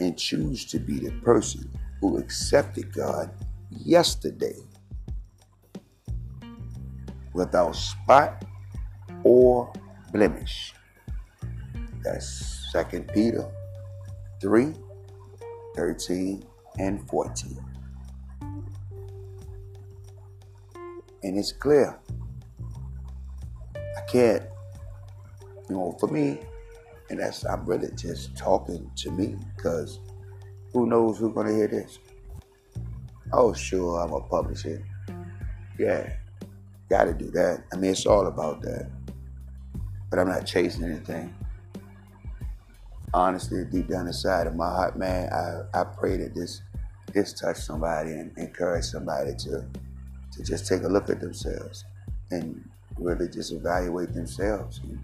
and 0.00 0.18
choose 0.18 0.66
to 0.66 0.78
be 0.78 0.98
the 0.98 1.12
person 1.22 1.72
who 1.98 2.18
accepted 2.18 2.92
God 2.92 3.30
yesterday 3.70 4.58
without 7.32 7.74
spot 7.74 8.44
or 9.22 9.72
blemish. 10.12 10.74
That's 12.02 12.70
2 12.70 13.00
Peter 13.14 13.50
3 14.42 14.74
13 15.74 16.44
and 16.78 17.08
14. 17.08 17.73
And 21.24 21.38
it's 21.38 21.52
clear. 21.52 21.98
I 23.76 24.00
can't, 24.02 24.44
you 25.68 25.76
know, 25.76 25.96
for 25.98 26.08
me, 26.08 26.40
and 27.10 27.18
that's 27.18 27.44
I'm 27.44 27.64
really 27.66 27.90
just 27.96 28.36
talking 28.36 28.90
to 28.96 29.10
me 29.10 29.36
because 29.56 30.00
who 30.72 30.86
knows 30.86 31.18
who's 31.18 31.34
gonna 31.34 31.52
hear 31.52 31.68
this? 31.68 31.98
Oh, 33.32 33.52
sure, 33.52 34.00
I'm 34.00 34.12
a 34.12 34.20
publisher. 34.20 34.84
Yeah, 35.78 36.12
gotta 36.90 37.14
do 37.14 37.30
that. 37.32 37.64
I 37.72 37.76
mean, 37.76 37.92
it's 37.92 38.06
all 38.06 38.26
about 38.26 38.60
that. 38.62 38.90
But 40.10 40.18
I'm 40.18 40.28
not 40.28 40.46
chasing 40.46 40.84
anything. 40.84 41.34
honestly, 43.14 43.64
deep 43.64 43.88
down 43.88 44.06
inside 44.06 44.46
of 44.46 44.56
my 44.56 44.68
heart, 44.68 44.98
man, 44.98 45.32
I, 45.32 45.80
I 45.80 45.84
pray 45.84 46.16
that 46.18 46.34
this 46.34 46.62
this 47.12 47.32
touch 47.32 47.58
somebody 47.58 48.10
and 48.10 48.36
encourage 48.36 48.84
somebody 48.86 49.34
to 49.36 49.64
to 50.36 50.42
just 50.42 50.66
take 50.66 50.82
a 50.82 50.88
look 50.88 51.10
at 51.10 51.20
themselves 51.20 51.84
and 52.30 52.68
really 52.98 53.28
just 53.28 53.52
evaluate 53.52 54.12
themselves 54.12 54.80
and 54.82 54.98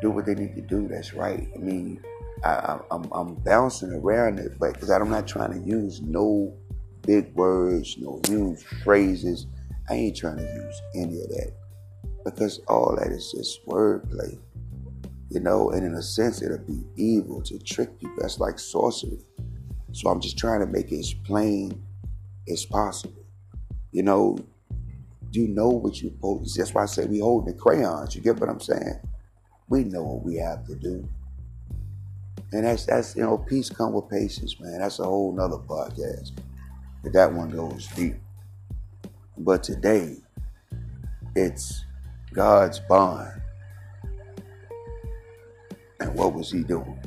do 0.00 0.10
what 0.10 0.26
they 0.26 0.34
need 0.34 0.54
to 0.54 0.62
do. 0.62 0.88
That's 0.88 1.14
right. 1.14 1.48
I 1.54 1.58
mean, 1.58 2.02
I, 2.44 2.78
am 2.90 3.34
bouncing 3.44 3.92
around 3.92 4.38
it, 4.38 4.58
but 4.58 4.74
because 4.74 4.90
I'm 4.90 5.10
not 5.10 5.26
trying 5.26 5.60
to 5.60 5.68
use 5.68 6.00
no 6.00 6.54
big 7.02 7.34
words, 7.34 7.96
no 7.98 8.20
huge 8.26 8.62
phrases. 8.84 9.46
I 9.88 9.94
ain't 9.94 10.16
trying 10.16 10.38
to 10.38 10.44
use 10.44 10.82
any 10.94 11.20
of 11.20 11.28
that 11.30 11.52
because 12.24 12.60
all 12.68 12.96
that 12.96 13.08
is 13.08 13.32
just 13.32 13.66
wordplay, 13.66 14.38
you 15.30 15.40
know. 15.40 15.70
And 15.70 15.84
in 15.84 15.94
a 15.94 16.02
sense, 16.02 16.42
it'll 16.42 16.58
be 16.58 16.84
evil 16.96 17.42
to 17.42 17.58
trick 17.58 17.90
you. 18.00 18.14
That's 18.18 18.38
like 18.38 18.58
sorcery. 18.58 19.18
So 19.92 20.08
I'm 20.08 20.20
just 20.20 20.38
trying 20.38 20.60
to 20.60 20.66
make 20.66 20.92
it 20.92 20.98
as 20.98 21.12
plain 21.12 21.82
as 22.48 22.64
possible. 22.64 23.19
You 23.92 24.02
know, 24.02 24.38
you 25.32 25.48
know 25.48 25.68
what 25.68 26.00
you 26.00 26.10
supposed. 26.10 26.58
That's 26.58 26.74
why 26.74 26.82
I 26.82 26.86
say 26.86 27.06
we 27.06 27.20
hold 27.20 27.46
the 27.46 27.52
crayons. 27.52 28.14
You 28.14 28.22
get 28.22 28.38
what 28.38 28.48
I'm 28.48 28.60
saying? 28.60 29.00
We 29.68 29.84
know 29.84 30.02
what 30.02 30.24
we 30.24 30.36
have 30.36 30.66
to 30.66 30.74
do. 30.74 31.08
And 32.52 32.64
that's 32.64 32.86
that's 32.86 33.14
you 33.14 33.22
know, 33.22 33.38
peace 33.38 33.70
come 33.70 33.92
with 33.92 34.08
patience, 34.08 34.58
man. 34.60 34.80
That's 34.80 34.98
a 34.98 35.04
whole 35.04 35.32
nother 35.32 35.58
podcast. 35.58 36.32
But 37.02 37.12
that 37.12 37.32
one 37.32 37.50
goes 37.50 37.86
deep. 37.88 38.16
But 39.38 39.62
today, 39.62 40.16
it's 41.34 41.84
God's 42.32 42.80
bond. 42.80 43.40
And 46.00 46.14
what 46.14 46.34
was 46.34 46.50
he 46.50 46.62
doing? 46.62 46.98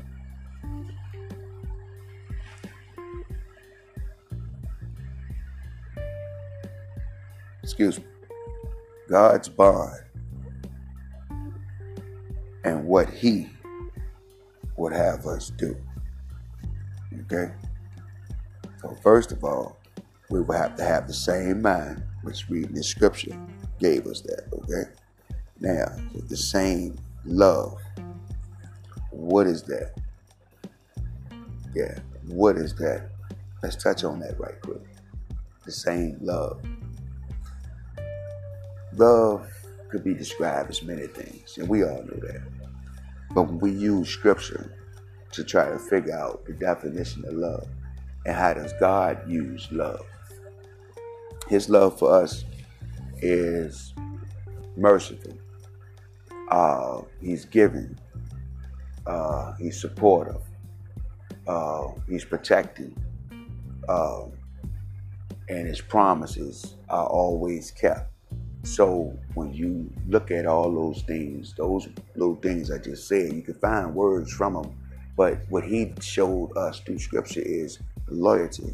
Excuse 7.63 7.97
me. 7.97 8.05
God's 9.09 9.49
bond 9.49 9.99
and 12.63 12.85
what 12.85 13.09
he 13.09 13.49
would 14.77 14.93
have 14.93 15.25
us 15.25 15.49
do. 15.49 15.75
Okay? 17.21 17.53
So, 18.81 18.95
first 19.01 19.31
of 19.31 19.43
all, 19.43 19.77
we 20.29 20.41
will 20.41 20.55
have 20.55 20.75
to 20.75 20.83
have 20.83 21.07
the 21.07 21.13
same 21.13 21.61
mind, 21.61 22.03
which 22.23 22.49
reading 22.49 22.75
the 22.75 22.83
scripture 22.83 23.37
gave 23.79 24.07
us 24.07 24.21
that. 24.21 24.43
Okay? 24.53 24.89
Now, 25.59 25.95
the 26.27 26.37
same 26.37 26.97
love. 27.25 27.79
What 29.11 29.47
is 29.47 29.63
that? 29.63 29.93
Yeah, 31.73 31.99
what 32.27 32.57
is 32.57 32.73
that? 32.75 33.09
Let's 33.61 33.75
touch 33.75 34.03
on 34.03 34.19
that 34.19 34.39
right 34.39 34.59
quick. 34.61 34.81
The 35.65 35.71
same 35.71 36.17
love. 36.21 36.61
Love 38.95 39.47
could 39.89 40.03
be 40.03 40.13
described 40.13 40.69
as 40.69 40.83
many 40.83 41.07
things, 41.07 41.57
and 41.57 41.67
we 41.67 41.83
all 41.83 42.03
know 42.03 42.19
that. 42.21 42.41
But 43.33 43.43
when 43.43 43.59
we 43.59 43.71
use 43.71 44.09
scripture 44.09 44.75
to 45.31 45.43
try 45.43 45.69
to 45.69 45.79
figure 45.79 46.15
out 46.15 46.45
the 46.45 46.53
definition 46.53 47.25
of 47.25 47.33
love 47.33 47.67
and 48.25 48.35
how 48.35 48.53
does 48.53 48.73
God 48.79 49.29
use 49.29 49.67
love, 49.71 50.05
His 51.47 51.69
love 51.69 51.97
for 51.97 52.13
us 52.13 52.45
is 53.21 53.93
merciful. 54.75 55.33
Uh, 56.49 57.01
he's 57.21 57.45
giving. 57.45 57.97
Uh, 59.05 59.53
he's 59.53 59.79
supportive. 59.79 60.41
Uh, 61.47 61.89
he's 62.07 62.25
protecting. 62.25 62.95
Uh, 63.87 64.25
and 65.49 65.67
his 65.67 65.81
promises 65.81 66.75
are 66.89 67.07
always 67.07 67.71
kept. 67.71 68.12
So 68.63 69.17
when 69.33 69.53
you 69.53 69.91
look 70.07 70.31
at 70.31 70.45
all 70.45 70.71
those 70.71 71.03
things, 71.03 71.53
those 71.53 71.87
little 72.15 72.35
things 72.35 72.71
I 72.71 72.77
just 72.77 73.07
said, 73.07 73.33
you 73.33 73.41
can 73.41 73.55
find 73.55 73.93
words 73.93 74.31
from 74.31 74.53
them. 74.53 74.75
But 75.17 75.39
what 75.49 75.65
he 75.65 75.93
showed 75.99 76.57
us 76.57 76.79
through 76.79 76.99
scripture 76.99 77.41
is 77.43 77.79
loyalty. 78.07 78.73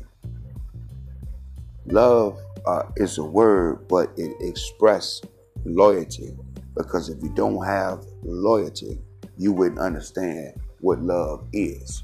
Love 1.87 2.39
uh, 2.67 2.83
is 2.97 3.17
a 3.17 3.23
word, 3.23 3.87
but 3.87 4.11
it 4.15 4.31
expresses 4.41 5.23
loyalty. 5.65 6.37
Because 6.75 7.09
if 7.09 7.21
you 7.23 7.29
don't 7.35 7.65
have 7.65 8.05
loyalty, 8.23 8.99
you 9.37 9.51
wouldn't 9.51 9.79
understand 9.79 10.53
what 10.81 11.01
love 11.01 11.45
is. 11.51 12.03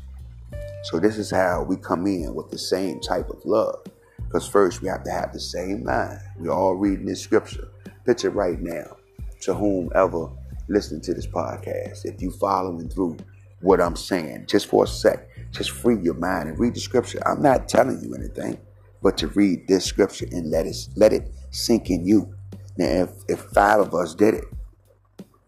So 0.86 1.00
this 1.00 1.18
is 1.18 1.30
how 1.30 1.64
we 1.64 1.78
come 1.78 2.08
in 2.08 2.34
with 2.34 2.50
the 2.50 2.58
same 2.58 3.00
type 3.00 3.30
of 3.30 3.46
love. 3.46 3.86
Because 4.18 4.48
first 4.48 4.82
we 4.82 4.90
have 4.90 5.04
to 5.04 5.12
have 5.12 5.32
the 5.34 5.40
same 5.40 5.84
mind. 5.84 6.20
We're 6.38 6.52
all 6.52 6.76
reading 6.76 7.06
this 7.06 7.22
scripture. 7.22 7.70
Picture 8.06 8.30
right 8.30 8.62
now 8.62 8.98
to 9.42 9.54
whomever 9.56 10.30
listening 10.68 11.02
to 11.02 11.14
this 11.16 11.26
podcast. 11.26 12.06
If 12.06 12.22
you 12.22 12.30
following 12.30 12.88
through 12.88 13.18
what 13.62 13.82
I'm 13.82 13.96
saying, 13.96 14.46
just 14.48 14.68
for 14.68 14.84
a 14.84 14.88
sec, 14.88 15.28
just 15.52 15.72
free 15.72 15.98
your 16.00 16.14
mind 16.14 16.50
and 16.50 16.60
read 16.60 16.76
the 16.76 16.80
scripture. 16.80 17.20
I'm 17.26 17.42
not 17.42 17.68
telling 17.68 18.00
you 18.02 18.14
anything, 18.14 18.60
but 19.02 19.18
to 19.18 19.28
read 19.30 19.68
this 19.68 19.86
scripture 19.86 20.28
and 20.32 20.52
let 20.52 20.68
it 20.68 20.76
let 20.96 21.14
it 21.14 21.32
sink 21.50 21.90
in 21.90 22.06
you. 22.06 22.36
Now, 22.78 22.86
if, 22.86 23.10
if 23.28 23.40
five 23.54 23.80
of 23.80 23.96
us 23.96 24.14
did 24.14 24.36
it, 24.36 24.46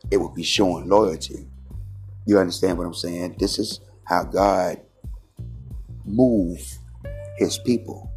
it 0.10 0.18
would 0.18 0.34
be 0.34 0.44
showing 0.44 0.90
loyalty. 0.90 1.48
You 2.26 2.40
understand 2.40 2.80
what 2.80 2.88
I'm 2.88 2.94
saying? 2.94 3.36
This 3.38 3.60
is 3.60 3.82
how 4.04 4.24
God 4.24 4.82
moves 6.06 6.80
his 7.38 7.60
people. 7.60 8.12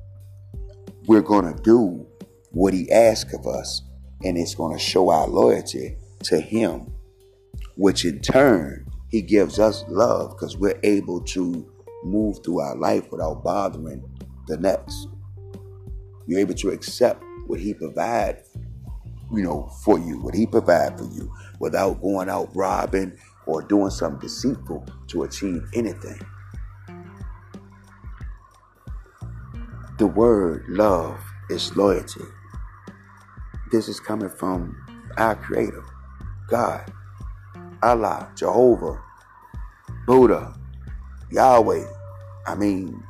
We're 1.07 1.21
going 1.21 1.55
to 1.55 1.63
do 1.63 2.07
what 2.53 2.73
he 2.73 2.91
asks 2.91 3.35
of 3.35 3.47
us 3.47 3.83
and 4.25 4.37
it's 4.37 4.55
going 4.55 4.77
to 4.77 4.83
show 4.83 5.11
our 5.11 5.27
loyalty 5.27 5.97
to 6.25 6.41
Him, 6.41 6.93
which 7.77 8.05
in 8.05 8.21
turn, 8.21 8.87
He 9.09 9.23
gives 9.23 9.59
us 9.59 9.85
love 9.89 10.31
because 10.31 10.57
we're 10.57 10.79
able 10.83 11.21
to 11.23 11.71
move 12.05 12.43
through 12.45 12.61
our 12.61 12.77
life 12.77 13.11
without 13.11 13.43
bothering 13.43 14.03
the 14.47 14.57
next. 14.57 15.09
You're 16.27 16.41
able 16.41 16.55
to 16.55 16.71
accept 16.71 17.25
what 17.47 17.61
He 17.61 17.75
provides, 17.75 18.49
you 19.33 19.43
know, 19.43 19.71
for 19.85 19.99
you, 19.99 20.21
what 20.21 20.35
He 20.35 20.47
provides 20.47 21.01
for 21.01 21.09
you, 21.15 21.33
without 21.59 22.01
going 22.01 22.29
out 22.29 22.55
robbing 22.55 23.17
or 23.47 23.63
doing 23.63 23.91
something 23.91 24.21
deceitful 24.21 24.87
to 25.09 25.23
achieve 25.25 25.63
anything. 25.75 26.21
The 29.99 30.07
word 30.07 30.65
love 30.69 31.21
is 31.51 31.77
loyalty. 31.77 32.25
This 33.71 33.87
is 33.89 34.01
coming 34.01 34.29
from 34.29 34.77
our 35.17 35.37
Creator, 35.37 35.85
God, 36.49 36.93
Allah, 37.85 38.29
Jehovah, 38.35 39.01
Buddha, 40.09 40.59
Yahweh. 41.31 41.85
I 42.49 42.55
mean, 42.57 43.01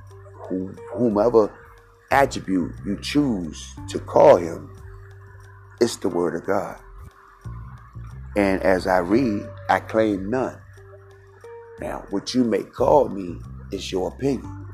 whomever 0.92 1.50
attribute 2.10 2.74
you 2.84 2.98
choose 3.00 3.74
to 3.88 3.98
call 4.00 4.36
Him, 4.36 4.70
it's 5.80 5.96
the 5.96 6.10
Word 6.10 6.34
of 6.34 6.46
God. 6.46 6.78
And 8.36 8.62
as 8.62 8.86
I 8.86 8.98
read, 8.98 9.48
I 9.70 9.80
claim 9.80 10.28
none. 10.28 10.60
Now, 11.80 12.04
what 12.10 12.34
you 12.34 12.44
may 12.44 12.64
call 12.64 13.08
me 13.08 13.40
is 13.72 13.90
your 13.90 14.08
opinion. 14.08 14.66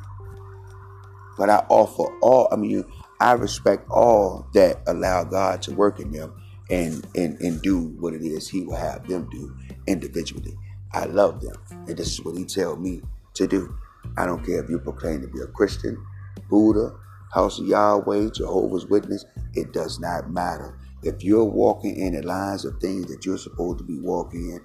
But 1.38 1.48
I 1.48 1.64
offer 1.68 2.12
all, 2.22 2.48
I 2.50 2.56
mean, 2.56 2.84
I 3.20 3.32
respect 3.32 3.88
all 3.90 4.46
that 4.54 4.82
allow 4.86 5.24
God 5.24 5.62
to 5.62 5.74
work 5.74 6.00
in 6.00 6.10
them 6.12 6.34
and, 6.70 7.06
and, 7.14 7.40
and 7.40 7.62
do 7.62 7.96
what 8.00 8.14
it 8.14 8.22
is 8.22 8.48
He 8.48 8.62
will 8.62 8.76
have 8.76 9.06
them 9.08 9.28
do 9.30 9.56
individually. 9.86 10.56
I 10.92 11.06
love 11.06 11.40
them. 11.40 11.54
And 11.70 11.96
this 11.96 12.12
is 12.12 12.24
what 12.24 12.36
He 12.36 12.44
tell 12.44 12.76
me 12.76 13.02
to 13.34 13.46
do. 13.46 13.74
I 14.16 14.26
don't 14.26 14.44
care 14.44 14.62
if 14.62 14.70
you 14.70 14.78
proclaim 14.78 15.22
to 15.22 15.28
be 15.28 15.40
a 15.40 15.46
Christian, 15.46 16.04
Buddha, 16.48 16.94
House 17.32 17.58
of 17.58 17.66
Yahweh, 17.66 18.30
Jehovah's 18.30 18.86
Witness. 18.86 19.24
It 19.54 19.72
does 19.72 19.98
not 19.98 20.30
matter. 20.30 20.78
If 21.02 21.22
you're 21.22 21.44
walking 21.44 21.96
in 21.96 22.14
the 22.14 22.22
lines 22.22 22.64
of 22.64 22.80
things 22.80 23.06
that 23.06 23.24
you're 23.24 23.38
supposed 23.38 23.78
to 23.78 23.84
be 23.84 23.98
walking 23.98 24.50
in, 24.50 24.60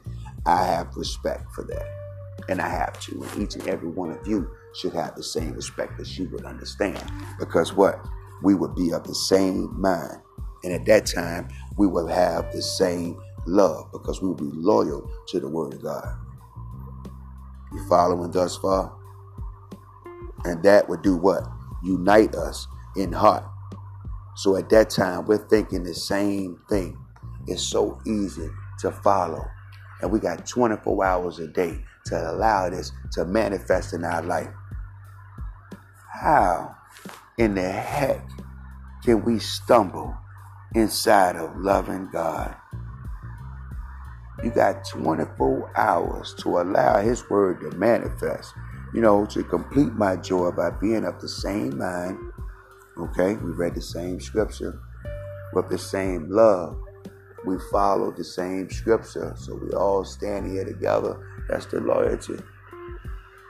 I 0.46 0.64
have 0.66 0.96
respect 0.96 1.52
for 1.54 1.64
that. 1.66 1.88
And 2.50 2.62
I 2.62 2.70
have 2.70 3.00
to. 3.02 3.24
And 3.24 3.44
each 3.44 3.56
and 3.56 3.68
every 3.68 3.90
one 3.90 4.12
of 4.12 4.26
you 4.28 4.50
should 4.74 4.94
have 4.94 5.16
the 5.16 5.24
same 5.24 5.54
respect 5.54 5.98
that 5.98 6.18
you 6.18 6.30
would 6.30 6.46
understand. 6.46 7.04
Because 7.40 7.74
what? 7.74 8.04
We 8.44 8.56
would 8.56 8.76
be 8.76 8.92
of 8.92 9.04
the 9.06 9.16
same 9.16 9.80
mind. 9.80 10.18
And 10.64 10.74
at 10.74 10.86
that 10.86 11.06
time, 11.08 11.50
we 11.78 11.88
will 11.88 12.08
have 12.08 12.52
the 12.52 12.62
same 12.62 13.20
love 13.48 13.92
because 13.92 14.22
we 14.22 14.28
will 14.30 14.36
be 14.36 14.52
loyal 14.54 15.10
to 15.30 15.40
the 15.40 15.50
Word 15.50 15.74
of 15.74 15.84
God. 15.84 16.18
You 17.74 17.88
following 17.90 18.32
thus 18.32 18.58
far? 18.58 18.94
And 20.46 20.64
that 20.64 20.90
would 20.90 21.02
do 21.04 21.18
what? 21.18 21.48
Unite 21.84 22.36
us 22.36 22.68
in 22.98 23.12
heart. 23.14 23.46
So 24.36 24.56
at 24.58 24.70
that 24.70 24.90
time, 24.90 25.26
we're 25.26 25.38
thinking 25.50 25.84
the 25.84 25.94
same 25.96 26.60
thing. 26.70 26.98
It's 27.48 27.64
so 27.64 28.00
easy 28.08 28.50
to 28.80 28.92
follow 28.92 29.46
And 30.02 30.12
we 30.12 30.20
got 30.20 30.48
24 30.48 31.06
hours 31.06 31.40
a 31.40 31.48
day 31.48 31.84
to 32.08 32.32
allow 32.32 32.70
this 32.70 32.92
to 33.14 33.26
manifest 33.26 33.94
in 33.94 34.04
our 34.04 34.24
life. 34.24 34.50
How 36.22 36.76
in 37.38 37.56
the 37.56 37.72
heck 37.72 38.22
can 39.04 39.24
we 39.26 39.40
stumble 39.40 40.16
inside 40.76 41.36
of 41.36 41.58
loving 41.58 42.10
God? 42.12 42.56
You 44.44 44.52
got 44.52 44.88
24 44.88 45.72
hours 45.76 46.36
to 46.40 46.60
allow 46.60 47.02
His 47.02 47.28
Word 47.30 47.62
to 47.62 47.78
manifest. 47.78 48.54
You 48.94 49.02
know, 49.02 49.26
to 49.28 49.44
complete 49.44 49.94
my 49.94 50.18
joy 50.18 50.52
by 50.52 50.70
being 50.70 51.06
of 51.06 51.20
the 51.22 51.30
same 51.30 51.78
mind. 51.78 52.18
Okay, 52.98 53.36
we 53.36 53.52
read 53.52 53.74
the 53.74 53.82
same 53.82 54.20
scripture 54.20 54.80
with 55.54 55.70
the 55.70 55.78
same 55.78 56.30
love. 56.30 56.78
We 57.46 57.56
follow 57.72 58.12
the 58.12 58.24
same 58.24 58.70
scripture, 58.70 59.34
so 59.36 59.56
we 59.56 59.72
all 59.72 60.04
stand 60.06 60.52
here 60.52 60.66
together. 60.66 61.18
That's 61.50 61.66
the 61.68 61.80
loyalty. 61.80 62.38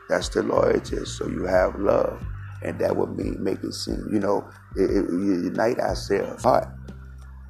That's 0.08 0.30
the 0.30 0.44
loyalty. 0.44 1.04
So 1.06 1.28
you 1.28 1.46
have 1.46 1.78
love, 1.80 2.24
and 2.63 2.80
that 2.80 2.95
would 2.95 3.17
mean 3.17 3.43
make 3.43 3.63
it 3.63 3.74
seem, 3.74 4.08
you 4.12 4.19
know, 4.19 4.50
it, 4.76 4.89
it, 4.89 5.10
unite 5.12 5.80
ourselves 5.80 6.43
heart 6.43 6.67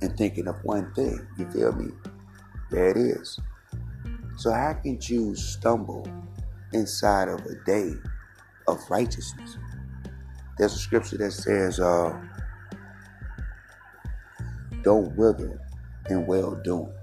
and 0.02 0.16
thinking 0.18 0.48
of 0.48 0.56
one 0.64 0.94
thing. 0.94 1.26
You 1.38 1.50
feel 1.52 1.74
me? 1.74 1.92
There 2.70 2.90
it 2.90 2.98
is. 2.98 3.40
So 4.38 4.52
how 4.52 4.74
can 4.74 5.00
you 5.02 5.36
stumble 5.36 6.08
inside 6.74 7.28
of 7.28 7.42
a 7.46 7.56
day 7.66 7.94
of 8.68 8.80
righteousness? 8.90 9.58
There's 10.58 10.74
a 10.74 10.80
scripture 10.80 11.18
that 11.18 11.32
says, 11.32 11.80
uh, 11.80 12.20
don't 14.84 15.16
wither 15.16 15.60
in 16.10 16.26
well 16.26 16.60
doing. 16.64 16.94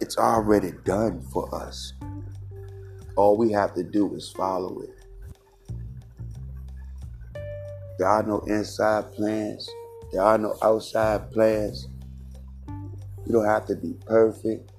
It's 0.00 0.16
already 0.16 0.72
done 0.84 1.20
for 1.32 1.54
us. 1.54 1.94
All 3.16 3.36
we 3.36 3.52
have 3.52 3.74
to 3.74 3.82
do 3.82 4.14
is 4.14 4.30
follow 4.30 4.80
it. 4.80 4.93
There 7.98 8.08
are 8.08 8.22
no 8.22 8.40
inside 8.40 9.12
plans. 9.12 9.68
There 10.12 10.22
are 10.22 10.38
no 10.38 10.56
outside 10.62 11.30
plans. 11.32 11.88
You 12.68 13.32
don't 13.32 13.46
have 13.46 13.66
to 13.66 13.76
be 13.76 13.94
perfect. 14.06 14.72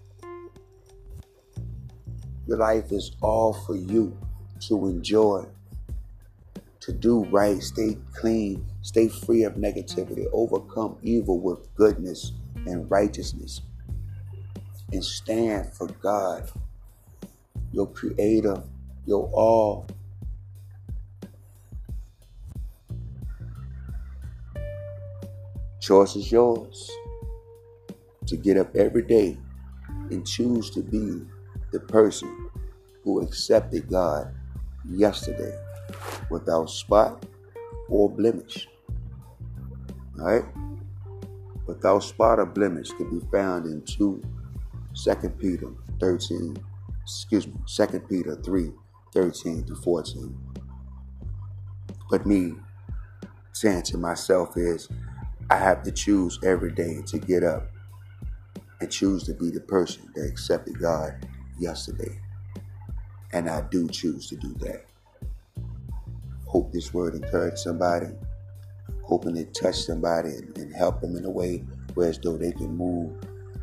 Your 2.47 2.57
life 2.57 2.91
is 2.91 3.15
all 3.21 3.53
for 3.53 3.75
you 3.75 4.17
to 4.67 4.87
enjoy, 4.87 5.45
to 6.79 6.93
do 6.93 7.25
right, 7.25 7.61
stay 7.61 7.97
clean, 8.13 8.65
stay 8.81 9.07
free 9.07 9.43
of 9.43 9.55
negativity, 9.55 10.25
overcome 10.31 10.97
evil 11.01 11.39
with 11.39 11.73
goodness 11.75 12.33
and 12.67 12.89
righteousness, 12.91 13.61
and 14.91 15.03
stand 15.03 15.73
for 15.73 15.87
God, 15.87 16.51
your 17.71 17.87
creator, 17.87 18.61
your 19.05 19.29
all. 19.33 19.87
Choice 25.85 26.15
is 26.15 26.31
yours 26.31 26.89
to 28.25 28.35
get 28.35 28.57
up 28.57 28.75
every 28.75 29.03
day 29.03 29.37
and 30.09 30.25
choose 30.25 30.71
to 30.71 30.81
be 30.81 31.21
the 31.71 31.79
person 31.79 32.49
who 33.03 33.21
accepted 33.21 33.87
God 33.87 34.33
yesterday 34.89 35.55
without 36.31 36.71
spot 36.71 37.23
or 37.87 38.09
blemish. 38.09 38.67
All 40.19 40.25
right? 40.25 40.45
Without 41.67 41.99
spot 41.99 42.39
or 42.39 42.47
blemish 42.47 42.89
can 42.93 43.19
be 43.19 43.23
found 43.27 43.67
in 43.67 43.83
2 43.83 44.23
2 44.95 45.29
Peter 45.39 45.69
13, 45.99 46.57
excuse 47.03 47.45
me, 47.45 47.53
2 47.67 47.99
Peter 48.09 48.35
3, 48.43 48.71
13 49.13 49.63
to 49.65 49.75
14. 49.75 50.35
But 52.09 52.25
me 52.25 52.55
saying 53.53 53.83
to 53.83 53.99
myself 53.99 54.57
is 54.57 54.89
I 55.49 55.57
have 55.57 55.83
to 55.83 55.91
choose 55.91 56.39
every 56.43 56.71
day 56.71 57.01
to 57.07 57.19
get 57.19 57.43
up 57.43 57.67
and 58.81 58.91
choose 58.91 59.23
to 59.23 59.33
be 59.33 59.49
the 59.49 59.61
person 59.61 60.11
that 60.15 60.27
accepted 60.27 60.79
God 60.79 61.27
yesterday. 61.59 62.19
And 63.31 63.49
I 63.49 63.61
do 63.69 63.87
choose 63.87 64.27
to 64.29 64.35
do 64.35 64.53
that. 64.59 64.85
Hope 66.45 66.71
this 66.71 66.93
word 66.93 67.15
encouraged 67.15 67.59
somebody. 67.59 68.07
Hoping 69.03 69.37
it 69.37 69.53
touched 69.53 69.85
somebody 69.85 70.29
and, 70.29 70.57
and 70.57 70.75
help 70.75 71.01
them 71.01 71.15
in 71.15 71.25
a 71.25 71.29
way 71.29 71.63
where 71.93 72.09
as 72.09 72.17
though 72.19 72.37
they 72.37 72.51
can 72.51 72.75
move 72.75 73.13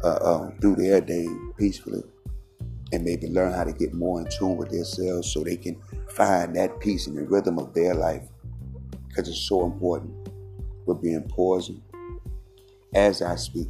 uh, 0.04 0.08
uh, 0.08 0.50
through 0.60 0.76
their 0.76 1.00
day 1.00 1.26
peacefully 1.56 2.02
and 2.92 3.04
maybe 3.04 3.28
learn 3.28 3.52
how 3.52 3.64
to 3.64 3.72
get 3.72 3.94
more 3.94 4.20
in 4.20 4.26
tune 4.38 4.56
with 4.56 4.70
themselves 4.70 5.32
so 5.32 5.42
they 5.42 5.56
can 5.56 5.80
find 6.08 6.54
that 6.54 6.78
peace 6.80 7.06
in 7.06 7.14
the 7.14 7.24
rhythm 7.24 7.58
of 7.58 7.74
their 7.74 7.94
life 7.94 8.22
because 9.08 9.28
it's 9.28 9.40
so 9.48 9.64
important. 9.64 10.21
We're 10.86 10.94
being 10.94 11.22
poisoned 11.28 11.82
as 12.94 13.22
I 13.22 13.36
speak. 13.36 13.68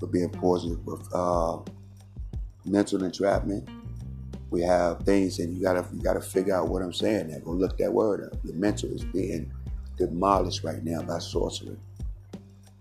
We're 0.00 0.08
being 0.08 0.30
poisoned 0.30 0.84
with 0.86 1.08
uh, 1.12 1.58
mental 2.64 3.02
entrapment. 3.02 3.68
We 4.50 4.62
have 4.62 5.00
things, 5.00 5.38
and 5.38 5.56
you 5.56 5.62
gotta 5.62 5.86
you 5.92 6.00
gotta 6.00 6.20
figure 6.20 6.54
out 6.54 6.68
what 6.68 6.82
I'm 6.82 6.92
saying. 6.92 7.28
Now, 7.28 7.38
go 7.38 7.50
look 7.52 7.78
that 7.78 7.92
word 7.92 8.24
up. 8.24 8.38
Your 8.44 8.54
mental 8.54 8.90
is 8.92 9.04
being 9.04 9.50
demolished 9.96 10.62
right 10.62 10.84
now 10.84 11.02
by 11.02 11.18
sorcery, 11.18 11.76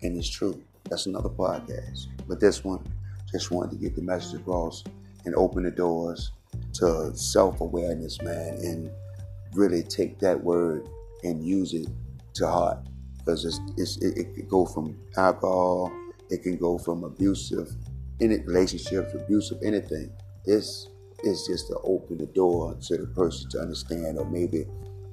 and 0.02 0.18
it's 0.18 0.30
true. 0.30 0.62
That's 0.90 1.08
another 1.08 1.30
podcast, 1.30 2.08
but 2.28 2.40
this 2.40 2.64
one 2.64 2.86
just 3.32 3.50
wanted 3.52 3.72
to 3.72 3.78
get 3.78 3.96
the 3.96 4.02
message 4.02 4.40
across 4.42 4.84
and 5.26 5.34
open 5.36 5.64
the 5.64 5.72
doors 5.72 6.32
to 6.74 7.16
self-awareness, 7.16 8.22
man, 8.22 8.54
and 8.56 8.92
really 9.54 9.82
take 9.82 10.20
that 10.20 10.42
word 10.42 10.88
and 11.24 11.44
use 11.44 11.74
it 11.74 11.88
to 12.36 12.48
heart 12.48 12.80
because 13.18 13.46
it's, 13.46 13.60
it's, 13.78 13.98
it, 13.98 14.18
it 14.18 14.36
could 14.36 14.50
go 14.50 14.66
from 14.66 14.98
alcohol, 15.18 15.92
it 16.30 16.44
can 16.44 16.58
go 16.58 16.78
from 16.78 17.04
abusive 17.04 17.76
it, 18.20 18.46
relationships, 18.46 19.14
abusive, 19.14 19.58
anything. 19.64 20.12
This 20.46 20.88
is 21.24 21.48
just 21.48 21.68
to 21.68 21.78
open 21.84 22.18
the 22.18 22.28
door 22.28 22.76
to 22.80 22.98
the 22.98 23.08
person 23.08 23.50
to 23.52 23.60
understand 23.60 24.18
or 24.18 24.26
maybe 24.26 24.66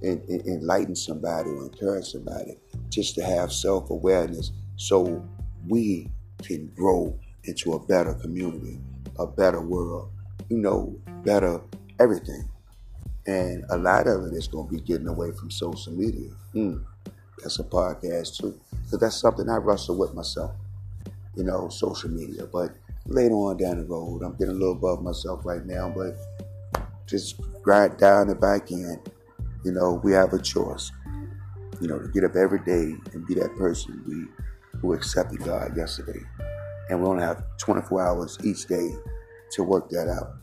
enlighten 0.03 0.97
somebody 0.97 1.51
or 1.51 1.65
encourage 1.65 2.07
somebody 2.07 2.59
just 2.89 3.15
to 3.15 3.23
have 3.25 3.53
self 3.53 3.91
awareness 3.91 4.53
so 4.77 5.25
we 5.69 6.11
can 6.43 6.67
grow 6.77 7.17
into 7.45 7.73
a 7.73 7.87
better 7.87 8.15
community, 8.15 8.79
a 9.19 9.27
better 9.27 9.61
world, 9.61 10.11
you 10.49 10.59
know, 10.59 10.95
better 11.25 11.61
everything. 12.01 12.49
And 13.27 13.65
a 13.71 13.79
lot 13.79 14.09
of 14.09 14.27
it 14.27 14.35
is 14.35 14.49
going 14.49 14.67
to 14.69 14.75
be 14.75 14.81
getting 14.81 15.07
away 15.07 15.31
from 15.31 15.51
social 15.51 15.93
media. 15.93 16.31
Mm, 16.55 16.85
that's 17.39 17.59
a 17.59 17.65
podcast 17.65 18.39
too. 18.39 18.59
Because 18.85 18.99
that's 18.99 19.21
something 19.21 19.49
I 19.49 19.57
wrestle 19.57 19.99
with 19.99 20.15
myself, 20.15 20.53
you 21.37 21.45
know, 21.45 21.69
social 21.69 22.11
media. 22.11 22.47
But 22.47 22.75
later 23.07 23.35
on 23.35 23.57
down 23.57 23.79
the 23.79 23.85
road. 23.85 24.23
I'm 24.23 24.33
getting 24.33 24.55
a 24.55 24.59
little 24.59 24.73
above 24.73 25.03
myself 25.03 25.45
right 25.45 25.65
now, 25.65 25.93
but 25.95 26.17
just 27.07 27.41
grind 27.63 27.99
down 27.99 28.29
the 28.29 28.35
back 28.35 28.71
end. 28.71 29.11
You 29.65 29.73
know, 29.73 30.01
we 30.03 30.13
have 30.13 30.33
a 30.33 30.41
choice. 30.41 30.93
You 31.81 31.89
know, 31.89 31.99
to 31.99 32.09
get 32.09 32.25
up 32.25 32.37
every 32.37 32.61
day 32.61 32.95
and 33.13 33.27
be 33.27 33.35
that 33.35 33.57
person 33.57 34.03
we 34.07 34.27
who 34.81 34.93
accepted 34.93 35.41
God 35.41 35.77
yesterday. 35.77 36.21
And 36.89 37.01
we 37.01 37.09
only 37.09 37.23
have 37.23 37.45
24 37.59 38.03
hours 38.03 38.39
each 38.45 38.67
day 38.67 38.95
to 39.53 39.63
work 39.63 39.89
that 39.91 40.09
out. 40.09 40.35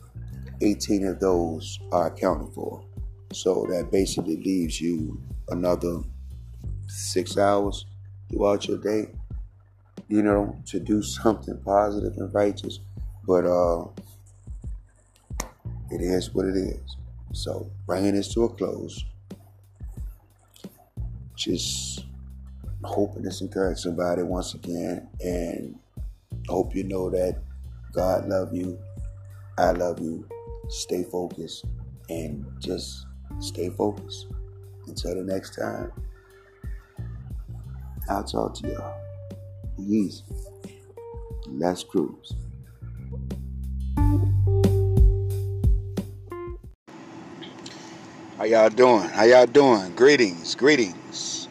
18 0.62 1.06
of 1.06 1.20
those 1.20 1.78
are 1.92 2.08
accounted 2.08 2.52
for. 2.54 2.84
So 3.32 3.66
that 3.70 3.90
basically 3.90 4.36
leaves 4.36 4.80
you 4.80 5.20
another 5.48 6.00
six 6.90 7.38
hours 7.38 7.86
throughout 8.30 8.66
your 8.68 8.78
day 8.78 9.08
you 10.10 10.22
know, 10.22 10.60
to 10.66 10.80
do 10.80 11.00
something 11.02 11.56
positive 11.64 12.14
and 12.18 12.34
righteous. 12.34 12.80
But 13.26 13.46
uh, 13.46 13.86
it 15.90 16.02
is 16.02 16.34
what 16.34 16.46
it 16.46 16.56
is. 16.56 16.96
So 17.32 17.70
bringing 17.86 18.14
this 18.14 18.34
to 18.34 18.44
a 18.44 18.48
close. 18.48 19.04
Just 21.36 22.04
hoping 22.82 23.22
this 23.22 23.40
encourages 23.40 23.84
somebody 23.84 24.22
once 24.22 24.52
again, 24.52 25.08
and 25.20 25.78
hope 26.48 26.74
you 26.74 26.84
know 26.84 27.08
that 27.08 27.40
God 27.92 28.28
love 28.28 28.52
you, 28.52 28.78
I 29.56 29.70
love 29.70 30.00
you. 30.00 30.28
Stay 30.68 31.04
focused 31.04 31.64
and 32.10 32.44
just 32.58 33.06
stay 33.38 33.70
focused. 33.70 34.26
Until 34.86 35.14
the 35.14 35.22
next 35.22 35.56
time, 35.56 35.92
Talk 38.10 38.54
to 38.56 38.68
y'all 38.68 39.00
easy. 39.78 40.24
Let's 41.46 41.84
cruise. 41.84 42.34
How 48.36 48.44
y'all 48.44 48.68
doing? 48.68 49.08
How 49.08 49.22
y'all 49.22 49.46
doing? 49.46 49.94
Greetings, 49.94 50.56
greetings, 50.56 51.46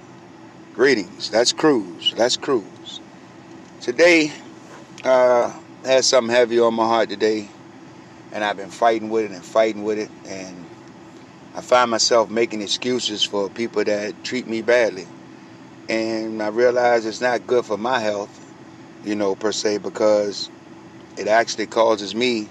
greetings. 0.76 1.32
Let's 1.32 1.53
cruise. 1.53 2.14
Let's 2.18 2.36
cruise. 2.36 2.99
Today, 3.80 4.34
uh, 5.05 5.53
had 5.86 6.03
something 6.03 6.36
heavy 6.36 6.60
on 6.60 6.74
my 6.74 6.86
heart 6.86 7.07
today, 7.07 7.47
and 8.34 8.43
I've 8.43 8.57
been 8.57 8.70
fighting 8.70 9.10
with 9.10 9.26
it 9.26 9.32
and 9.32 9.43
fighting 9.43 9.86
with 9.86 9.97
it, 9.97 10.12
and 10.28 10.66
I 11.55 11.62
find 11.62 11.89
myself 11.89 12.30
making 12.30 12.62
excuses 12.62 13.24
for 13.24 13.49
people 13.49 13.86
that 13.86 14.24
treat 14.26 14.45
me 14.45 14.62
badly. 14.62 15.07
And 15.90 16.42
I 16.42 16.50
realize 16.50 17.06
it's 17.06 17.20
not 17.20 17.48
good 17.48 17.66
for 17.66 17.78
my 17.78 18.00
health, 18.00 18.54
you 19.04 19.16
know, 19.16 19.34
per 19.34 19.52
se, 19.52 19.80
because 19.80 20.50
it 21.18 21.28
actually 21.28 21.66
causes 21.66 22.14
me 22.14 22.48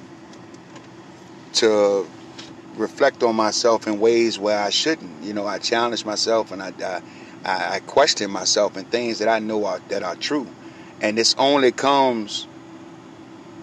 to 1.54 2.04
reflect 2.76 3.22
on 3.22 3.36
myself 3.36 3.86
in 3.86 4.00
ways 4.00 4.38
where 4.38 4.58
I 4.58 4.70
shouldn't. 4.70 5.22
You 5.22 5.34
know, 5.34 5.46
I 5.46 5.58
challenge 5.58 6.04
myself 6.04 6.50
and 6.50 6.62
I, 6.62 6.72
I, 7.44 7.76
I 7.76 7.80
question 7.86 8.30
myself 8.30 8.76
in 8.76 8.84
things 8.86 9.20
that 9.20 9.28
I 9.28 9.38
know 9.38 9.64
are, 9.64 9.80
that 9.88 10.02
are 10.02 10.16
true. 10.16 10.48
And 11.00 11.16
this 11.16 11.34
only 11.38 11.70
comes 11.70 12.46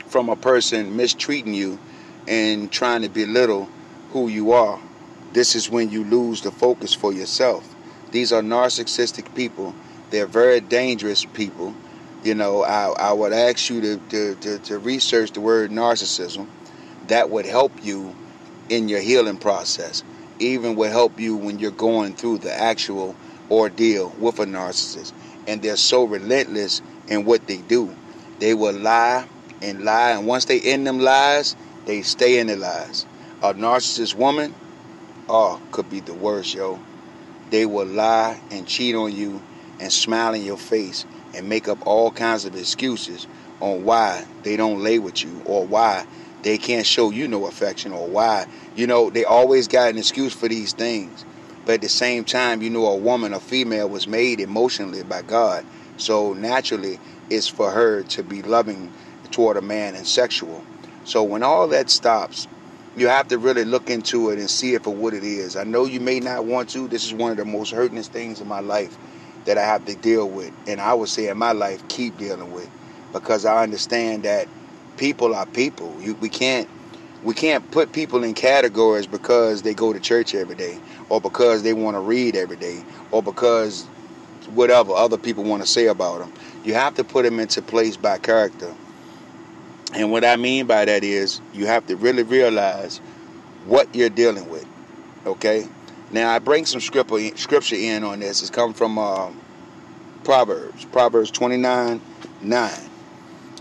from 0.08 0.30
a 0.30 0.36
person 0.38 0.96
mistreating 0.96 1.54
you 1.54 1.78
and 2.28 2.72
trying 2.72 3.02
to 3.02 3.10
belittle 3.10 3.66
who 4.12 4.30
you 4.30 4.54
are. 4.54 4.80
This 5.34 5.56
is 5.56 5.70
when 5.70 5.90
you 5.90 6.06
lose 6.06 6.42
the 6.42 6.52
focus 6.52 6.94
for 6.94 7.12
yourself. 7.12 7.75
These 8.16 8.32
are 8.32 8.42
narcissistic 8.42 9.36
people. 9.36 9.76
They're 10.10 10.26
very 10.26 10.62
dangerous 10.62 11.26
people. 11.26 11.76
You 12.24 12.34
know, 12.34 12.64
I, 12.64 12.88
I 12.98 13.12
would 13.12 13.34
ask 13.34 13.70
you 13.70 13.82
to, 13.82 13.98
to, 13.98 14.36
to, 14.36 14.58
to 14.58 14.78
research 14.78 15.34
the 15.34 15.42
word 15.42 15.70
narcissism. 15.70 16.48
That 17.08 17.30
would 17.30 17.46
help 17.46 17.74
you 17.84 18.16
in 18.70 18.88
your 18.88 19.02
healing 19.02 19.38
process. 19.38 20.02
Even 20.40 20.78
would 20.78 20.92
help 20.92 21.20
you 21.20 21.36
when 21.36 21.60
you're 21.60 21.72
going 21.72 22.16
through 22.16 22.38
the 22.38 22.54
actual 22.54 23.18
ordeal 23.52 24.16
with 24.18 24.40
a 24.40 24.46
narcissist. 24.46 25.12
And 25.46 25.62
they're 25.62 25.76
so 25.76 26.06
relentless 26.06 26.82
in 27.10 27.26
what 27.26 27.46
they 27.48 27.58
do. 27.58 27.94
They 28.40 28.54
will 28.54 28.80
lie 28.80 29.28
and 29.62 29.84
lie, 29.84 30.12
and 30.12 30.26
once 30.26 30.46
they 30.46 30.62
end 30.62 30.88
them 30.88 31.02
lies, 31.02 31.58
they 31.86 32.02
stay 32.02 32.40
in 32.40 32.48
the 32.48 32.56
lies. 32.56 33.06
A 33.44 33.54
narcissist 33.54 34.16
woman, 34.16 34.56
oh, 35.28 35.62
could 35.74 35.90
be 35.90 36.00
the 36.00 36.14
worst, 36.14 36.56
yo. 36.56 36.80
They 37.52 37.66
will 37.66 37.86
lie 37.86 38.42
and 38.52 38.68
cheat 38.68 38.96
on 38.96 39.14
you 39.14 39.42
and 39.80 39.92
smile 39.92 40.34
in 40.34 40.44
your 40.44 40.58
face 40.58 41.06
and 41.34 41.50
make 41.50 41.68
up 41.68 41.80
all 41.86 42.12
kinds 42.12 42.46
of 42.46 42.56
excuses 42.56 43.28
on 43.60 43.84
why 43.84 44.26
they 44.44 44.58
don't 44.58 44.82
lay 44.82 45.00
with 45.00 45.24
you 45.24 45.42
or 45.46 45.66
why 45.66 46.06
they 46.46 46.60
can't 46.60 46.86
show 46.86 47.10
you 47.10 47.28
no 47.28 47.48
affection 47.48 47.92
or 47.92 48.08
why. 48.08 48.46
You 48.76 48.86
know, 48.86 49.10
they 49.10 49.26
always 49.26 49.68
got 49.68 49.90
an 49.90 49.98
excuse 49.98 50.34
for 50.34 50.48
these 50.48 50.74
things. 50.74 51.26
But 51.66 51.74
at 51.74 51.82
the 51.82 51.90
same 51.90 52.24
time, 52.24 52.62
you 52.62 52.70
know, 52.70 52.86
a 52.86 52.96
woman, 52.96 53.34
a 53.34 53.40
female 53.40 53.90
was 53.90 54.08
made 54.08 54.40
emotionally 54.40 55.02
by 55.02 55.24
God. 55.24 55.66
So 55.98 56.34
naturally, 56.34 57.00
it's 57.32 57.48
for 57.48 57.72
her 57.72 58.04
to 58.04 58.24
be 58.24 58.44
loving 58.44 58.92
toward 59.32 59.58
a 59.58 59.62
man 59.62 59.96
and 59.96 60.06
sexual. 60.06 60.64
So 61.04 61.24
when 61.24 61.42
all 61.42 61.68
that 61.70 61.90
stops, 61.90 62.48
you 62.96 63.08
have 63.08 63.28
to 63.28 63.38
really 63.38 63.66
look 63.66 63.90
into 63.90 64.30
it 64.30 64.40
and 64.40 64.50
see 64.50 64.74
it 64.74 64.84
for 64.84 64.96
what 64.96 65.14
it 65.14 65.24
is. 65.24 65.56
I 65.56 65.64
know 65.64 65.86
you 65.86 66.00
may 66.00 66.20
not 66.20 66.46
want 66.46 66.70
to. 66.70 66.88
This 66.88 67.06
is 67.06 67.14
one 67.14 67.32
of 67.32 67.38
the 67.38 67.46
most 67.46 67.72
hurtingest 67.72 68.12
things 68.12 68.40
in 68.40 68.48
my 68.48 68.62
life 68.62 68.98
that 69.46 69.58
I 69.58 69.64
have 69.64 69.86
to 69.86 69.96
deal 69.96 70.30
with. 70.30 70.52
And 70.68 70.80
I 70.80 70.94
would 70.94 71.10
say 71.10 71.28
in 71.28 71.38
my 71.38 71.52
life, 71.52 71.86
keep 71.90 72.18
dealing 72.18 72.52
with. 72.52 72.70
Because 73.12 73.46
I 73.46 73.64
understand 73.64 74.24
that 74.24 74.48
people 74.98 75.36
are 75.36 75.46
people. 75.46 76.02
You, 76.02 76.16
we 76.16 76.30
can't 76.30 76.70
we 77.24 77.34
can't 77.34 77.70
put 77.72 77.92
people 77.92 78.24
in 78.24 78.36
categories 78.36 79.08
because 79.08 79.64
they 79.64 79.74
go 79.74 79.92
to 79.92 80.00
church 80.00 80.36
every 80.36 80.56
day 80.56 80.80
or 81.10 81.20
because 81.20 81.64
they 81.64 81.74
want 81.74 81.96
to 81.96 82.02
read 82.02 82.36
every 82.36 82.56
day 82.58 82.84
or 83.12 83.24
because 83.24 83.88
whatever 84.48 84.94
other 84.94 85.18
people 85.18 85.44
want 85.44 85.64
to 85.64 85.68
say 85.68 85.88
about 85.88 86.20
them. 86.20 86.32
You 86.64 86.76
have 86.76 86.94
to 86.96 87.04
put 87.04 87.24
them 87.24 87.40
into 87.40 87.62
place 87.64 87.98
by 87.98 88.20
character. 88.20 88.76
And 89.94 90.12
what 90.12 90.26
I 90.26 90.36
mean 90.36 90.68
by 90.68 90.86
that 90.86 91.04
is 91.04 91.42
you 91.54 91.68
have 91.68 91.86
to 91.88 91.96
really 91.96 92.24
realize 92.24 92.98
what 93.66 93.94
you're 93.96 94.10
dealing 94.10 94.50
with. 94.50 94.66
Okay? 95.26 95.68
Now 96.12 96.32
I 96.32 96.40
bring 96.40 96.66
some 96.66 96.82
scripture 96.82 97.76
in 97.76 98.04
on 98.04 98.20
this. 98.20 98.42
It's 98.42 98.50
come 98.50 98.74
from 98.74 98.98
uh, 98.98 99.32
Proverbs, 100.24 100.86
Proverbs 100.86 101.32
29 101.32 102.02
9. 102.42 102.74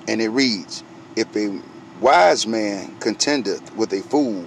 And 0.08 0.20
it 0.20 0.28
reads, 0.28 0.82
if 1.16 1.34
a 1.36 1.60
wise 2.00 2.46
man 2.46 2.96
contendeth 3.00 3.74
with 3.76 3.92
a 3.92 4.02
fool 4.02 4.44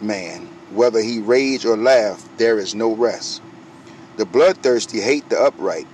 man, 0.00 0.46
whether 0.72 1.00
he 1.00 1.20
rage 1.20 1.64
or 1.64 1.76
laugh, 1.76 2.26
there 2.38 2.58
is 2.58 2.74
no 2.74 2.94
rest. 2.94 3.42
The 4.16 4.24
bloodthirsty 4.24 5.00
hate 5.00 5.28
the 5.28 5.38
upright, 5.38 5.86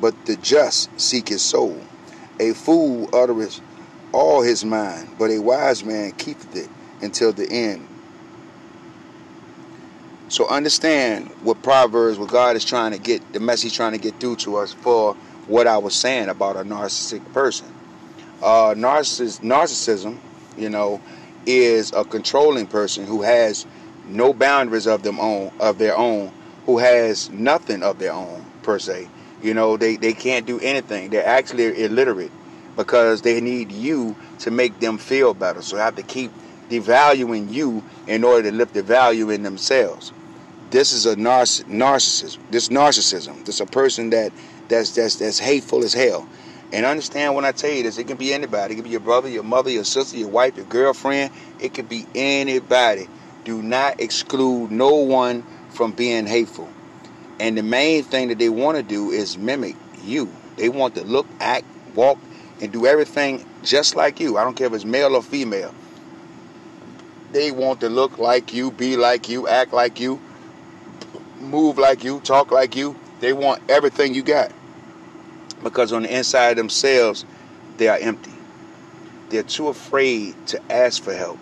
but 0.00 0.26
the 0.26 0.36
just 0.36 0.90
seek 1.00 1.28
his 1.28 1.42
soul. 1.42 1.80
A 2.38 2.52
fool 2.54 3.08
uttereth 3.14 3.60
all 4.12 4.42
his 4.42 4.64
mind, 4.64 5.08
but 5.18 5.30
a 5.30 5.38
wise 5.38 5.84
man 5.84 6.12
keepeth 6.12 6.56
it 6.56 6.68
until 7.00 7.32
the 7.32 7.50
end. 7.50 7.86
So 10.28 10.46
understand 10.48 11.28
what 11.42 11.62
Proverbs, 11.62 12.18
what 12.18 12.30
God 12.30 12.56
is 12.56 12.64
trying 12.64 12.92
to 12.92 12.98
get, 12.98 13.32
the 13.32 13.40
message 13.40 13.74
trying 13.74 13.92
to 13.92 13.98
get 13.98 14.14
through 14.20 14.36
to 14.36 14.56
us 14.56 14.72
for 14.72 15.14
what 15.48 15.66
I 15.66 15.78
was 15.78 15.94
saying 15.94 16.28
about 16.28 16.56
a 16.56 16.60
narcissistic 16.60 17.32
person. 17.32 17.66
Uh, 18.42 18.74
narciss- 18.74 19.40
narcissism, 19.40 20.18
you 20.56 20.70
know, 20.70 21.00
is 21.46 21.92
a 21.92 22.04
controlling 22.04 22.66
person 22.66 23.06
who 23.06 23.22
has 23.22 23.66
no 24.06 24.32
boundaries 24.32 24.86
of 24.86 25.02
them 25.02 25.18
own 25.18 25.50
of 25.58 25.78
their 25.78 25.96
own, 25.96 26.32
who 26.66 26.78
has 26.78 27.28
nothing 27.30 27.82
of 27.82 27.98
their 27.98 28.12
own 28.12 28.44
per 28.62 28.78
se. 28.78 29.08
You 29.42 29.54
know, 29.54 29.76
they, 29.76 29.96
they 29.96 30.12
can't 30.12 30.46
do 30.46 30.60
anything. 30.60 31.10
They're 31.10 31.26
actually 31.26 31.82
illiterate 31.82 32.30
because 32.80 33.20
they 33.20 33.42
need 33.42 33.70
you 33.70 34.16
to 34.38 34.50
make 34.50 34.80
them 34.80 34.96
feel 34.96 35.34
better. 35.34 35.60
So 35.60 35.76
they 35.76 35.82
have 35.82 35.96
to 35.96 36.02
keep 36.02 36.30
devaluing 36.70 37.52
you 37.52 37.84
in 38.06 38.24
order 38.24 38.50
to 38.50 38.56
lift 38.56 38.72
the 38.72 38.82
value 38.82 39.28
in 39.28 39.42
themselves. 39.42 40.12
This 40.70 40.92
is 40.92 41.04
a 41.04 41.14
narciss- 41.14 41.64
narcissism. 41.64 42.38
This 42.50 42.68
narcissism. 42.68 43.44
This 43.44 43.56
is 43.56 43.60
a 43.60 43.66
person 43.66 44.08
that 44.10 44.32
that's 44.68 44.92
that's 44.92 45.16
that's 45.16 45.38
hateful 45.38 45.84
as 45.84 45.92
hell. 45.92 46.26
And 46.72 46.86
understand 46.86 47.34
when 47.34 47.44
I 47.44 47.52
tell 47.52 47.70
you 47.70 47.82
this, 47.82 47.98
it 47.98 48.06
can 48.06 48.16
be 48.16 48.32
anybody. 48.32 48.72
It 48.72 48.76
can 48.76 48.84
be 48.84 48.90
your 48.90 49.00
brother, 49.00 49.28
your 49.28 49.42
mother, 49.42 49.68
your 49.68 49.84
sister, 49.84 50.16
your 50.16 50.28
wife, 50.28 50.56
your 50.56 50.66
girlfriend. 50.66 51.32
It 51.60 51.74
could 51.74 51.88
be 51.88 52.06
anybody. 52.14 53.08
Do 53.44 53.60
not 53.60 54.00
exclude 54.00 54.70
no 54.70 54.94
one 54.94 55.42
from 55.68 55.92
being 55.92 56.26
hateful. 56.26 56.68
And 57.38 57.58
the 57.58 57.62
main 57.62 58.04
thing 58.04 58.28
that 58.28 58.38
they 58.38 58.48
want 58.48 58.78
to 58.78 58.82
do 58.82 59.10
is 59.10 59.36
mimic 59.36 59.76
you. 60.04 60.30
They 60.56 60.68
want 60.68 60.94
to 60.94 61.04
look, 61.04 61.26
act, 61.40 61.64
walk, 61.94 62.18
and 62.60 62.72
do 62.72 62.86
everything 62.86 63.44
just 63.62 63.96
like 63.96 64.20
you. 64.20 64.36
I 64.36 64.44
don't 64.44 64.54
care 64.54 64.66
if 64.66 64.72
it's 64.74 64.84
male 64.84 65.16
or 65.16 65.22
female. 65.22 65.74
They 67.32 67.50
want 67.50 67.80
to 67.80 67.88
look 67.88 68.18
like 68.18 68.52
you, 68.52 68.70
be 68.70 68.96
like 68.96 69.28
you, 69.28 69.46
act 69.46 69.72
like 69.72 70.00
you, 70.00 70.20
move 71.40 71.78
like 71.78 72.04
you, 72.04 72.20
talk 72.20 72.50
like 72.50 72.74
you. 72.74 72.96
They 73.20 73.32
want 73.32 73.62
everything 73.68 74.14
you 74.14 74.22
got 74.22 74.52
because 75.62 75.92
on 75.92 76.02
the 76.02 76.16
inside 76.16 76.56
themselves, 76.56 77.24
they 77.76 77.88
are 77.88 77.98
empty. 77.98 78.32
They're 79.28 79.42
too 79.42 79.68
afraid 79.68 80.34
to 80.48 80.60
ask 80.72 81.02
for 81.02 81.14
help, 81.14 81.38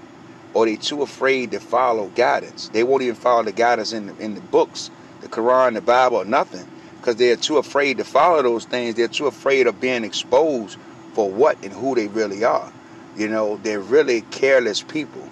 or 0.54 0.66
they're 0.66 0.76
too 0.76 1.02
afraid 1.02 1.52
to 1.52 1.60
follow 1.60 2.08
guidance. 2.08 2.68
They 2.68 2.84
won't 2.84 3.02
even 3.02 3.14
follow 3.14 3.44
the 3.44 3.52
guidance 3.52 3.92
in 3.92 4.06
the, 4.06 4.16
in 4.18 4.34
the 4.34 4.40
books, 4.40 4.90
the 5.20 5.28
Quran, 5.28 5.74
the 5.74 5.80
Bible, 5.80 6.18
or 6.18 6.24
nothing, 6.24 6.68
because 7.00 7.16
they're 7.16 7.36
too 7.36 7.56
afraid 7.56 7.96
to 7.98 8.04
follow 8.04 8.42
those 8.42 8.66
things. 8.66 8.96
They're 8.96 9.08
too 9.08 9.26
afraid 9.26 9.66
of 9.66 9.80
being 9.80 10.04
exposed 10.04 10.78
for 11.18 11.28
what 11.28 11.58
and 11.64 11.72
who 11.72 11.96
they 11.96 12.06
really 12.06 12.44
are. 12.44 12.72
You 13.16 13.26
know, 13.26 13.56
they're 13.64 13.80
really 13.80 14.20
careless 14.30 14.82
people. 14.82 15.28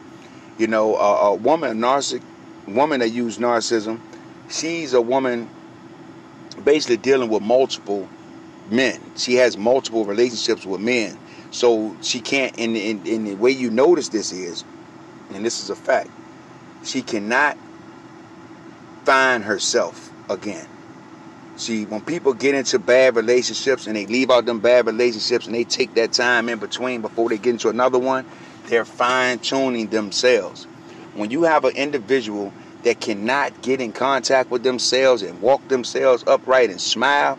You 0.58 0.66
know, 0.66 0.96
a, 0.96 1.28
a 1.28 1.34
woman, 1.36 1.70
a 1.70 1.86
narcissic 1.86 2.24
woman 2.66 2.98
that 2.98 3.10
use 3.10 3.38
narcissism, 3.38 4.00
she's 4.50 4.94
a 4.94 5.00
woman 5.00 5.48
basically 6.64 6.96
dealing 6.96 7.30
with 7.30 7.40
multiple 7.40 8.08
men. 8.68 9.00
She 9.14 9.36
has 9.36 9.56
multiple 9.56 10.04
relationships 10.04 10.66
with 10.66 10.80
men. 10.80 11.16
So 11.52 11.96
she 12.02 12.18
can't, 12.18 12.58
and, 12.58 12.76
and, 12.76 13.06
and 13.06 13.24
the 13.24 13.34
way 13.36 13.52
you 13.52 13.70
notice 13.70 14.08
this 14.08 14.32
is, 14.32 14.64
and 15.34 15.44
this 15.44 15.62
is 15.62 15.70
a 15.70 15.76
fact, 15.76 16.10
she 16.82 17.00
cannot 17.00 17.56
find 19.04 19.44
herself 19.44 20.10
again. 20.28 20.66
See, 21.56 21.86
when 21.86 22.02
people 22.02 22.34
get 22.34 22.54
into 22.54 22.78
bad 22.78 23.16
relationships 23.16 23.86
and 23.86 23.96
they 23.96 24.04
leave 24.06 24.30
out 24.30 24.44
them 24.44 24.60
bad 24.60 24.86
relationships 24.86 25.46
and 25.46 25.54
they 25.54 25.64
take 25.64 25.94
that 25.94 26.12
time 26.12 26.50
in 26.50 26.58
between 26.58 27.00
before 27.00 27.30
they 27.30 27.38
get 27.38 27.50
into 27.50 27.70
another 27.70 27.98
one, 27.98 28.26
they're 28.66 28.84
fine 28.84 29.38
tuning 29.38 29.86
themselves. 29.88 30.64
When 31.14 31.30
you 31.30 31.44
have 31.44 31.64
an 31.64 31.74
individual 31.74 32.52
that 32.82 33.00
cannot 33.00 33.62
get 33.62 33.80
in 33.80 33.92
contact 33.92 34.50
with 34.50 34.64
themselves 34.64 35.22
and 35.22 35.40
walk 35.40 35.66
themselves 35.68 36.24
upright 36.26 36.68
and 36.68 36.80
smile, 36.80 37.38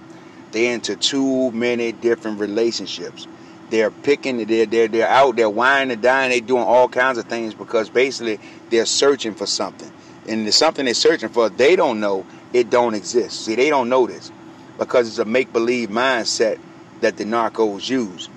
they're 0.51 0.73
into 0.73 0.95
too 0.95 1.51
many 1.51 1.91
different 1.91 2.39
relationships. 2.39 3.27
They're 3.69 3.91
picking, 3.91 4.43
they're, 4.47 4.65
they're, 4.65 4.87
they're 4.87 5.07
out, 5.07 5.35
they're 5.35 5.49
whining 5.49 5.91
and 5.91 6.01
dying, 6.01 6.31
they're 6.31 6.41
doing 6.41 6.63
all 6.63 6.87
kinds 6.87 7.19
of 7.19 7.25
things 7.25 7.53
because 7.53 7.91
basically 7.91 8.39
they're 8.71 8.87
searching 8.87 9.35
for 9.35 9.45
something. 9.45 9.91
And 10.27 10.47
the 10.47 10.51
something 10.51 10.85
they're 10.85 10.93
searching 10.95 11.29
for, 11.29 11.49
they 11.49 11.75
don't 11.75 11.99
know 11.99 12.25
it 12.53 12.69
don't 12.69 12.93
exist. 12.93 13.45
See, 13.45 13.55
they 13.55 13.69
don't 13.69 13.89
know 13.89 14.07
this 14.07 14.31
because 14.77 15.07
it's 15.07 15.19
a 15.19 15.25
make-believe 15.25 15.89
mindset 15.89 16.59
that 17.01 17.17
the 17.17 17.23
narcos 17.23 17.89
use. 17.89 18.29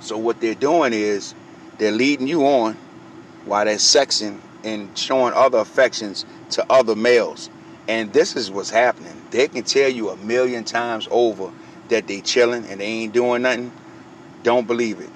So 0.00 0.16
what 0.16 0.40
they're 0.40 0.54
doing 0.54 0.92
is 0.92 1.34
they're 1.78 1.92
leading 1.92 2.26
you 2.26 2.46
on 2.46 2.74
while 3.44 3.64
they're 3.64 3.76
sexing 3.76 4.38
and 4.64 4.96
showing 4.96 5.32
other 5.34 5.58
affections 5.58 6.24
to 6.50 6.64
other 6.70 6.94
males. 6.94 7.50
And 7.88 8.12
this 8.12 8.36
is 8.36 8.50
what's 8.50 8.70
happening. 8.70 9.20
They 9.30 9.48
can 9.48 9.64
tell 9.64 9.90
you 9.90 10.10
a 10.10 10.16
million 10.16 10.64
times 10.64 11.08
over 11.10 11.50
that 11.88 12.06
they 12.06 12.20
chilling 12.20 12.64
and 12.66 12.80
they 12.80 12.86
ain't 12.86 13.12
doing 13.12 13.42
nothing. 13.42 13.72
Don't 14.42 14.66
believe 14.66 15.00
it. 15.00 15.10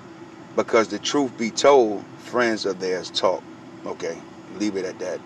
Because 0.56 0.88
the 0.88 0.98
truth 0.98 1.36
be 1.38 1.50
told, 1.50 2.04
friends 2.18 2.66
of 2.66 2.80
theirs 2.80 3.10
talk. 3.10 3.42
Okay, 3.86 4.18
leave 4.56 4.76
it 4.76 4.84
at 4.84 4.98
that. 4.98 5.20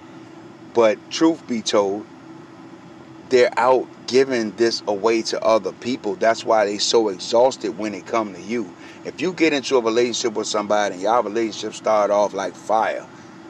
But 0.74 0.98
truth 1.10 1.46
be 1.46 1.62
told, 1.62 2.06
they're 3.30 3.56
out 3.58 3.86
giving 4.06 4.52
this 4.52 4.82
away 4.86 5.22
to 5.22 5.42
other 5.44 5.72
people. 5.72 6.16
That's 6.16 6.44
why 6.44 6.64
they 6.64 6.78
so 6.78 7.08
exhausted 7.08 7.78
when 7.78 7.92
they 7.92 8.00
come 8.00 8.34
to 8.34 8.40
you. 8.40 8.74
If 9.04 9.20
you 9.20 9.32
get 9.32 9.52
into 9.52 9.76
a 9.76 9.80
relationship 9.80 10.34
with 10.34 10.46
somebody 10.46 10.94
and 10.94 11.02
y'all 11.02 11.22
relationship 11.22 11.74
start 11.74 12.10
off 12.10 12.34
like 12.34 12.54
fire, 12.54 13.06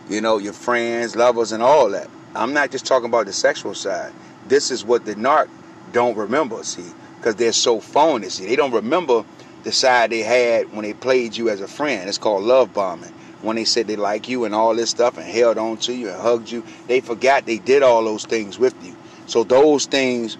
you 0.08 0.20
know, 0.20 0.38
your 0.38 0.52
friends, 0.52 1.16
lovers, 1.16 1.52
and 1.52 1.62
all 1.62 1.90
that. 1.90 2.08
I'm 2.34 2.52
not 2.52 2.70
just 2.70 2.86
talking 2.86 3.08
about 3.08 3.26
the 3.26 3.32
sexual 3.32 3.74
side. 3.74 4.12
This 4.46 4.70
is 4.70 4.84
what 4.84 5.04
the 5.04 5.14
narc 5.14 5.48
don't 5.92 6.16
remember, 6.16 6.62
see, 6.62 6.90
because 7.16 7.36
they're 7.36 7.52
so 7.52 7.80
phony. 7.80 8.28
See, 8.28 8.46
they 8.46 8.56
don't 8.56 8.72
remember 8.72 9.24
the 9.64 9.72
side 9.72 10.10
they 10.10 10.20
had 10.20 10.72
when 10.72 10.84
they 10.84 10.94
played 10.94 11.36
you 11.36 11.50
as 11.50 11.60
a 11.60 11.68
friend. 11.68 12.08
It's 12.08 12.18
called 12.18 12.44
love 12.44 12.72
bombing. 12.72 13.12
When 13.42 13.56
they 13.56 13.64
said 13.64 13.86
they 13.86 13.96
like 13.96 14.28
you 14.28 14.44
and 14.44 14.54
all 14.54 14.74
this 14.74 14.90
stuff 14.90 15.16
and 15.16 15.26
held 15.26 15.58
on 15.58 15.76
to 15.78 15.94
you 15.94 16.08
and 16.08 16.20
hugged 16.20 16.50
you, 16.50 16.64
they 16.86 17.00
forgot 17.00 17.46
they 17.46 17.58
did 17.58 17.82
all 17.82 18.04
those 18.04 18.24
things 18.24 18.58
with 18.58 18.74
you. 18.84 18.96
So 19.28 19.44
those 19.44 19.84
things 19.84 20.38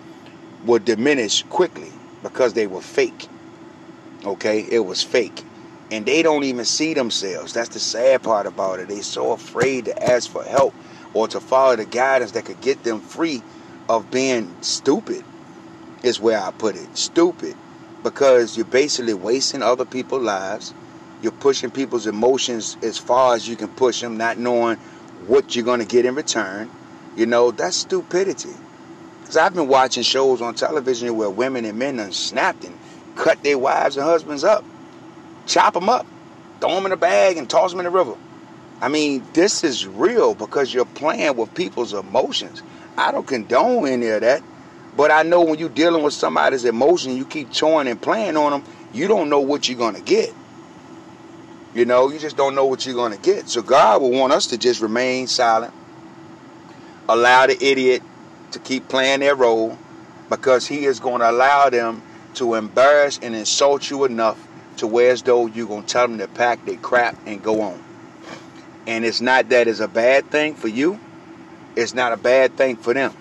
would 0.65 0.87
diminish 0.87 1.43
quickly 1.45 1.93
because 2.23 2.55
they 2.55 2.67
were 2.67 2.81
fake. 2.81 3.29
Okay, 4.25 4.67
it 4.71 4.81
was 4.81 5.03
fake. 5.03 5.45
And 5.91 6.07
they 6.07 6.23
don't 6.23 6.45
even 6.45 6.65
see 6.65 6.95
themselves. 6.95 7.53
That's 7.53 7.69
the 7.69 7.81
sad 7.81 8.23
part 8.23 8.47
about 8.47 8.81
it. 8.81 8.89
They're 8.89 9.03
so 9.03 9.33
afraid 9.33 9.85
to 9.85 10.03
ask 10.03 10.31
for 10.31 10.43
help 10.43 10.75
or 11.13 11.29
to 11.29 11.39
follow 11.39 11.77
the 11.77 11.85
guidance 11.85 12.33
that 12.33 12.47
could 12.47 12.63
get 12.63 12.83
them 12.83 13.01
free 13.01 13.43
of 13.91 14.11
being 14.11 14.55
stupid, 14.63 15.23
is 16.03 16.19
where 16.19 16.41
I 16.41 16.51
put 16.51 16.75
it. 16.75 16.97
Stupid. 16.97 17.57
Because 18.03 18.57
you're 18.57 18.65
basically 18.67 19.15
wasting 19.15 19.63
other 19.63 19.85
people's 19.85 20.23
lives. 20.23 20.73
You're 21.21 21.33
pushing 21.33 21.71
people's 21.71 22.07
emotions 22.07 22.79
as 22.83 22.97
far 22.97 23.35
as 23.35 23.47
you 23.47 23.57
can 23.57 23.69
push 23.69 24.01
them, 24.01 24.17
not 24.17 24.39
knowing 24.39 24.77
what 25.27 25.55
you're 25.55 25.65
going 25.65 25.81
to 25.81 25.87
get 25.87 26.07
in 26.07 26.15
return. 26.15 26.71
You 27.17 27.27
know, 27.27 27.51
that's 27.51 27.77
stupidity. 27.77 28.55
Because 29.29 29.37
I've 29.37 29.53
been 29.53 29.69
watching 29.69 30.03
shows 30.05 30.41
on 30.41 30.55
television 30.55 31.15
where 31.19 31.29
women 31.29 31.67
and 31.67 31.79
men 31.79 31.99
have 31.99 32.15
snapped 32.15 32.65
and 32.65 32.75
cut 33.15 33.43
their 33.43 33.59
wives 33.59 33.99
and 33.99 34.07
husbands 34.07 34.43
up, 34.43 34.65
chop 35.47 35.75
them 35.75 35.91
up, 35.91 36.07
throw 36.63 36.75
them 36.75 36.87
in 36.87 36.93
a 36.93 36.97
bag, 36.97 37.37
and 37.37 37.47
toss 37.51 37.71
them 37.71 37.81
in 37.81 37.85
the 37.85 37.91
river. 37.91 38.15
I 38.81 38.89
mean, 38.89 39.23
this 39.35 39.65
is 39.65 39.87
real 39.87 40.35
because 40.35 40.73
you're 40.73 40.87
playing 40.87 41.37
with 41.37 41.55
people's 41.55 41.93
emotions. 41.93 42.63
I 42.97 43.13
don't 43.13 43.27
condone 43.27 43.87
any 43.87 44.07
of 44.07 44.23
that. 44.23 44.43
But 44.97 45.11
I 45.11 45.25
know 45.25 45.43
when 45.43 45.59
you're 45.59 45.69
dealing 45.69 46.03
with 46.03 46.15
somebody's 46.15 46.65
emotion, 46.65 47.15
you 47.15 47.27
keep 47.27 47.53
toying 47.53 47.87
and 47.87 48.01
playing 48.01 48.39
on 48.39 48.53
them, 48.53 48.65
you 48.95 49.09
don't 49.09 49.29
know 49.29 49.41
what 49.41 49.69
you're 49.69 49.77
going 49.77 49.95
to 49.95 50.01
get. 50.01 50.33
You 51.75 51.85
know, 51.85 52.09
you 52.09 52.19
just 52.19 52.39
don't 52.39 52.55
know 52.55 52.65
what 52.65 52.87
you're 52.87 52.95
going 52.95 53.13
to 53.13 53.21
get. 53.21 53.51
So 53.51 53.61
God 53.61 54.01
will 54.01 54.11
want 54.11 54.33
us 54.33 54.47
to 54.47 54.57
just 54.57 54.81
remain 54.81 55.27
silent, 55.27 55.75
allow 57.11 57.47
the 57.47 57.63
idiot 57.63 58.03
to 58.53 58.59
keep 58.59 58.89
playing 58.89 59.21
their 59.21 59.35
role 59.35 59.79
because 60.29 60.67
he 60.67 60.85
is 60.85 61.01
going 61.01 61.21
to 61.21 61.31
allow 61.31 61.71
them 61.71 62.03
to 62.35 62.55
embarrass 62.55 63.19
and 63.23 63.35
insult 63.35 63.91
you 63.91 64.05
enough 64.05 64.47
to 64.77 64.87
where 64.87 65.11
as 65.11 65.23
though 65.23 65.47
you're 65.47 65.67
going 65.67 65.83
to 65.83 65.89
tell 65.89 66.07
them 66.07 66.19
to 66.19 66.29
pack 66.29 66.65
their 66.65 66.77
crap 66.77 67.17
and 67.27 67.43
go 67.43 67.61
on. 67.61 67.83
And 68.87 69.05
it's 69.05 69.21
not 69.21 69.49
that 69.51 69.69
it's 69.69 69.81
a 69.81 69.89
bad 69.89 70.31
thing 70.31 70.55
for 70.55 70.69
you. 70.69 70.99
It's 71.77 71.95
not 71.95 72.13
a 72.13 72.17
bad 72.17 72.57
thing 72.57 72.77
for 72.77 72.95
them. 72.95 73.15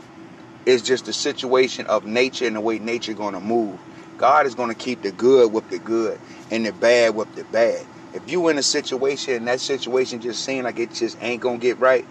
It's 0.65 0.83
just 0.83 1.05
the 1.05 1.13
situation 1.13 1.85
of 1.87 2.05
nature 2.05 2.45
and 2.45 2.55
the 2.55 2.61
way 2.61 2.79
nature 2.79 3.13
going 3.13 3.33
to 3.33 3.39
move. 3.39 3.79
God 4.17 4.45
is 4.45 4.55
going 4.55 4.69
to 4.69 4.75
keep 4.75 5.01
the 5.01 5.11
good 5.11 5.51
with 5.51 5.69
the 5.69 5.79
good 5.79 6.19
and 6.51 6.65
the 6.65 6.71
bad 6.73 7.15
with 7.15 7.33
the 7.35 7.43
bad. 7.45 7.85
If 8.13 8.29
you 8.31 8.47
in 8.49 8.57
a 8.57 8.63
situation 8.63 9.35
and 9.35 9.47
that 9.47 9.59
situation 9.59 10.19
just 10.21 10.43
seems 10.43 10.63
like 10.63 10.79
it 10.79 10.93
just 10.93 11.17
ain't 11.21 11.41
going 11.41 11.59
to 11.59 11.61
get 11.61 11.79
right, 11.79 12.05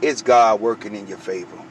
it's 0.00 0.22
God 0.22 0.60
working 0.60 0.94
in 0.94 1.06
your 1.06 1.18
favor. 1.18 1.61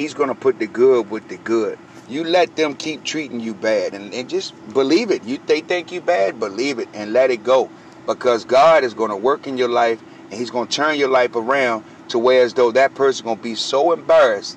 He's 0.00 0.14
going 0.14 0.30
to 0.30 0.34
put 0.34 0.58
the 0.58 0.66
good 0.66 1.10
with 1.10 1.28
the 1.28 1.36
good. 1.36 1.78
You 2.08 2.24
let 2.24 2.56
them 2.56 2.74
keep 2.74 3.04
treating 3.04 3.38
you 3.38 3.52
bad 3.52 3.92
and, 3.92 4.14
and 4.14 4.30
just 4.30 4.54
believe 4.72 5.10
it. 5.10 5.24
You 5.24 5.38
they 5.46 5.60
think 5.60 5.92
you 5.92 6.00
bad, 6.00 6.40
believe 6.40 6.78
it 6.78 6.88
and 6.94 7.12
let 7.12 7.30
it 7.30 7.44
go. 7.44 7.68
Because 8.06 8.46
God 8.46 8.82
is 8.82 8.94
going 8.94 9.10
to 9.10 9.16
work 9.16 9.46
in 9.46 9.58
your 9.58 9.68
life 9.68 10.00
and 10.30 10.40
He's 10.40 10.48
going 10.48 10.68
to 10.68 10.74
turn 10.74 10.98
your 10.98 11.10
life 11.10 11.36
around 11.36 11.84
to 12.08 12.18
where 12.18 12.42
as 12.42 12.54
though 12.54 12.72
that 12.72 12.94
person 12.94 13.26
going 13.26 13.36
to 13.36 13.42
be 13.42 13.54
so 13.54 13.92
embarrassed 13.92 14.56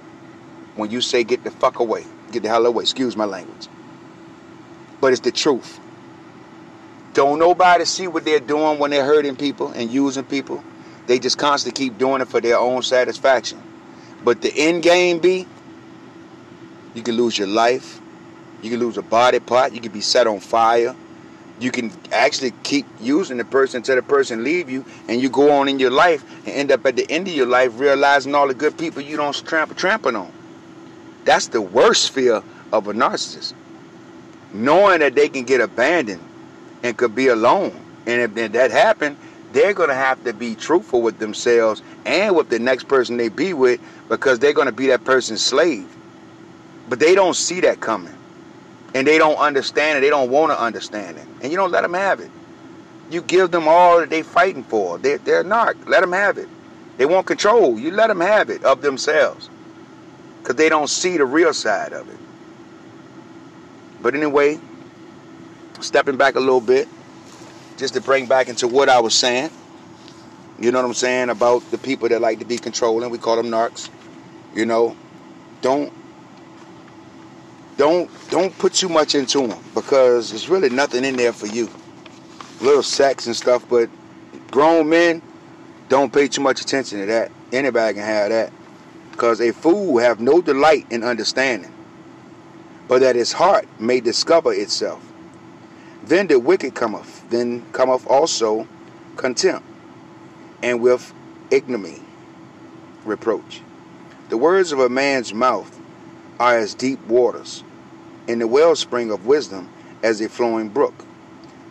when 0.75 0.89
you 0.89 1.01
say 1.01 1.25
get 1.25 1.43
the 1.43 1.51
fuck 1.51 1.79
away. 1.79 2.05
Get 2.31 2.43
the 2.43 2.49
hell 2.49 2.65
away. 2.65 2.83
Excuse 2.83 3.17
my 3.17 3.25
language. 3.25 3.67
But 5.01 5.11
it's 5.11 5.21
the 5.21 5.33
truth. 5.33 5.77
Don't 7.13 7.37
nobody 7.37 7.83
see 7.83 8.07
what 8.07 8.23
they're 8.23 8.39
doing 8.39 8.79
when 8.79 8.91
they're 8.91 9.05
hurting 9.05 9.35
people 9.35 9.73
and 9.73 9.91
using 9.91 10.23
people. 10.23 10.63
They 11.07 11.19
just 11.19 11.37
constantly 11.37 11.89
keep 11.89 11.97
doing 11.97 12.21
it 12.21 12.29
for 12.29 12.39
their 12.39 12.57
own 12.57 12.81
satisfaction. 12.81 13.72
But 14.23 14.41
the 14.41 14.53
end 14.55 14.83
game 14.83 15.19
be 15.19 15.45
you 16.95 17.01
can 17.01 17.15
lose 17.15 17.37
your 17.37 17.47
life. 17.47 17.99
You 18.61 18.69
can 18.69 18.79
lose 18.79 18.97
a 18.97 19.01
body 19.01 19.39
part. 19.39 19.73
You 19.73 19.81
can 19.81 19.91
be 19.91 20.01
set 20.01 20.27
on 20.27 20.39
fire. 20.39 20.95
You 21.59 21.71
can 21.71 21.91
actually 22.11 22.51
keep 22.63 22.85
using 23.01 23.37
the 23.37 23.45
person 23.45 23.77
until 23.77 23.95
the 23.95 24.01
person 24.01 24.43
leave 24.43 24.69
you, 24.69 24.85
and 25.07 25.21
you 25.21 25.29
go 25.29 25.51
on 25.51 25.69
in 25.69 25.79
your 25.79 25.91
life 25.91 26.23
and 26.45 26.55
end 26.55 26.71
up 26.71 26.85
at 26.85 26.95
the 26.95 27.09
end 27.11 27.27
of 27.27 27.33
your 27.33 27.45
life 27.45 27.79
realizing 27.79 28.33
all 28.33 28.47
the 28.47 28.53
good 28.53 28.77
people 28.77 29.01
you 29.01 29.17
don't 29.17 29.35
trample 29.45 29.75
trampling 29.75 30.15
on. 30.15 30.31
That's 31.25 31.47
the 31.47 31.61
worst 31.61 32.11
fear 32.11 32.41
of 32.71 32.87
a 32.87 32.93
narcissist. 32.93 33.53
Knowing 34.53 34.99
that 34.99 35.15
they 35.15 35.29
can 35.29 35.43
get 35.43 35.61
abandoned 35.61 36.21
and 36.83 36.97
could 36.97 37.15
be 37.15 37.27
alone. 37.27 37.71
And 38.05 38.37
if 38.37 38.51
that 38.53 38.71
happened, 38.71 39.15
they're 39.53 39.73
going 39.73 39.89
to 39.89 39.95
have 39.95 40.23
to 40.25 40.33
be 40.33 40.55
truthful 40.55 41.01
with 41.01 41.19
themselves 41.19 41.81
and 42.05 42.35
with 42.35 42.49
the 42.49 42.59
next 42.59 42.87
person 42.87 43.17
they 43.17 43.29
be 43.29 43.53
with 43.53 43.79
because 44.09 44.39
they're 44.39 44.53
going 44.53 44.67
to 44.67 44.73
be 44.73 44.87
that 44.87 45.05
person's 45.05 45.41
slave. 45.41 45.87
But 46.89 46.99
they 46.99 47.15
don't 47.15 47.35
see 47.35 47.61
that 47.61 47.79
coming. 47.79 48.13
And 48.95 49.07
they 49.07 49.17
don't 49.17 49.37
understand 49.37 49.97
it. 49.97 50.01
They 50.01 50.09
don't 50.09 50.29
want 50.29 50.51
to 50.51 50.59
understand 50.59 51.17
it. 51.17 51.25
And 51.41 51.51
you 51.51 51.57
don't 51.57 51.71
let 51.71 51.81
them 51.81 51.93
have 51.93 52.19
it. 52.19 52.29
You 53.11 53.21
give 53.21 53.51
them 53.51 53.67
all 53.67 53.99
that 53.99 54.09
they're 54.09 54.23
fighting 54.23 54.63
for. 54.63 54.97
They're, 54.97 55.17
they're 55.19 55.43
narc. 55.43 55.87
Let 55.87 56.01
them 56.01 56.11
have 56.11 56.37
it. 56.37 56.47
They 56.97 57.05
want 57.05 57.25
control. 57.27 57.79
You 57.79 57.91
let 57.91 58.07
them 58.07 58.21
have 58.21 58.49
it 58.49 58.63
of 58.63 58.81
themselves. 58.81 59.49
Because 60.41 60.55
they 60.55 60.69
don't 60.69 60.89
see 60.89 61.17
the 61.17 61.25
real 61.25 61.53
side 61.53 61.93
of 61.93 62.09
it. 62.09 62.17
But 64.01 64.15
anyway, 64.15 64.59
stepping 65.79 66.17
back 66.17 66.35
a 66.35 66.39
little 66.39 66.61
bit, 66.61 66.87
just 67.83 67.95
to 67.95 67.99
bring 67.99 68.25
back 68.25 68.47
into 68.47 68.65
what 68.65 68.87
I 68.87 69.01
was 69.01 69.13
saying. 69.13 69.49
You 70.57 70.71
know 70.71 70.79
what 70.79 70.87
I'm 70.87 70.93
saying 70.93 71.27
about 71.27 71.69
the 71.69 71.77
people 71.77 72.07
that 72.07 72.21
like 72.21 72.39
to 72.39 72.45
be 72.45 72.57
controlling. 72.57 73.09
We 73.09 73.17
call 73.17 73.35
them 73.35 73.47
narcs. 73.47 73.89
You 74.55 74.65
know, 74.65 74.95
don't 75.61 75.91
don't 77.75 78.09
don't 78.29 78.57
put 78.57 78.73
too 78.73 78.87
much 78.87 79.15
into 79.15 79.45
them 79.47 79.61
because 79.75 80.29
there's 80.29 80.47
really 80.47 80.69
nothing 80.69 81.03
in 81.03 81.17
there 81.17 81.33
for 81.33 81.47
you. 81.47 81.69
Little 82.61 82.83
sex 82.83 83.27
and 83.27 83.35
stuff, 83.35 83.67
but 83.67 83.89
grown 84.49 84.87
men 84.87 85.21
don't 85.89 86.13
pay 86.13 86.29
too 86.29 86.41
much 86.41 86.61
attention 86.61 87.01
to 87.01 87.05
that. 87.07 87.33
Anybody 87.51 87.95
can 87.95 88.03
have 88.05 88.29
that. 88.29 88.53
Because 89.11 89.41
a 89.41 89.51
fool 89.51 89.97
have 89.97 90.21
no 90.21 90.41
delight 90.41 90.85
in 90.89 91.03
understanding, 91.03 91.73
but 92.87 93.01
that 93.01 93.17
his 93.17 93.33
heart 93.33 93.67
may 93.77 93.99
discover 93.99 94.53
itself. 94.53 95.05
Then 96.05 96.27
the 96.27 96.39
wicked 96.39 96.75
cometh, 96.75 97.22
then 97.33 97.65
cometh 97.71 98.05
also 98.07 98.67
contempt, 99.17 99.65
and 100.61 100.81
with 100.81 101.13
ignominy 101.51 102.01
reproach. 103.05 103.61
The 104.29 104.37
words 104.37 104.71
of 104.71 104.79
a 104.79 104.89
man's 104.89 105.33
mouth 105.33 105.79
are 106.39 106.57
as 106.57 106.73
deep 106.73 106.99
waters, 107.07 107.63
and 108.27 108.39
the 108.41 108.47
wellspring 108.47 109.11
of 109.11 109.25
wisdom 109.25 109.69
as 110.01 110.21
a 110.21 110.29
flowing 110.29 110.69
brook. 110.69 110.93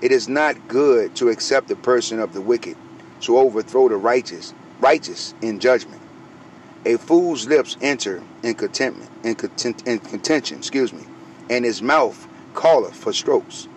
It 0.01 0.11
is 0.11 0.29
not 0.29 0.69
good 0.69 1.15
to 1.17 1.29
accept 1.29 1.69
the 1.69 1.77
person 1.77 2.19
of 2.19 2.35
the 2.35 2.41
wicked, 2.41 2.77
to 3.23 3.39
overthrow 3.39 3.89
the 3.89 3.97
righteous, 3.97 4.53
righteous 4.81 5.35
in 5.43 5.61
judgment. 5.61 6.01
A 6.85 6.97
fool's 6.97 7.47
lips 7.47 7.77
enter 7.81 8.23
in 8.43 8.55
contentment, 8.55 9.11
in, 9.23 9.37
content, 9.37 9.87
in 9.87 10.01
contention, 10.01 10.59
excuse 10.59 10.93
me, 10.93 11.07
and 11.49 11.65
his 11.65 11.81
mouth 11.81 12.27
calleth 12.55 12.97
for 12.97 13.13
strokes. 13.13 13.69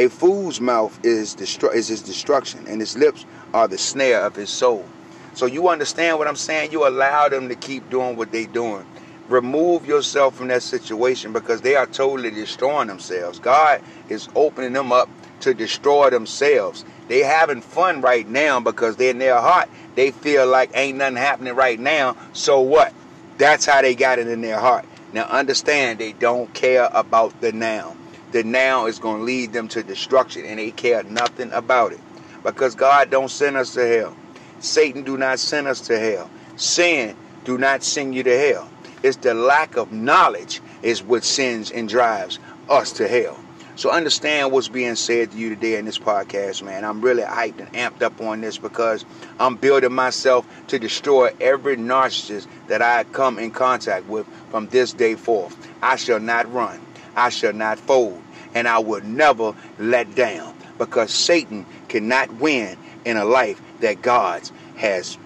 A 0.00 0.08
fool's 0.08 0.62
mouth 0.62 0.98
is, 1.04 1.36
destru- 1.36 1.74
is 1.74 1.88
his 1.88 2.00
destruction, 2.00 2.66
and 2.66 2.80
his 2.80 2.96
lips 2.96 3.26
are 3.52 3.68
the 3.68 3.76
snare 3.76 4.24
of 4.24 4.34
his 4.34 4.48
soul. 4.48 4.86
So 5.34 5.44
you 5.44 5.68
understand 5.68 6.18
what 6.18 6.26
I'm 6.26 6.36
saying? 6.36 6.72
You 6.72 6.88
allow 6.88 7.28
them 7.28 7.50
to 7.50 7.54
keep 7.54 7.90
doing 7.90 8.16
what 8.16 8.32
they're 8.32 8.46
doing. 8.46 8.86
Remove 9.28 9.84
yourself 9.84 10.34
from 10.34 10.48
that 10.48 10.62
situation 10.62 11.34
because 11.34 11.60
they 11.60 11.76
are 11.76 11.86
totally 11.86 12.30
destroying 12.30 12.88
themselves. 12.88 13.38
God 13.40 13.82
is 14.08 14.26
opening 14.34 14.72
them 14.72 14.90
up 14.90 15.10
to 15.40 15.52
destroy 15.52 16.08
themselves. 16.08 16.82
They 17.08 17.18
having 17.18 17.60
fun 17.60 18.00
right 18.00 18.26
now 18.26 18.58
because 18.58 18.96
they're 18.96 19.10
in 19.10 19.18
their 19.18 19.38
heart. 19.38 19.68
They 19.96 20.12
feel 20.12 20.46
like 20.46 20.70
ain't 20.72 20.96
nothing 20.96 21.16
happening 21.16 21.54
right 21.54 21.78
now. 21.78 22.16
So 22.32 22.62
what? 22.62 22.94
That's 23.36 23.66
how 23.66 23.82
they 23.82 23.94
got 23.94 24.18
it 24.18 24.28
in 24.28 24.40
their 24.40 24.60
heart. 24.60 24.86
Now 25.12 25.24
understand 25.24 25.98
they 25.98 26.12
don't 26.12 26.54
care 26.54 26.88
about 26.90 27.38
the 27.42 27.52
now. 27.52 27.98
The 28.32 28.44
now 28.44 28.86
is 28.86 28.98
going 28.98 29.18
to 29.18 29.24
lead 29.24 29.52
them 29.52 29.68
to 29.68 29.82
destruction 29.82 30.44
and 30.44 30.58
they 30.58 30.70
care 30.70 31.02
nothing 31.02 31.50
about 31.52 31.92
it. 31.92 32.00
Because 32.42 32.74
God 32.74 33.10
don't 33.10 33.30
send 33.30 33.56
us 33.56 33.74
to 33.74 33.86
hell. 33.86 34.16
Satan 34.60 35.02
do 35.02 35.18
not 35.18 35.38
send 35.38 35.66
us 35.66 35.80
to 35.82 35.98
hell. 35.98 36.30
Sin 36.56 37.16
do 37.44 37.58
not 37.58 37.82
send 37.82 38.14
you 38.14 38.22
to 38.22 38.38
hell. 38.38 38.68
It's 39.02 39.16
the 39.16 39.34
lack 39.34 39.76
of 39.76 39.92
knowledge 39.92 40.60
is 40.82 41.02
what 41.02 41.24
sends 41.24 41.70
and 41.70 41.88
drives 41.88 42.38
us 42.68 42.92
to 42.92 43.08
hell. 43.08 43.38
So 43.76 43.90
understand 43.90 44.52
what's 44.52 44.68
being 44.68 44.94
said 44.94 45.30
to 45.30 45.38
you 45.38 45.48
today 45.48 45.76
in 45.76 45.86
this 45.86 45.98
podcast, 45.98 46.62
man. 46.62 46.84
I'm 46.84 47.00
really 47.00 47.22
hyped 47.22 47.60
and 47.60 47.72
amped 47.72 48.02
up 48.02 48.20
on 48.20 48.42
this 48.42 48.58
because 48.58 49.06
I'm 49.38 49.56
building 49.56 49.94
myself 49.94 50.46
to 50.68 50.78
destroy 50.78 51.32
every 51.40 51.78
narcissist 51.78 52.46
that 52.68 52.82
I 52.82 53.04
come 53.04 53.38
in 53.38 53.50
contact 53.50 54.06
with 54.06 54.26
from 54.50 54.66
this 54.68 54.92
day 54.92 55.14
forth. 55.14 55.56
I 55.80 55.96
shall 55.96 56.20
not 56.20 56.52
run. 56.52 56.78
I 57.16 57.30
shall 57.30 57.52
not 57.52 57.78
fold. 57.78 58.22
And 58.54 58.66
I 58.66 58.78
will 58.78 59.02
never 59.02 59.54
let 59.78 60.14
down 60.14 60.54
because 60.78 61.12
Satan 61.12 61.66
cannot 61.88 62.32
win 62.34 62.76
in 63.04 63.16
a 63.16 63.24
life 63.24 63.60
that 63.80 64.02
God 64.02 64.48
has 64.76 65.18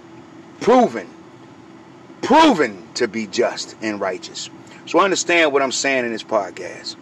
proven, 0.60 1.08
proven 2.22 2.86
to 2.94 3.08
be 3.08 3.26
just 3.26 3.76
and 3.80 4.00
righteous. 4.00 4.50
So 4.86 5.00
understand 5.00 5.52
what 5.52 5.62
I'm 5.62 5.72
saying 5.72 6.04
in 6.04 6.12
this 6.12 6.22
podcast. 6.22 6.96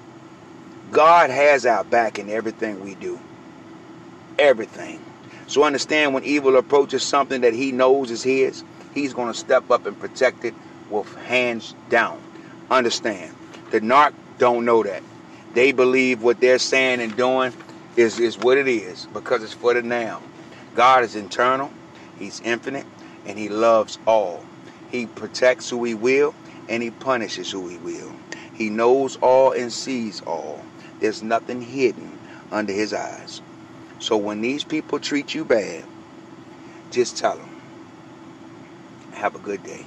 God 0.93 1.31
has 1.31 1.65
our 1.67 1.85
back 1.85 2.19
in 2.19 2.29
everything 2.29 2.85
we 2.85 2.95
do. 2.95 3.19
Everything. 4.39 5.01
So 5.47 5.65
understand 5.65 6.15
when 6.15 6.25
evil 6.25 6.57
approaches 6.57 7.03
something 7.03 7.41
that 7.41 7.55
he 7.55 7.73
knows 7.73 8.11
is 8.11 8.23
his, 8.23 8.63
he's 8.95 9.15
going 9.15 9.33
to 9.33 9.39
step 9.39 9.71
up 9.71 9.87
and 9.87 9.99
protect 9.99 10.45
it 10.45 10.55
with 10.91 11.13
hands 11.25 11.75
down. 11.89 12.23
Understand. 12.71 13.35
The 13.71 13.81
narc 13.81 14.13
don't 14.39 14.65
know 14.65 14.83
that. 14.83 15.03
They 15.55 15.73
believe 15.73 16.23
what 16.23 16.41
they're 16.41 16.59
saying 16.59 17.01
and 17.01 17.17
doing 17.17 17.53
is, 17.97 18.19
is 18.19 18.39
what 18.39 18.59
it 18.59 18.69
is 18.69 19.07
because 19.13 19.43
it's 19.43 19.53
for 19.53 19.75
the 19.75 19.83
now. 19.83 20.23
God 20.75 21.05
is 21.05 21.15
internal, 21.15 21.73
He's 22.19 22.41
infinite, 22.41 22.87
and 23.27 23.39
He 23.39 23.49
loves 23.49 23.99
all. 24.07 24.45
He 24.91 25.07
protects 25.07 25.69
who 25.71 25.85
He 25.85 25.95
will, 25.95 26.35
and 26.69 26.83
He 26.83 26.91
punishes 26.91 27.51
who 27.51 27.69
He 27.69 27.79
will. 27.79 28.15
He 28.53 28.71
knows 28.71 29.17
all 29.17 29.53
and 29.53 29.73
sees 29.73 30.21
all. 30.23 30.65
There's 31.01 31.23
nothing 31.23 31.61
hidden 31.61 32.21
under 32.53 32.73
his 32.73 32.93
eyes. 32.93 33.41
So 33.99 34.17
when 34.17 34.41
these 34.41 34.63
people 34.63 35.01
treat 35.01 35.35
you 35.35 35.45
bad, 35.45 35.85
just 36.91 37.17
tell 37.17 37.39
them, 37.39 37.49
have 39.11 39.35
a 39.35 39.41
good 39.41 39.63
day. 39.65 39.87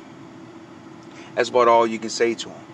That's 1.35 1.49
about 1.49 1.67
all 1.67 1.87
you 1.87 1.99
can 1.99 2.09
say 2.09 2.33
to 2.35 2.49
them. 2.49 2.64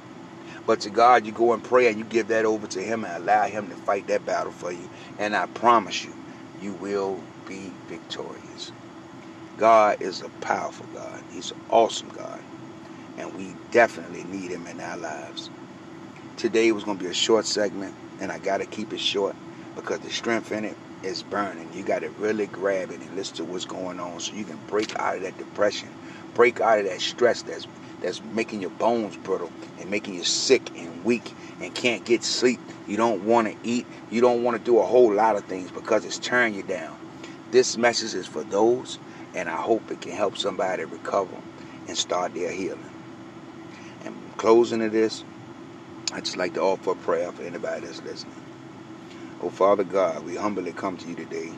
But 0.65 0.81
to 0.81 0.91
God, 0.91 1.25
you 1.25 1.33
go 1.33 1.53
and 1.53 1.63
pray 1.63 1.87
and 1.89 1.99
you 1.99 2.05
give 2.05 2.27
that 2.27 2.45
over 2.45 2.67
to 2.67 2.81
Him 2.83 3.05
and 3.05 3.15
allow 3.15 3.47
Him 3.47 3.69
to 3.69 3.77
fight 3.77 4.07
that 4.07 4.25
battle 4.25 4.53
for 4.53 4.71
you. 4.71 4.87
And 5.17 5.35
I 5.35 5.47
promise 5.47 6.05
you, 6.05 6.15
you 6.55 6.75
will 6.75 7.29
be 7.45 7.79
victorious. 7.87 8.73
God 9.57 9.97
is 10.01 10.21
a 10.21 10.29
powerful 10.41 10.87
God. 10.87 11.23
He's 11.29 11.51
an 11.51 11.57
awesome 11.69 12.09
God. 12.09 12.43
And 13.17 13.33
we 13.35 13.57
definitely 13.71 14.23
need 14.25 14.51
Him 14.51 14.67
in 14.67 14.79
our 14.79 14.97
lives. 14.97 15.51
Today 16.37 16.71
was 16.71 16.83
going 16.83 16.97
to 16.97 17.03
be 17.03 17.11
a 17.11 17.13
short 17.13 17.45
segment 17.45 17.95
and 18.19 18.31
I 18.31 18.39
got 18.39 18.57
to 18.57 18.67
keep 18.67 18.93
it 18.93 18.99
short 18.99 19.37
because 19.75 19.99
the 19.99 20.09
strength 20.09 20.51
in 20.51 20.65
it 20.65 20.79
is 21.03 21.23
burning. 21.23 21.73
You 21.73 21.83
got 21.83 21.99
to 21.99 22.11
really 22.11 22.47
grab 22.47 22.91
it 22.91 23.01
and 23.01 23.15
listen 23.15 23.35
to 23.37 23.45
what's 23.45 23.65
going 23.65 23.99
on 23.99 24.19
so 24.19 24.35
you 24.35 24.45
can 24.45 24.59
break 24.67 24.93
out 24.99 25.17
of 25.17 25.23
that 25.23 25.37
depression, 25.37 25.95
break 26.33 26.59
out 26.61 26.79
of 26.79 26.85
that 26.85 27.01
stress 27.01 27.43
that's 27.43 27.67
that's 28.01 28.21
making 28.23 28.61
your 28.61 28.71
bones 28.71 29.17
brittle 29.17 29.51
and 29.79 29.89
making 29.89 30.15
you 30.15 30.23
sick 30.23 30.71
and 30.77 31.03
weak 31.03 31.33
and 31.59 31.73
can't 31.75 32.03
get 32.05 32.23
sleep. 32.23 32.59
You 32.87 32.97
don't 32.97 33.25
want 33.25 33.47
to 33.47 33.55
eat. 33.63 33.85
You 34.09 34.21
don't 34.21 34.43
want 34.43 34.57
to 34.57 34.63
do 34.63 34.79
a 34.79 34.85
whole 34.85 35.13
lot 35.13 35.35
of 35.35 35.43
things 35.45 35.71
because 35.71 36.05
it's 36.05 36.19
tearing 36.19 36.53
you 36.53 36.63
down. 36.63 36.97
This 37.51 37.77
message 37.77 38.15
is 38.15 38.27
for 38.27 38.43
those, 38.43 38.97
and 39.35 39.49
I 39.49 39.57
hope 39.57 39.91
it 39.91 40.01
can 40.01 40.13
help 40.13 40.37
somebody 40.37 40.83
recover 40.85 41.37
and 41.87 41.97
start 41.97 42.33
their 42.33 42.51
healing. 42.51 42.89
And 44.05 44.15
closing 44.37 44.79
to 44.79 44.89
this, 44.89 45.23
I 46.13 46.21
just 46.21 46.37
like 46.37 46.53
to 46.55 46.61
offer 46.61 46.91
a 46.91 46.95
prayer 46.95 47.31
for 47.31 47.43
anybody 47.43 47.85
that's 47.85 48.01
listening. 48.03 48.35
Oh, 49.41 49.49
Father 49.49 49.83
God, 49.83 50.23
we 50.25 50.35
humbly 50.35 50.71
come 50.73 50.97
to 50.97 51.09
you 51.09 51.15
today 51.15 51.51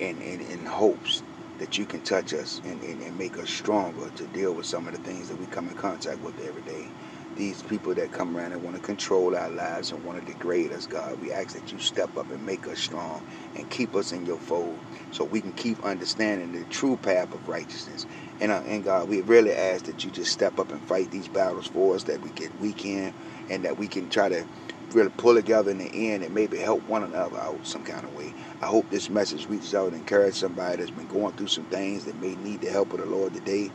in, 0.00 0.20
in, 0.20 0.40
in 0.40 0.66
hopes 0.66 1.22
that 1.58 1.78
you 1.78 1.86
can 1.86 2.02
touch 2.02 2.34
us 2.34 2.60
and, 2.64 2.82
and, 2.82 3.00
and, 3.02 3.18
make 3.18 3.38
us 3.38 3.50
stronger 3.50 4.10
to 4.10 4.26
deal 4.28 4.54
with 4.54 4.66
some 4.66 4.86
of 4.88 4.92
the 4.94 5.00
things 5.00 5.28
that 5.28 5.36
we 5.36 5.46
come 5.46 5.68
in 5.68 5.74
contact 5.74 6.20
with 6.20 6.38
every 6.40 6.62
day. 6.62 6.92
These 7.36 7.62
people 7.62 7.94
that 7.96 8.12
come 8.12 8.36
around 8.36 8.52
and 8.52 8.62
want 8.62 8.76
to 8.76 8.82
control 8.82 9.36
our 9.36 9.50
lives 9.50 9.92
and 9.92 10.04
want 10.04 10.18
to 10.20 10.24
degrade 10.24 10.72
us, 10.72 10.86
God, 10.86 11.20
we 11.20 11.32
ask 11.32 11.52
that 11.54 11.72
you 11.72 11.78
step 11.78 12.16
up 12.18 12.30
and 12.30 12.44
make 12.46 12.66
us 12.68 12.80
strong 12.80 13.22
and 13.56 13.68
keep 13.70 13.96
us 13.96 14.12
in 14.12 14.26
your 14.26 14.40
fold 14.40 14.84
so 15.10 15.24
we 15.24 15.40
can 15.42 15.52
keep 15.52 15.82
understanding 15.84 16.52
the 16.52 16.64
true 16.66 16.96
path 16.98 17.34
of 17.34 17.48
righteousness 17.48 18.02
and, 18.40 18.52
uh, 18.52 18.62
and 18.66 18.84
God, 18.84 19.08
we 19.08 19.22
really 19.22 19.54
ask 19.54 19.86
that 19.86 20.04
you 20.04 20.10
just 20.10 20.32
step 20.32 20.60
up 20.60 20.72
and 20.72 20.82
fight 20.84 21.10
these 21.10 21.28
battles 21.28 21.68
for 21.68 21.94
us, 21.96 22.04
that 22.04 22.22
we 22.22 22.32
get 22.32 22.58
weak 22.60 22.84
in, 22.84 23.14
and 23.48 23.64
that 23.64 23.78
we 23.78 23.88
can 23.88 24.10
try 24.10 24.28
to 24.28 24.46
really 24.92 25.10
pull 25.10 25.34
together 25.34 25.70
in 25.70 25.78
the 25.78 26.12
end 26.12 26.24
and 26.24 26.34
maybe 26.34 26.58
help 26.58 26.86
one 26.86 27.02
another 27.04 27.38
out 27.38 27.66
some 27.66 27.82
kind 27.84 28.04
of 28.04 28.12
way. 28.12 28.34
I 28.60 28.66
hope 28.66 28.90
this 28.90 29.10
message 29.10 29.46
reaches 29.48 29.74
out 29.74 29.88
and 29.88 29.96
encourages 29.96 30.38
somebody 30.38 30.78
that's 30.78 30.90
been 30.90 31.06
going 31.06 31.34
through 31.34 31.48
some 31.48 31.66
things 31.66 32.06
that 32.06 32.16
may 32.16 32.36
need 32.36 32.62
the 32.62 32.70
help 32.70 32.92
of 32.94 33.00
the 33.00 33.06
Lord 33.06 33.34
today. 33.34 33.72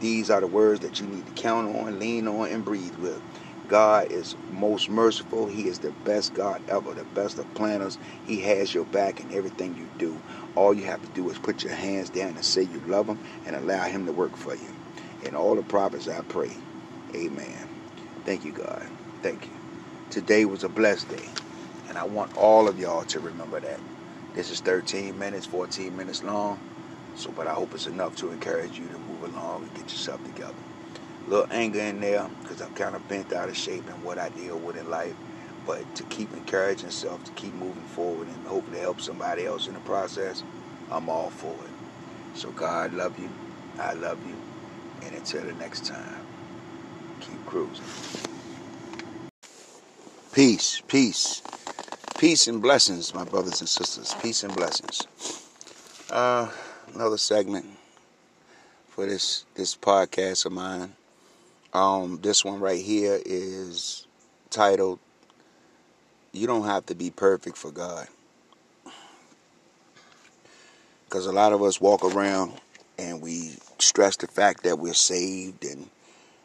These 0.00 0.30
are 0.30 0.40
the 0.40 0.48
words 0.48 0.80
that 0.80 1.00
you 1.00 1.06
need 1.06 1.26
to 1.26 1.32
count 1.32 1.76
on, 1.76 1.98
lean 2.00 2.28
on, 2.28 2.50
and 2.50 2.64
breathe 2.64 2.96
with. 2.96 3.22
God 3.68 4.08
is 4.10 4.36
most 4.48 4.90
merciful. 4.90 5.46
He 5.48 5.68
is 5.68 5.80
the 5.80 5.92
best 5.92 6.34
God 6.34 6.62
ever, 6.68 6.94
the 6.94 7.04
best 7.04 7.38
of 7.38 7.52
planners. 7.54 7.98
He 8.22 8.40
has 8.40 8.74
your 8.74 8.86
back 8.86 9.20
in 9.20 9.32
everything 9.32 9.76
you 9.76 9.90
do. 9.98 10.22
All 10.56 10.74
you 10.74 10.84
have 10.86 11.02
to 11.02 11.10
do 11.10 11.28
is 11.30 11.38
put 11.38 11.64
your 11.64 11.74
hands 11.74 12.10
down 12.10 12.30
and 12.36 12.44
say 12.44 12.62
you 12.62 12.80
love 12.80 13.08
Him 13.08 13.20
and 13.46 13.56
allow 13.56 13.84
Him 13.84 14.06
to 14.06 14.12
work 14.12 14.36
for 14.36 14.56
you. 14.56 14.72
In 15.20 15.36
all 15.36 15.56
the 15.56 15.62
prophets, 15.62 16.08
I 16.08 16.22
pray. 16.22 16.58
Amen. 17.14 17.68
Thank 18.24 18.44
you, 18.44 18.52
God. 18.52 18.88
Thank 19.22 19.48
you. 19.48 19.54
Today 20.10 20.44
was 20.46 20.64
a 20.64 20.68
blessed 20.70 21.08
day, 21.10 21.28
and 21.88 21.98
I 21.98 22.04
want 22.04 22.36
all 22.36 22.68
of 22.68 22.78
y'all 22.78 23.04
to 23.06 23.20
remember 23.20 23.60
that. 23.60 23.80
This 24.34 24.50
is 24.50 24.60
13 24.60 25.18
minutes, 25.18 25.46
14 25.46 25.96
minutes 25.96 26.22
long, 26.22 26.62
so 27.14 27.32
but 27.32 27.48
I 27.48 27.54
hope 27.54 27.74
it's 27.74 27.86
enough 27.86 28.16
to 28.16 28.30
encourage 28.32 28.78
you 28.78 28.88
to 28.90 28.98
move 28.98 29.24
along 29.24 29.64
and 29.64 29.74
get 29.74 29.92
yourself 29.92 30.22
together. 30.22 30.62
A 31.26 31.30
little 31.30 31.46
anger 31.50 31.80
in 31.80 32.00
there 32.00 32.30
because 32.40 32.60
I'm 32.60 32.72
kind 32.72 32.96
of 32.96 33.08
bent 33.08 33.32
out 33.32 33.48
of 33.50 33.56
shape 33.56 33.88
in 33.90 34.02
what 34.02 34.18
I 34.18 34.30
deal 34.30 34.60
with 34.60 34.76
in 34.76 34.90
life 34.90 35.16
but 35.64 35.94
to 35.96 36.04
keep 36.06 36.34
encouraging 36.34 36.88
yourself 36.88 37.24
to 37.24 37.32
keep 37.32 37.54
moving 37.54 37.86
forward 37.86 38.28
and 38.28 38.46
hopefully 38.46 38.80
help 38.80 39.00
somebody 39.00 39.46
else 39.46 39.68
in 39.68 39.74
the 39.74 39.80
process, 39.80 40.44
I'm 40.90 41.08
all 41.10 41.30
for 41.30 41.66
it. 41.68 41.74
So 42.32 42.52
God 42.52 42.94
love 42.94 43.18
you, 43.18 43.38
I 43.78 43.94
love 43.94 44.24
you, 44.24 44.44
and 45.02 45.14
until 45.14 45.46
the 45.46 45.54
next 45.54 45.82
time, 45.86 46.22
keep 47.20 47.44
cruising. 47.46 47.94
Peace, 50.32 50.82
peace, 50.88 51.42
peace 52.20 52.48
and 52.48 52.60
blessings, 52.60 53.14
my 53.14 53.24
brothers 53.24 53.60
and 53.60 53.68
sisters. 53.68 54.14
Peace 54.20 54.44
and 54.44 54.54
blessings. 54.54 55.06
Uh, 56.10 56.50
another 56.94 57.16
segment 57.16 57.64
for 58.90 59.06
this 59.06 59.46
this 59.54 59.74
podcast 59.74 60.44
of 60.44 60.52
mine. 60.52 60.92
Um, 61.72 62.18
this 62.20 62.44
one 62.44 62.60
right 62.60 62.82
here 62.84 63.18
is 63.24 64.06
titled 64.50 64.98
you 66.32 66.46
don't 66.46 66.66
have 66.66 66.84
to 66.86 66.94
be 66.94 67.08
perfect 67.08 67.56
for 67.56 67.70
God. 67.70 68.06
Because 71.06 71.24
a 71.24 71.32
lot 71.32 71.54
of 71.54 71.62
us 71.62 71.80
walk 71.80 72.04
around 72.04 72.52
and 72.98 73.22
we 73.22 73.54
stress 73.78 74.16
the 74.16 74.26
fact 74.26 74.64
that 74.64 74.78
we're 74.78 74.92
saved 74.92 75.64
and 75.64 75.88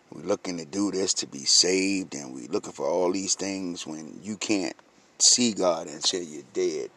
we're 0.10 0.24
looking 0.24 0.58
to 0.58 0.66
do 0.66 0.90
this 0.92 1.14
to 1.16 1.28
be 1.28 1.44
saved 1.44 2.16
and 2.16 2.34
we're 2.34 2.48
looking 2.48 2.72
for 2.72 2.88
all 2.88 3.12
these 3.12 3.36
things 3.36 3.86
when 3.86 4.22
you 4.24 4.38
can't 4.38 4.76
see 5.20 5.54
God 5.54 5.88
until 5.88 6.24
you're 6.24 6.44
dead. 6.54 6.90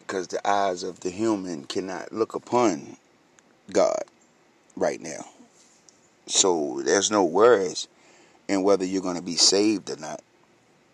Because 0.00 0.28
the 0.28 0.46
eyes 0.48 0.82
of 0.82 1.00
the 1.00 1.10
human 1.10 1.64
cannot 1.64 2.12
look 2.12 2.34
upon 2.34 2.96
God 3.72 4.04
right 4.76 5.00
now. 5.00 5.26
So 6.26 6.82
there's 6.84 7.10
no 7.10 7.24
worries 7.24 7.88
in 8.48 8.62
whether 8.62 8.84
you're 8.84 9.02
going 9.02 9.16
to 9.16 9.22
be 9.22 9.36
saved 9.36 9.90
or 9.90 9.96
not 9.96 10.20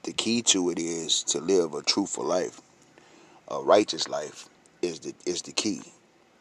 the 0.02 0.12
key 0.12 0.42
to 0.42 0.70
it 0.70 0.78
is 0.78 1.22
to 1.22 1.38
live 1.38 1.74
a 1.74 1.82
truthful 1.82 2.24
life, 2.24 2.60
a 3.48 3.60
righteous 3.62 4.08
life 4.08 4.48
is 4.80 5.00
the 5.00 5.14
is 5.24 5.42
the 5.42 5.52
key. 5.52 5.80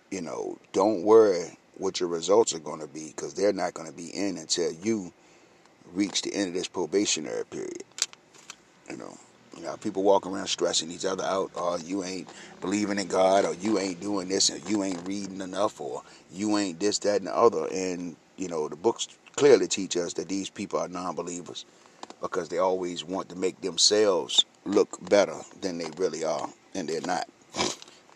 You 0.09 0.21
know, 0.21 0.57
don't 0.73 1.03
worry 1.03 1.57
what 1.77 1.99
your 1.99 2.09
results 2.09 2.53
are 2.53 2.59
going 2.59 2.79
to 2.79 2.87
be 2.87 3.07
because 3.07 3.33
they're 3.33 3.53
not 3.53 3.73
going 3.73 3.89
to 3.89 3.95
be 3.95 4.09
in 4.09 4.37
until 4.37 4.71
you 4.71 5.13
reach 5.93 6.21
the 6.23 6.33
end 6.33 6.49
of 6.49 6.53
this 6.55 6.67
probationary 6.67 7.45
period. 7.45 7.83
You 8.89 8.97
know, 8.97 9.17
You 9.57 9.63
know, 9.63 9.75
people 9.77 10.03
walk 10.03 10.25
around 10.25 10.47
stressing 10.47 10.91
each 10.91 11.05
other 11.05 11.23
out, 11.23 11.51
or 11.55 11.77
you 11.79 12.03
ain't 12.03 12.29
believing 12.61 12.99
in 12.99 13.07
God, 13.07 13.45
or 13.45 13.53
you 13.55 13.79
ain't 13.79 13.99
doing 13.99 14.29
this, 14.29 14.49
or 14.49 14.57
you 14.69 14.83
ain't 14.83 15.05
reading 15.05 15.41
enough, 15.41 15.79
or 15.81 16.03
you 16.33 16.57
ain't 16.57 16.79
this, 16.79 16.99
that, 16.99 17.17
and 17.17 17.27
the 17.27 17.35
other. 17.35 17.67
And, 17.71 18.15
you 18.37 18.47
know, 18.47 18.69
the 18.69 18.75
books 18.75 19.07
clearly 19.35 19.67
teach 19.67 19.97
us 19.97 20.13
that 20.13 20.29
these 20.29 20.49
people 20.49 20.79
are 20.79 20.87
non 20.87 21.15
believers 21.15 21.65
because 22.21 22.49
they 22.49 22.59
always 22.59 23.03
want 23.03 23.29
to 23.29 23.35
make 23.35 23.59
themselves 23.61 24.45
look 24.65 24.97
better 25.09 25.35
than 25.61 25.77
they 25.77 25.89
really 25.97 26.23
are, 26.23 26.49
and 26.73 26.87
they're 26.87 27.01
not. 27.01 27.27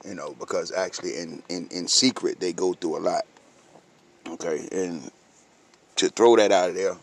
You 0.05 0.13
know, 0.13 0.36
because 0.39 0.72
actually 0.72 1.18
in, 1.18 1.41
in, 1.49 1.68
in 1.72 1.88
secret 1.88 2.39
they 2.39 2.53
go 2.53 2.74
through 2.74 2.97
a 2.97 2.99
lot. 2.99 3.26
Okay, 4.28 4.68
and 4.72 5.11
to 5.97 6.09
throw 6.09 6.36
that 6.38 6.51
out 6.51 6.70
of 6.70 6.76
there, 6.76 6.95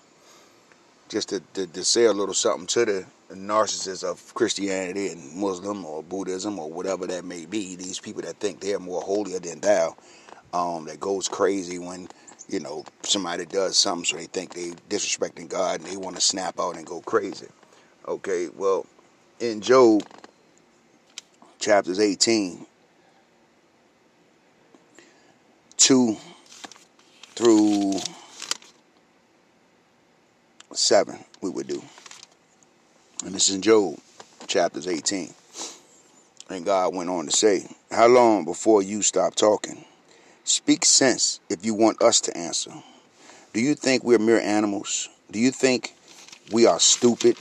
just 1.09 1.29
to, 1.31 1.41
to, 1.55 1.67
to 1.67 1.85
say 1.85 2.05
a 2.05 2.13
little 2.13 2.35
something 2.35 2.67
to 2.69 2.85
the 2.85 3.07
narcissists 3.35 4.05
of 4.05 4.35
Christianity 4.35 5.09
and 5.09 5.35
Muslim 5.35 5.85
or 5.85 6.03
Buddhism 6.03 6.59
or 6.59 6.71
whatever 6.71 7.07
that 7.07 7.25
may 7.25 7.47
be, 7.47 7.77
these 7.77 8.01
people 8.01 8.23
that 8.23 8.37
think 8.37 8.61
they're 8.61 8.79
more 8.79 9.01
holier 9.01 9.39
than 9.39 9.61
thou, 9.61 9.97
um, 10.53 10.85
that 10.87 11.01
goes 11.01 11.29
crazy 11.29 11.79
when 11.79 12.09
you 12.49 12.61
know 12.61 12.85
somebody 13.03 13.47
does 13.47 13.77
something 13.77 14.05
so 14.05 14.17
they 14.17 14.27
think 14.27 14.55
they 14.55 14.71
disrespecting 14.89 15.49
God 15.49 15.81
and 15.81 15.89
they 15.89 15.97
want 15.97 16.17
to 16.17 16.23
snap 16.23 16.59
out 16.61 16.77
and 16.77 16.87
go 16.87 17.01
crazy. 17.01 17.49
Okay, 18.07 18.49
well, 18.57 18.87
in 19.41 19.61
Job 19.61 20.03
chapters 21.59 22.01
18, 22.01 22.67
2 25.77 26.17
through 27.35 27.95
7, 30.73 31.19
we 31.41 31.51
would 31.51 31.67
do. 31.67 31.83
And 33.25 33.33
this 33.33 33.49
is 33.49 33.55
in 33.55 33.63
Job 33.63 33.99
chapters 34.49 34.89
18. 34.89 35.33
And 36.51 36.65
God 36.65 36.93
went 36.93 37.09
on 37.09 37.27
to 37.27 37.31
say, 37.31 37.69
How 37.91 38.09
long 38.09 38.45
before 38.45 38.83
you 38.83 39.01
stop 39.03 39.37
talking? 39.37 39.85
Speak 40.43 40.85
sense 40.85 41.39
if 41.49 41.65
you 41.65 41.73
want 41.73 42.03
us 42.03 42.21
to 42.23 42.37
answer. 42.37 42.73
Do 43.53 43.61
you 43.61 43.77
think 43.77 44.03
we're 44.03 44.19
mere 44.19 44.41
animals? 44.41 45.09
Do 45.31 45.39
you 45.39 45.53
think 45.53 45.95
we 46.51 46.67
are 46.67 46.81
stupid? 46.81 47.37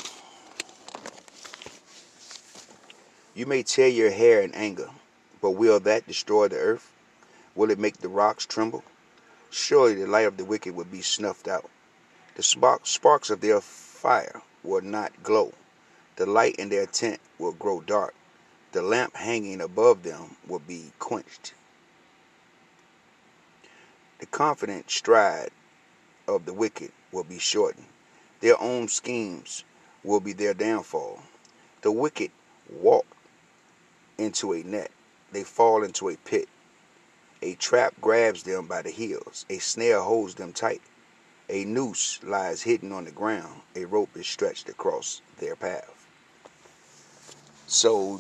You 3.34 3.48
may 3.48 3.64
tear 3.64 3.88
your 3.88 4.12
hair 4.12 4.42
in 4.42 4.54
anger, 4.54 4.90
but 5.42 5.52
will 5.52 5.80
that 5.80 6.08
destroy 6.08 6.48
the 6.48 6.58
earth? 6.58 6.92
Will 7.56 7.72
it 7.72 7.80
make 7.80 7.98
the 7.98 8.08
rocks 8.08 8.46
tremble? 8.46 8.84
Surely 9.50 9.96
the 9.96 10.06
light 10.06 10.28
of 10.28 10.38
the 10.38 10.46
wicked 10.46 10.76
will 10.76 10.86
be 10.86 11.02
snuffed 11.02 11.48
out. 11.48 11.70
The 12.36 12.44
sparks 12.44 13.30
of 13.32 13.42
their 13.42 13.62
fire 13.62 14.44
will 14.64 14.82
not 14.82 15.24
glow. 15.24 15.54
The 16.22 16.30
light 16.30 16.58
in 16.58 16.70
their 16.70 16.86
tent 16.86 17.20
will 17.40 17.54
grow 17.54 17.82
dark. 17.82 18.14
The 18.74 18.84
lamp 18.84 19.16
hanging 19.16 19.60
above 19.60 20.04
them 20.04 20.38
will 20.48 20.60
be 20.60 20.92
quenched. 21.00 21.56
The 24.20 24.28
confident 24.28 24.92
stride 24.92 25.50
of 26.28 26.46
the 26.46 26.54
wicked 26.54 26.92
will 27.12 27.24
be 27.24 27.40
shortened. 27.40 27.88
Their 28.40 28.62
own 28.62 28.88
schemes 28.88 29.64
will 30.04 30.20
be 30.20 30.32
their 30.32 30.54
downfall. 30.54 31.24
The 31.82 31.92
wicked 31.92 32.30
walk 32.70 33.08
into 34.20 34.54
a 34.54 34.62
net, 34.62 34.92
they 35.32 35.44
fall 35.44 35.84
into 35.84 36.08
a 36.08 36.18
pit. 36.18 36.50
A 37.42 37.56
trap 37.56 37.96
grabs 38.00 38.44
them 38.44 38.68
by 38.68 38.84
the 38.84 38.92
heels, 38.92 39.48
a 39.50 39.58
snare 39.58 40.02
holds 40.02 40.36
them 40.36 40.54
tight. 40.54 40.84
A 41.50 41.66
noose 41.66 42.20
lies 42.22 42.62
hidden 42.62 42.92
on 42.92 43.06
the 43.06 43.12
ground, 43.12 43.64
a 43.76 43.86
rope 43.86 44.16
is 44.16 44.28
stretched 44.28 44.70
across 44.70 45.24
their 45.40 45.56
path. 45.56 46.01
So 47.72 48.20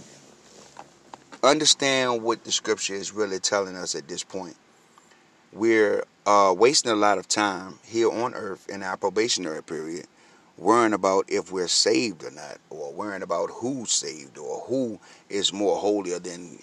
understand 1.43 2.23
what 2.23 2.45
the 2.45 2.53
scripture 2.53 2.93
is 2.93 3.11
really 3.11 3.37
telling 3.37 3.75
us 3.75 3.95
at 3.95 4.07
this 4.07 4.23
point. 4.23 4.55
We're 5.51 6.05
uh, 6.25 6.55
wasting 6.57 6.93
a 6.93 6.95
lot 6.95 7.17
of 7.17 7.27
time 7.27 7.79
here 7.83 8.09
on 8.09 8.33
earth 8.33 8.69
in 8.69 8.81
our 8.81 8.95
probationary 8.95 9.61
period 9.61 10.07
worrying 10.57 10.93
about 10.93 11.25
if 11.27 11.51
we're 11.51 11.67
saved 11.67 12.23
or 12.23 12.31
not, 12.31 12.59
or 12.69 12.93
worrying 12.93 13.23
about 13.23 13.49
who's 13.49 13.91
saved 13.91 14.37
or 14.37 14.61
who 14.67 14.97
is 15.29 15.51
more 15.51 15.75
holier 15.75 16.17
than 16.17 16.57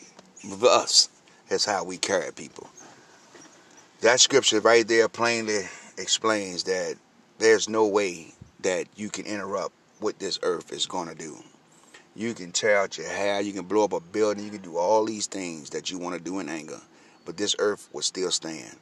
us. 0.62 1.10
That's 1.50 1.66
how 1.66 1.84
we 1.84 1.98
carry 1.98 2.32
people. 2.32 2.70
That 4.00 4.18
scripture 4.18 4.60
right 4.60 4.88
there 4.88 5.10
plainly 5.10 5.64
explains 5.98 6.64
that 6.64 6.96
there's 7.38 7.68
no 7.68 7.86
way 7.86 8.32
that 8.60 8.86
you 8.96 9.10
can 9.10 9.26
interrupt 9.26 9.74
what 10.00 10.18
this 10.18 10.38
earth 10.42 10.72
is 10.72 10.86
going 10.86 11.08
to 11.08 11.14
do. 11.14 11.36
You 12.18 12.34
can 12.34 12.50
tear 12.50 12.78
out 12.78 12.98
your 12.98 13.06
hair, 13.06 13.40
you 13.40 13.52
can 13.52 13.66
blow 13.66 13.84
up 13.84 13.92
a 13.92 14.00
building, 14.00 14.44
you 14.44 14.50
can 14.50 14.60
do 14.60 14.76
all 14.76 15.04
these 15.04 15.28
things 15.28 15.70
that 15.70 15.88
you 15.88 15.98
want 15.98 16.16
to 16.16 16.20
do 16.20 16.40
in 16.40 16.48
anger, 16.48 16.80
but 17.24 17.36
this 17.36 17.54
earth 17.60 17.88
will 17.92 18.02
still 18.02 18.32
stand 18.32 18.74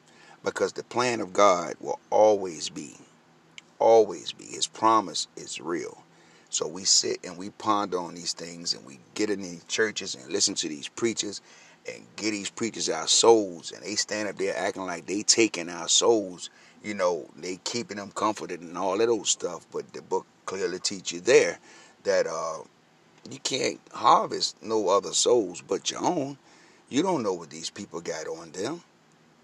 because 0.43 0.72
the 0.72 0.82
plan 0.84 1.20
of 1.20 1.34
God 1.34 1.74
will 1.78 2.01
always 2.09 2.70
be, 2.70 2.95
always 3.78 4.32
be. 4.32 4.47
His 4.47 4.66
promise 4.66 5.28
is 5.37 5.61
real. 5.61 6.03
So 6.49 6.66
we 6.66 6.84
sit 6.84 7.18
and 7.24 7.37
we 7.37 7.51
ponder 7.51 7.99
on 7.99 8.14
these 8.14 8.32
things 8.32 8.72
and 8.72 8.87
we 8.87 9.01
get 9.12 9.28
in 9.28 9.43
these 9.43 9.64
churches 9.64 10.14
and 10.14 10.32
listen 10.32 10.55
to 10.55 10.68
these 10.70 10.89
preachers 10.89 11.43
and 11.87 12.07
get 12.16 12.30
these 12.30 12.49
preachers 12.49 12.89
our 12.89 13.07
souls 13.07 13.70
and 13.70 13.84
they 13.84 13.97
stand 13.97 14.30
up 14.30 14.39
there 14.39 14.57
acting 14.57 14.87
like 14.87 15.05
they 15.05 15.22
taking 15.22 15.68
our 15.68 15.89
souls 15.89 16.49
you 16.82 16.95
know 16.95 17.28
they 17.37 17.61
keeping 17.64 17.99
them 17.99 18.11
comforted 18.12 18.62
and 18.62 18.78
all 18.78 18.97
that 18.97 19.11
old 19.11 19.26
stuff 19.26 19.66
but 19.70 19.93
the 19.93 20.01
book 20.01 20.26
clearly 20.47 20.78
teach 20.78 21.12
you 21.12 21.20
there 21.20 21.59
that 22.03 22.26
uh, 22.26 22.59
you 23.33 23.39
can't 23.39 23.81
harvest 23.93 24.62
no 24.62 24.89
other 24.89 25.12
souls 25.12 25.62
but 25.66 25.91
your 25.91 26.05
own. 26.05 26.39
You 26.89 27.03
don't 27.03 27.22
know 27.22 27.33
what 27.33 27.51
these 27.51 27.70
people 27.70 28.01
got 28.01 28.27
on 28.29 28.53
them. 28.53 28.83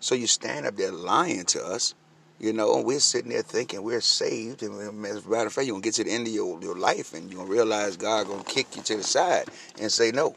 So 0.01 0.15
you 0.15 0.27
stand 0.27 0.67
up 0.67 0.77
there 0.77 0.93
lying 0.93 1.45
to 1.47 1.65
us, 1.65 1.95
you 2.41 2.53
know, 2.53 2.77
and 2.77 2.85
we're 2.85 3.01
sitting 3.01 3.31
there 3.31 3.43
thinking 3.43 3.83
we're 3.83 4.01
saved. 4.01 4.63
And 4.63 4.81
as 5.07 5.25
a 5.25 5.29
matter 5.29 5.47
of 5.47 5.53
fact, 5.53 5.67
you're 5.67 5.75
going 5.75 5.83
to 5.83 5.87
get 5.87 5.95
to 5.95 6.05
the 6.05 6.11
end 6.11 6.27
of 6.27 6.33
your, 6.33 6.61
your 6.61 6.77
life 6.77 7.15
and 7.15 7.31
you're 7.31 7.39
going 7.39 7.49
to 7.49 7.55
realize 7.55 7.97
God 7.97 8.27
going 8.27 8.43
to 8.43 8.51
kick 8.51 8.77
you 8.77 8.83
to 8.83 8.97
the 8.97 9.03
side 9.05 9.45
and 9.81 9.91
say 9.91 10.11
no. 10.11 10.37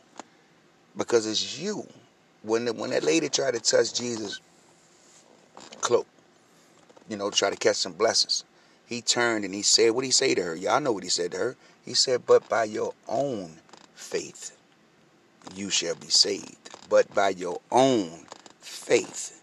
Because 0.95 1.25
it's 1.25 1.59
you. 1.59 1.87
When, 2.43 2.65
the, 2.65 2.73
when 2.73 2.91
that 2.91 3.03
lady 3.03 3.27
tried 3.27 3.55
to 3.55 3.59
touch 3.59 3.93
Jesus' 3.95 4.39
cloak, 5.81 6.05
you 7.09 7.17
know, 7.17 7.31
try 7.31 7.49
to 7.49 7.55
catch 7.55 7.77
some 7.77 7.93
blessings, 7.93 8.43
he 8.85 9.01
turned 9.01 9.45
and 9.45 9.53
he 9.53 9.63
said, 9.63 9.91
what 9.91 10.01
did 10.01 10.07
he 10.07 10.11
say 10.11 10.35
to 10.35 10.43
her? 10.43 10.55
Y'all 10.55 10.79
know 10.79 10.91
what 10.91 11.03
he 11.03 11.09
said 11.09 11.31
to 11.31 11.37
her. 11.37 11.55
He 11.85 11.93
said, 11.93 12.25
But 12.25 12.49
by 12.49 12.63
your 12.63 12.93
own 13.07 13.51
faith 13.93 14.57
you 15.55 15.69
shall 15.69 15.95
be 15.95 16.09
saved. 16.09 16.71
But 16.89 17.13
by 17.13 17.29
your 17.29 17.61
own 17.71 18.25
faith 18.59 19.41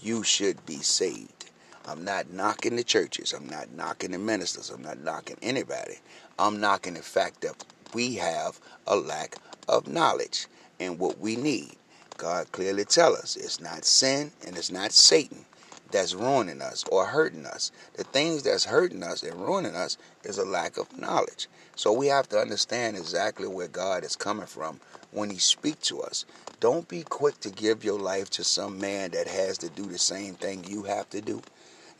you 0.00 0.22
should 0.22 0.64
be 0.64 0.76
saved. 0.76 1.50
I'm 1.86 2.04
not 2.04 2.30
knocking 2.30 2.76
the 2.76 2.84
churches. 2.84 3.32
I'm 3.32 3.48
not 3.48 3.72
knocking 3.72 4.12
the 4.12 4.18
ministers. 4.18 4.70
I'm 4.70 4.82
not 4.82 5.00
knocking 5.00 5.36
anybody. 5.42 5.98
I'm 6.38 6.60
knocking 6.60 6.94
the 6.94 7.02
fact 7.02 7.40
that 7.40 7.64
we 7.92 8.14
have 8.14 8.60
a 8.86 8.94
lack 8.94 9.36
of 9.68 9.88
knowledge 9.88 10.46
and 10.78 10.98
what 10.98 11.18
we 11.18 11.34
need. 11.34 11.76
God 12.16 12.52
clearly 12.52 12.84
tell 12.84 13.14
us 13.14 13.34
it's 13.34 13.60
not 13.60 13.84
sin 13.84 14.30
and 14.46 14.56
it's 14.56 14.70
not 14.70 14.92
Satan 14.92 15.44
that's 15.90 16.14
ruining 16.14 16.62
us 16.62 16.84
or 16.90 17.06
hurting 17.06 17.46
us. 17.46 17.72
The 17.94 18.04
things 18.04 18.42
that's 18.42 18.64
hurting 18.64 19.02
us 19.02 19.22
and 19.22 19.40
ruining 19.40 19.74
us 19.74 19.96
is 20.24 20.38
a 20.38 20.44
lack 20.44 20.76
of 20.76 20.98
knowledge. 20.98 21.48
So 21.74 21.92
we 21.92 22.08
have 22.08 22.28
to 22.30 22.38
understand 22.38 22.96
exactly 22.96 23.48
where 23.48 23.68
God 23.68 24.04
is 24.04 24.16
coming 24.16 24.46
from 24.46 24.80
when 25.12 25.30
he 25.30 25.38
speaks 25.38 25.88
to 25.88 26.02
us. 26.02 26.24
Don't 26.60 26.88
be 26.88 27.02
quick 27.02 27.40
to 27.40 27.50
give 27.50 27.84
your 27.84 27.98
life 27.98 28.30
to 28.30 28.44
some 28.44 28.78
man 28.78 29.10
that 29.12 29.28
has 29.28 29.58
to 29.58 29.70
do 29.70 29.84
the 29.84 29.98
same 29.98 30.34
thing 30.34 30.64
you 30.64 30.82
have 30.84 31.08
to 31.10 31.20
do. 31.20 31.42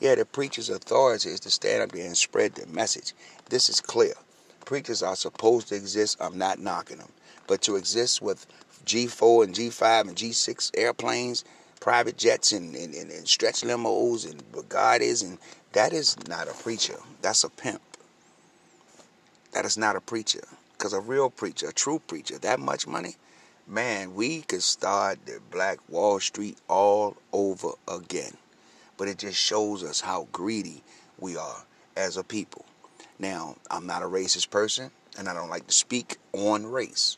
Yeah, 0.01 0.14
the 0.14 0.24
preacher's 0.24 0.70
authority 0.70 1.30
is 1.30 1.41
to 1.41 1.51
stand 1.51 1.82
up 1.82 1.93
there 1.93 2.07
and 2.07 2.16
spread 2.16 2.55
the 2.55 2.66
message. 2.66 3.14
This 3.49 3.68
is 3.68 3.80
clear. 3.80 4.14
Preachers 4.64 5.03
are 5.03 5.16
supposed 5.16 5.68
to 5.68 5.76
exist. 5.76 6.16
I'm 6.20 6.38
not 6.38 6.59
knocking 6.59 6.99
them. 6.99 7.11
But 7.47 7.62
to 7.62 7.76
exist 7.76 8.22
with 8.22 8.47
G4 8.86 9.45
and 9.45 9.55
G5 9.55 10.01
and 10.03 10.16
G6 10.16 10.70
airplanes, 10.76 11.45
private 11.80 12.18
jets 12.18 12.52
and, 12.52 12.74
and, 12.76 12.94
and, 12.94 13.10
and 13.10 13.26
stretch 13.26 13.62
limos 13.62 14.30
and 14.30 14.42
Bugattis, 14.52 15.24
and 15.24 15.38
that 15.72 15.92
is 15.92 16.16
not 16.28 16.48
a 16.48 16.52
preacher. 16.52 16.96
That's 17.22 17.42
a 17.42 17.50
pimp. 17.50 17.80
That 19.52 19.64
is 19.64 19.76
not 19.76 19.96
a 19.96 20.00
preacher. 20.00 20.42
Because 20.72 20.92
a 20.92 21.00
real 21.00 21.30
preacher, 21.30 21.68
a 21.68 21.72
true 21.72 22.00
preacher, 22.06 22.38
that 22.38 22.60
much 22.60 22.86
money, 22.86 23.16
man, 23.66 24.14
we 24.14 24.42
could 24.42 24.62
start 24.62 25.18
the 25.26 25.40
Black 25.50 25.78
Wall 25.88 26.20
Street 26.20 26.58
all 26.68 27.16
over 27.32 27.70
again. 27.88 28.36
But 28.96 29.08
it 29.08 29.18
just 29.18 29.38
shows 29.38 29.82
us 29.82 30.00
how 30.00 30.28
greedy 30.32 30.82
we 31.18 31.36
are 31.36 31.64
as 31.96 32.16
a 32.16 32.24
people. 32.24 32.64
Now, 33.18 33.56
I'm 33.70 33.86
not 33.86 34.02
a 34.02 34.06
racist 34.06 34.50
person, 34.50 34.90
and 35.18 35.28
I 35.28 35.34
don't 35.34 35.50
like 35.50 35.66
to 35.66 35.74
speak 35.74 36.16
on 36.32 36.66
race. 36.66 37.16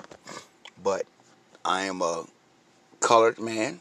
But 0.83 1.07
I 1.65 1.83
am 1.83 2.03
a 2.03 2.25
colored 3.01 3.39
man 3.39 3.81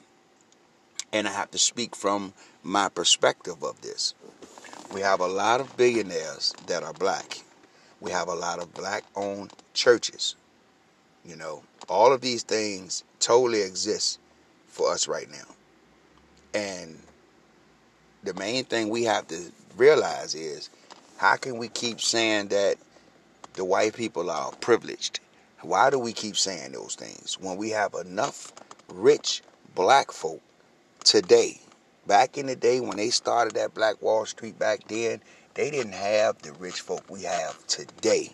and 1.13 1.27
I 1.27 1.31
have 1.31 1.51
to 1.51 1.57
speak 1.57 1.95
from 1.95 2.33
my 2.63 2.89
perspective 2.89 3.63
of 3.63 3.81
this. 3.81 4.13
We 4.93 5.01
have 5.01 5.19
a 5.19 5.27
lot 5.27 5.61
of 5.61 5.75
billionaires 5.77 6.53
that 6.67 6.83
are 6.83 6.93
black. 6.93 7.41
We 7.99 8.11
have 8.11 8.27
a 8.27 8.35
lot 8.35 8.59
of 8.59 8.73
black 8.73 9.03
owned 9.15 9.53
churches. 9.73 10.35
You 11.25 11.35
know, 11.35 11.63
all 11.87 12.11
of 12.11 12.21
these 12.21 12.43
things 12.43 13.03
totally 13.19 13.61
exist 13.61 14.19
for 14.67 14.91
us 14.91 15.07
right 15.07 15.29
now. 15.31 15.55
And 16.53 16.97
the 18.23 18.33
main 18.33 18.65
thing 18.65 18.89
we 18.89 19.03
have 19.05 19.27
to 19.27 19.51
realize 19.77 20.35
is 20.35 20.69
how 21.17 21.35
can 21.35 21.57
we 21.57 21.67
keep 21.67 22.01
saying 22.01 22.47
that 22.49 22.75
the 23.53 23.63
white 23.63 23.95
people 23.95 24.29
are 24.29 24.51
privileged? 24.53 25.19
Why 25.61 25.89
do 25.89 25.99
we 25.99 26.11
keep 26.13 26.35
saying 26.35 26.71
those 26.71 26.95
things 26.95 27.37
when 27.39 27.57
we 27.57 27.69
have 27.69 27.93
enough 27.93 28.51
rich 28.89 29.41
black 29.75 30.11
folk 30.11 30.41
today? 31.03 31.59
Back 32.07 32.37
in 32.37 32.47
the 32.47 32.55
day 32.55 32.79
when 32.79 32.97
they 32.97 33.09
started 33.09 33.55
that 33.55 33.73
Black 33.73 34.01
Wall 34.01 34.25
Street 34.25 34.57
back 34.57 34.87
then, 34.87 35.21
they 35.53 35.69
didn't 35.69 35.93
have 35.93 36.41
the 36.41 36.53
rich 36.53 36.81
folk 36.81 37.03
we 37.09 37.23
have 37.23 37.65
today. 37.67 38.33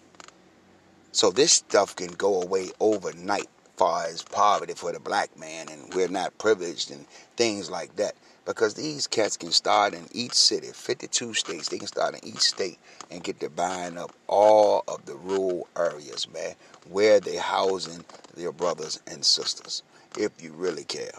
So 1.12 1.32
this 1.32 1.52
stuff 1.52 1.96
can 1.96 2.12
go 2.14 2.42
away 2.42 2.70
overnight 2.80 3.48
far 3.76 4.06
as 4.06 4.24
poverty 4.24 4.74
for 4.74 4.92
the 4.92 5.00
black 5.00 5.38
man 5.38 5.68
and 5.70 5.94
we're 5.94 6.08
not 6.08 6.38
privileged 6.38 6.92
and 6.92 7.06
things 7.36 7.70
like 7.70 7.96
that. 7.96 8.16
Because 8.46 8.76
these 8.76 9.08
cats 9.08 9.36
can 9.36 9.52
start 9.52 9.94
in 9.94 10.08
each 10.14 10.34
city, 10.34 10.68
52 10.68 11.34
states, 11.34 11.68
they 11.68 11.78
can 11.78 11.88
start 11.88 12.16
in 12.16 12.26
each 12.28 12.40
state 12.40 12.80
and 13.12 13.24
get 13.24 13.40
to 13.42 13.50
buying 13.50 13.98
up 13.98 14.14
all 14.28 14.84
of 14.88 15.06
the 15.06 15.16
rural 15.16 15.68
areas, 15.76 16.28
man, 16.32 16.56
where 16.90 17.20
they're 17.20 17.42
housing 17.42 18.06
their 18.36 18.54
brothers 18.54 19.02
and 19.06 19.26
sisters, 19.26 19.84
if 20.18 20.32
you 20.42 20.54
really 20.54 20.86
care. 20.86 21.12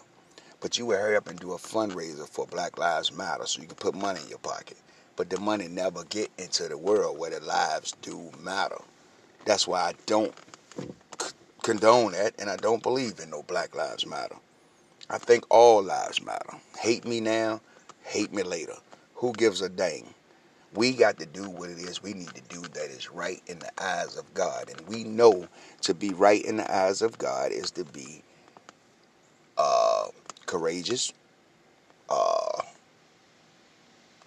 But 0.60 0.78
you 0.78 0.86
would 0.86 0.98
hurry 0.98 1.16
up 1.16 1.28
and 1.28 1.38
do 1.38 1.52
a 1.52 1.58
fundraiser 1.58 2.28
for 2.28 2.46
Black 2.46 2.78
Lives 2.78 3.12
Matter 3.12 3.46
so 3.46 3.60
you 3.62 3.68
can 3.68 3.76
put 3.76 3.94
money 3.94 4.20
in 4.22 4.28
your 4.28 4.38
pocket. 4.38 4.76
But 5.16 5.30
the 5.30 5.40
money 5.40 5.68
never 5.68 6.04
get 6.04 6.30
into 6.38 6.68
the 6.68 6.78
world 6.78 7.18
where 7.18 7.30
the 7.30 7.40
lives 7.44 7.92
do 8.02 8.30
matter. 8.40 8.78
That's 9.44 9.68
why 9.68 9.80
I 9.80 9.92
don't 10.06 10.34
condone 11.62 12.12
that 12.12 12.34
and 12.38 12.50
I 12.50 12.56
don't 12.56 12.82
believe 12.82 13.20
in 13.20 13.30
no 13.30 13.42
Black 13.44 13.74
Lives 13.74 14.06
Matter. 14.06 14.36
I 15.10 15.18
think 15.18 15.44
all 15.48 15.82
lives 15.82 16.22
matter. 16.22 16.54
Hate 16.78 17.04
me 17.06 17.20
now, 17.20 17.60
hate 18.02 18.32
me 18.32 18.42
later. 18.42 18.74
Who 19.14 19.32
gives 19.32 19.62
a 19.62 19.68
dang? 19.68 20.12
We 20.74 20.92
got 20.92 21.18
to 21.20 21.26
do 21.26 21.48
what 21.48 21.70
it 21.70 21.78
is 21.78 22.02
we 22.02 22.12
need 22.12 22.34
to 22.34 22.42
do 22.42 22.60
that 22.60 22.90
is 22.90 23.10
right 23.10 23.42
in 23.46 23.58
the 23.58 23.70
eyes 23.82 24.16
of 24.16 24.32
God. 24.34 24.68
And 24.70 24.86
we 24.86 25.04
know 25.04 25.48
to 25.82 25.94
be 25.94 26.12
right 26.12 26.44
in 26.44 26.58
the 26.58 26.74
eyes 26.74 27.00
of 27.00 27.16
God 27.16 27.52
is 27.52 27.70
to 27.72 27.84
be 27.86 28.22
uh, 29.56 30.08
courageous, 30.48 31.12
uh, 32.10 32.62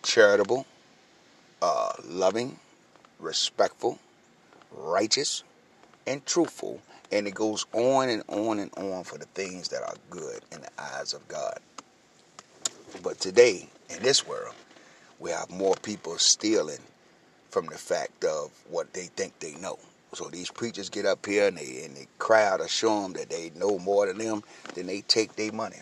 charitable, 0.03 0.65
uh, 1.61 1.91
loving, 2.05 2.57
respectful, 3.19 3.99
righteous, 4.71 5.43
and 6.07 6.25
truthful 6.25 6.81
and 7.11 7.27
it 7.27 7.33
goes 7.33 7.65
on 7.73 8.09
and 8.09 8.23
on 8.27 8.59
and 8.59 8.71
on 8.77 9.03
for 9.03 9.17
the 9.17 9.25
things 9.25 9.67
that 9.69 9.83
are 9.83 9.95
good 10.09 10.41
in 10.51 10.61
the 10.61 10.69
eyes 10.81 11.13
of 11.13 11.27
God. 11.27 11.59
But 13.03 13.19
today, 13.19 13.67
in 13.89 14.01
this 14.01 14.25
world, 14.25 14.55
we 15.19 15.31
have 15.31 15.49
more 15.49 15.75
people 15.75 16.17
stealing 16.17 16.79
from 17.49 17.65
the 17.65 17.77
fact 17.77 18.23
of 18.23 18.51
what 18.69 18.93
they 18.93 19.07
think 19.07 19.37
they 19.39 19.55
know. 19.55 19.77
So 20.13 20.29
these 20.29 20.49
preachers 20.49 20.89
get 20.89 21.05
up 21.05 21.25
here 21.25 21.47
and, 21.47 21.57
they, 21.57 21.83
and 21.85 21.95
the 21.95 22.07
crowd 22.17 22.61
assure 22.61 23.03
them 23.03 23.13
that 23.13 23.29
they 23.29 23.51
know 23.55 23.77
more 23.79 24.07
than 24.07 24.17
them, 24.17 24.43
then 24.73 24.87
they 24.87 25.01
take 25.01 25.35
their 25.35 25.51
money. 25.51 25.77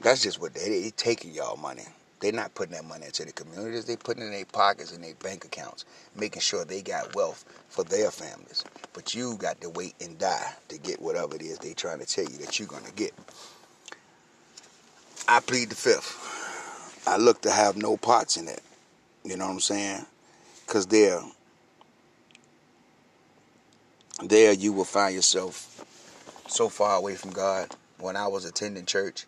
That's 0.00 0.22
just 0.22 0.40
what 0.40 0.54
they, 0.54 0.68
they 0.68 0.90
taking 0.90 1.34
y'all 1.34 1.56
money. 1.56 1.84
They're 2.20 2.32
not 2.32 2.54
putting 2.54 2.74
that 2.74 2.84
money 2.84 3.06
into 3.06 3.24
the 3.24 3.32
communities. 3.32 3.84
They're 3.84 3.96
putting 3.96 4.22
it 4.22 4.26
in 4.26 4.32
their 4.32 4.44
pockets 4.46 4.92
and 4.92 5.04
their 5.04 5.14
bank 5.16 5.44
accounts, 5.44 5.84
making 6.16 6.40
sure 6.40 6.64
they 6.64 6.80
got 6.80 7.14
wealth 7.14 7.44
for 7.68 7.84
their 7.84 8.10
families. 8.10 8.64
But 8.94 9.14
you 9.14 9.36
got 9.36 9.60
to 9.60 9.70
wait 9.70 9.94
and 10.00 10.18
die 10.18 10.54
to 10.68 10.78
get 10.78 11.00
whatever 11.00 11.36
it 11.36 11.42
is 11.42 11.58
they're 11.58 11.74
trying 11.74 11.98
to 11.98 12.06
tell 12.06 12.24
you 12.24 12.38
that 12.38 12.58
you're 12.58 12.68
to 12.68 12.92
get. 12.92 13.12
I 15.28 15.40
plead 15.40 15.70
the 15.70 15.74
fifth. 15.74 17.02
I 17.06 17.16
look 17.16 17.42
to 17.42 17.50
have 17.50 17.76
no 17.76 17.96
parts 17.96 18.36
in 18.36 18.48
it. 18.48 18.62
You 19.24 19.36
know 19.36 19.46
what 19.46 19.52
I'm 19.54 19.60
saying? 19.60 20.06
Because 20.66 20.86
there, 20.86 21.20
there 24.24 24.52
you 24.52 24.72
will 24.72 24.84
find 24.84 25.14
yourself 25.14 25.84
so 26.48 26.68
far 26.68 26.96
away 26.96 27.14
from 27.16 27.32
God. 27.32 27.74
When 27.98 28.16
I 28.16 28.26
was 28.26 28.44
attending 28.44 28.86
church, 28.86 29.26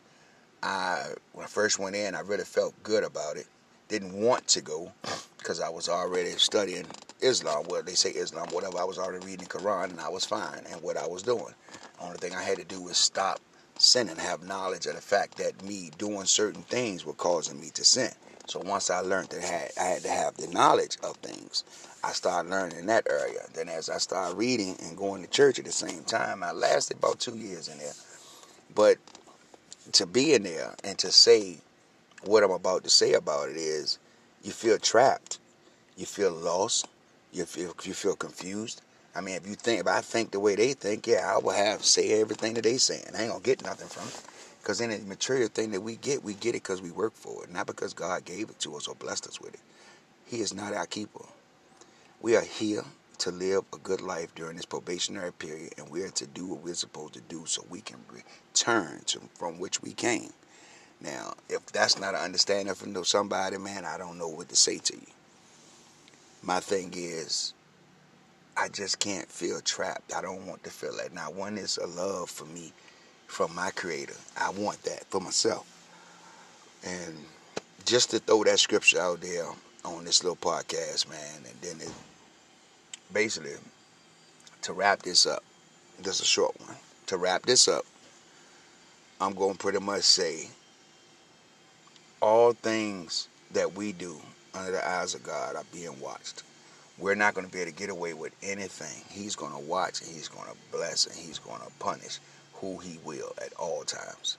I 0.63 1.07
when 1.33 1.45
I 1.45 1.49
first 1.49 1.79
went 1.79 1.97
in, 1.97 2.15
I 2.15 2.21
really 2.21 2.45
felt 2.45 2.75
good 2.83 3.05
about 3.05 3.37
it. 3.37 3.47
Didn't 3.89 4.13
want 4.21 4.47
to 4.49 4.61
go 4.61 4.93
because 5.39 5.61
I 5.61 5.69
was 5.69 5.89
already 5.89 6.31
studying 6.33 6.87
Islam. 7.21 7.67
Well, 7.67 7.83
they 7.83 7.95
say 7.95 8.11
Islam, 8.11 8.49
whatever. 8.51 8.79
I 8.79 8.85
was 8.85 8.99
already 8.99 9.25
reading 9.25 9.47
the 9.47 9.59
Quran, 9.59 9.85
and 9.91 10.01
I 10.01 10.09
was 10.09 10.25
fine 10.25 10.65
and 10.71 10.83
what 10.83 10.97
I 10.97 11.07
was 11.07 11.23
doing. 11.23 11.55
Only 12.01 12.19
thing 12.19 12.35
I 12.35 12.43
had 12.43 12.59
to 12.59 12.65
do 12.65 12.83
was 12.83 12.97
stop 12.97 13.41
sinning, 13.79 14.17
have 14.17 14.43
knowledge 14.43 14.87
of 14.87 14.95
the 14.95 15.01
fact 15.01 15.39
that 15.39 15.63
me 15.65 15.91
doing 15.99 16.27
certain 16.27 16.63
things 16.63 17.05
were 17.07 17.15
causing 17.15 17.61
me 17.61 17.71
to 17.75 17.85
sin. 17.85 18.11
So 18.47 18.61
once 18.61 18.91
I 18.91 19.01
learned 19.01 19.31
that 19.31 19.43
I 19.43 19.47
had, 19.47 19.71
I 19.81 19.85
had 19.85 20.03
to 20.03 20.09
have 20.09 20.37
the 20.37 20.49
knowledge 20.49 20.97
of 21.03 21.17
things, 21.19 21.65
I 22.03 22.13
started 22.13 22.51
learning 22.51 22.79
in 22.79 22.87
that 22.87 23.07
area. 23.11 23.41
Then 23.55 23.69
as 23.69 23.89
I 23.89 23.99
started 23.99 24.37
reading 24.37 24.77
and 24.83 24.97
going 24.97 25.23
to 25.23 25.29
church 25.29 25.59
at 25.59 25.65
the 25.67 25.73
same 25.73 26.05
time, 26.05 26.43
I 26.43 26.53
lasted 26.53 26.99
about 26.99 27.21
two 27.21 27.37
years 27.37 27.69
in 27.69 27.79
there. 27.79 27.93
But 28.75 28.99
to 29.93 30.07
be 30.07 30.35
in 30.35 30.43
there 30.43 30.75
and 30.85 30.99
to 30.99 31.11
say 31.11 31.59
what 32.25 32.43
I'm 32.43 32.51
about 32.51 32.85
to 32.85 32.91
say 32.91 33.15
about 33.15 33.49
it 33.49 33.57
is 33.57 33.99
you 34.43 34.53
feel 34.53 34.79
trapped, 34.79 35.39
you 35.97 36.07
feel 36.07 36.33
lost, 36.33 36.87
you 37.33 37.45
feel 37.45 37.75
you 37.85 37.95
feel 37.95 38.17
confused. 38.17 38.83
I 39.15 39.21
mean, 39.21 39.35
if 39.37 39.47
you 39.49 39.55
think, 39.55 39.81
if 39.81 39.87
I 39.87 40.01
think 40.01 40.31
the 40.31 40.41
way 40.41 40.55
they 40.55 40.75
think, 40.75 41.07
yeah, 41.07 41.33
I 41.35 41.39
will 41.39 41.53
have 41.53 41.85
say 41.85 42.21
everything 42.21 42.55
that 42.55 42.65
they 42.65 42.77
saying. 42.77 43.05
I 43.17 43.23
ain't 43.23 43.31
gonna 43.31 43.43
get 43.43 43.65
nothing 43.65 43.89
from 43.89 44.07
it. 44.09 44.23
Because 44.61 44.81
any 44.81 44.99
material 44.99 45.49
thing 45.49 45.71
that 45.71 45.81
we 45.81 45.97
get, 45.97 46.23
we 46.23 46.35
get 46.35 46.51
it 46.51 46.63
because 46.63 46.83
we 46.83 46.91
work 46.91 47.15
for 47.15 47.45
it, 47.45 47.53
not 47.53 47.67
because 47.67 47.95
God 47.95 48.25
gave 48.25 48.51
it 48.51 48.59
to 48.61 48.77
us 48.77 48.87
or 48.87 48.95
blessed 48.95 49.27
us 49.27 49.41
with 49.41 49.55
it. 49.55 49.61
He 50.27 50.41
is 50.41 50.53
not 50.53 50.75
our 50.75 50.87
keeper. 50.87 51.25
We 52.21 52.37
are 52.37 52.43
here 52.43 52.85
to 53.19 53.31
live 53.31 53.65
a 53.73 53.79
good 53.79 54.01
life 54.01 54.35
during 54.35 54.57
this 54.57 54.65
probationary 54.65 55.33
period, 55.33 55.75
and 55.77 55.91
we 55.91 56.03
are 56.03 56.11
to 56.11 56.27
do 56.27 56.47
what 56.47 56.63
we're 56.63 56.75
supposed 56.75 57.15
to 57.15 57.21
do 57.23 57.45
so 57.47 57.65
we 57.69 57.81
can 57.81 57.99
return 58.13 59.01
to 59.07 59.21
from 59.35 59.59
which 59.59 59.83
we 59.83 59.93
came. 59.93 60.33
Now, 61.01 61.35
if 61.49 61.65
that's 61.67 61.99
not 61.99 62.15
an 62.15 62.21
understanding 62.21 62.75
from 62.75 63.05
somebody, 63.05 63.59
man, 63.59 63.85
I 63.85 63.99
don't 63.99 64.19
know 64.19 64.29
what 64.29 64.49
to 64.49 64.57
say 64.57 64.79
to 64.79 64.95
you. 64.95 65.07
My 66.43 66.61
thing 66.61 66.93
is, 66.97 67.55
I 68.57 68.69
just 68.69 68.99
can't 68.99 69.31
feel 69.31 69.61
trapped. 69.61 70.15
I 70.15 70.23
don't 70.23 70.47
want 70.47 70.65
to 70.65 70.71
feel 70.71 70.97
that. 70.97 71.13
Now, 71.13 71.31
one 71.31 71.59
is 71.59 71.79
a 71.79 71.87
love 71.87 72.31
for 72.31 72.45
me 72.47 72.73
from 73.27 73.55
my 73.55 73.71
creator. 73.71 74.17
I 74.37 74.51
want 74.51 74.83
that 74.85 75.05
for 75.05 75.21
myself. 75.21 75.67
And 76.85 77.17
just 77.85 78.11
to 78.11 78.19
throw 78.19 78.43
that 78.45 78.59
scripture 78.59 79.01
out 79.01 79.21
there 79.21 79.47
on 79.85 80.05
this 80.05 80.25
little 80.25 80.37
podcast, 80.37 81.09
man, 81.09 81.45
and 81.47 81.61
then 81.61 81.81
it 81.81 81.93
basically, 83.13 83.53
to 84.63 84.73
wrap 84.73 85.03
this 85.03 85.27
up, 85.27 85.43
just 86.03 86.21
a 86.21 86.25
short 86.25 86.59
one. 86.61 86.77
To 87.07 87.17
wrap 87.17 87.43
this 87.43 87.69
up, 87.69 87.85
I'm 89.21 89.35
going 89.35 89.53
to 89.55 89.59
pretty 89.59 89.81
much 89.81 90.03
say 90.03 90.49
all 92.21 92.53
things 92.53 93.29
that 93.53 93.75
we 93.75 93.93
do 93.93 94.17
under 94.55 94.73
the 94.73 94.87
eyes 94.87 95.15
of 95.15 95.23
God 95.23 95.57
are 95.57 95.65
being 95.73 95.99
watched. 96.01 96.43
We're 96.99 97.15
not 97.15 97.35
going 97.35 97.47
to 97.47 97.53
be 97.53 97.61
able 97.61 97.71
to 97.71 97.77
get 97.77 97.91
away 97.91 98.13
with 98.13 98.33
anything. 98.43 99.05
He's 99.11 99.37
going 99.37 99.53
to 99.53 99.59
watch 99.59 100.03
and 100.03 100.11
he's 100.11 100.29
going 100.29 100.49
to 100.49 100.57
bless 100.77 101.07
and 101.07 101.17
he's 101.17 101.39
going 101.39 101.61
to 101.61 101.71
punish 101.79 102.19
who 102.55 102.77
he 102.79 102.99
will 103.05 103.33
at 103.41 103.53
all 103.55 103.85
times. 103.85 104.37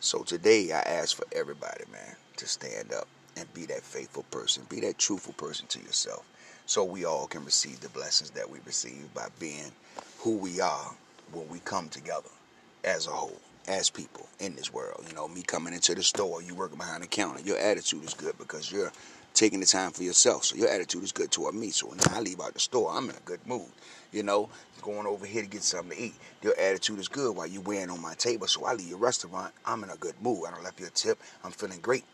So 0.00 0.22
today 0.22 0.72
I 0.72 0.80
ask 0.80 1.16
for 1.16 1.24
everybody, 1.32 1.84
man, 1.90 2.16
to 2.36 2.46
stand 2.46 2.92
up 2.92 3.08
and 3.36 3.52
be 3.54 3.64
that 3.66 3.82
faithful 3.82 4.24
person, 4.24 4.64
be 4.68 4.80
that 4.80 4.98
truthful 4.98 5.32
person 5.34 5.66
to 5.68 5.78
yourself 5.80 6.24
so 6.72 6.82
we 6.82 7.04
all 7.04 7.26
can 7.26 7.44
receive 7.44 7.78
the 7.80 7.88
blessings 7.90 8.30
that 8.30 8.48
we 8.48 8.58
receive 8.64 9.12
by 9.12 9.28
being 9.38 9.70
who 10.20 10.38
we 10.38 10.58
are 10.58 10.94
when 11.30 11.46
we 11.50 11.58
come 11.58 11.86
together 11.90 12.30
as 12.82 13.06
a 13.06 13.10
whole, 13.10 13.38
as 13.68 13.90
people 13.90 14.26
in 14.40 14.56
this 14.56 14.72
world. 14.72 15.04
You 15.06 15.14
know, 15.14 15.28
me 15.28 15.42
coming 15.42 15.74
into 15.74 15.94
the 15.94 16.02
store, 16.02 16.40
you 16.40 16.54
working 16.54 16.78
behind 16.78 17.02
the 17.02 17.08
counter, 17.08 17.42
your 17.42 17.58
attitude 17.58 18.02
is 18.04 18.14
good 18.14 18.38
because 18.38 18.72
you're 18.72 18.90
taking 19.34 19.60
the 19.60 19.66
time 19.66 19.90
for 19.90 20.02
yourself. 20.02 20.44
So 20.44 20.56
your 20.56 20.70
attitude 20.70 21.04
is 21.04 21.12
good 21.12 21.30
toward 21.30 21.54
me. 21.54 21.68
So 21.72 21.88
when 21.88 21.98
I 22.08 22.20
leave 22.20 22.40
out 22.40 22.54
the 22.54 22.60
store, 22.60 22.90
I'm 22.90 23.10
in 23.10 23.16
a 23.16 23.26
good 23.26 23.46
mood. 23.46 23.68
You 24.10 24.22
know, 24.22 24.48
going 24.80 25.06
over 25.06 25.26
here 25.26 25.42
to 25.42 25.48
get 25.48 25.64
something 25.64 25.94
to 25.94 26.02
eat. 26.02 26.14
Your 26.40 26.58
attitude 26.58 26.98
is 27.00 27.08
good 27.08 27.36
while 27.36 27.46
you're 27.46 27.60
waiting 27.60 27.90
on 27.90 28.00
my 28.00 28.14
table. 28.14 28.46
So 28.46 28.64
I 28.64 28.72
leave 28.72 28.88
your 28.88 28.98
restaurant, 28.98 29.52
I'm 29.66 29.84
in 29.84 29.90
a 29.90 29.96
good 29.96 30.14
mood. 30.22 30.44
I 30.48 30.52
don't 30.52 30.64
left 30.64 30.80
you 30.80 30.86
a 30.86 30.90
tip. 30.90 31.18
I'm 31.44 31.52
feeling 31.52 31.80
great. 31.80 32.04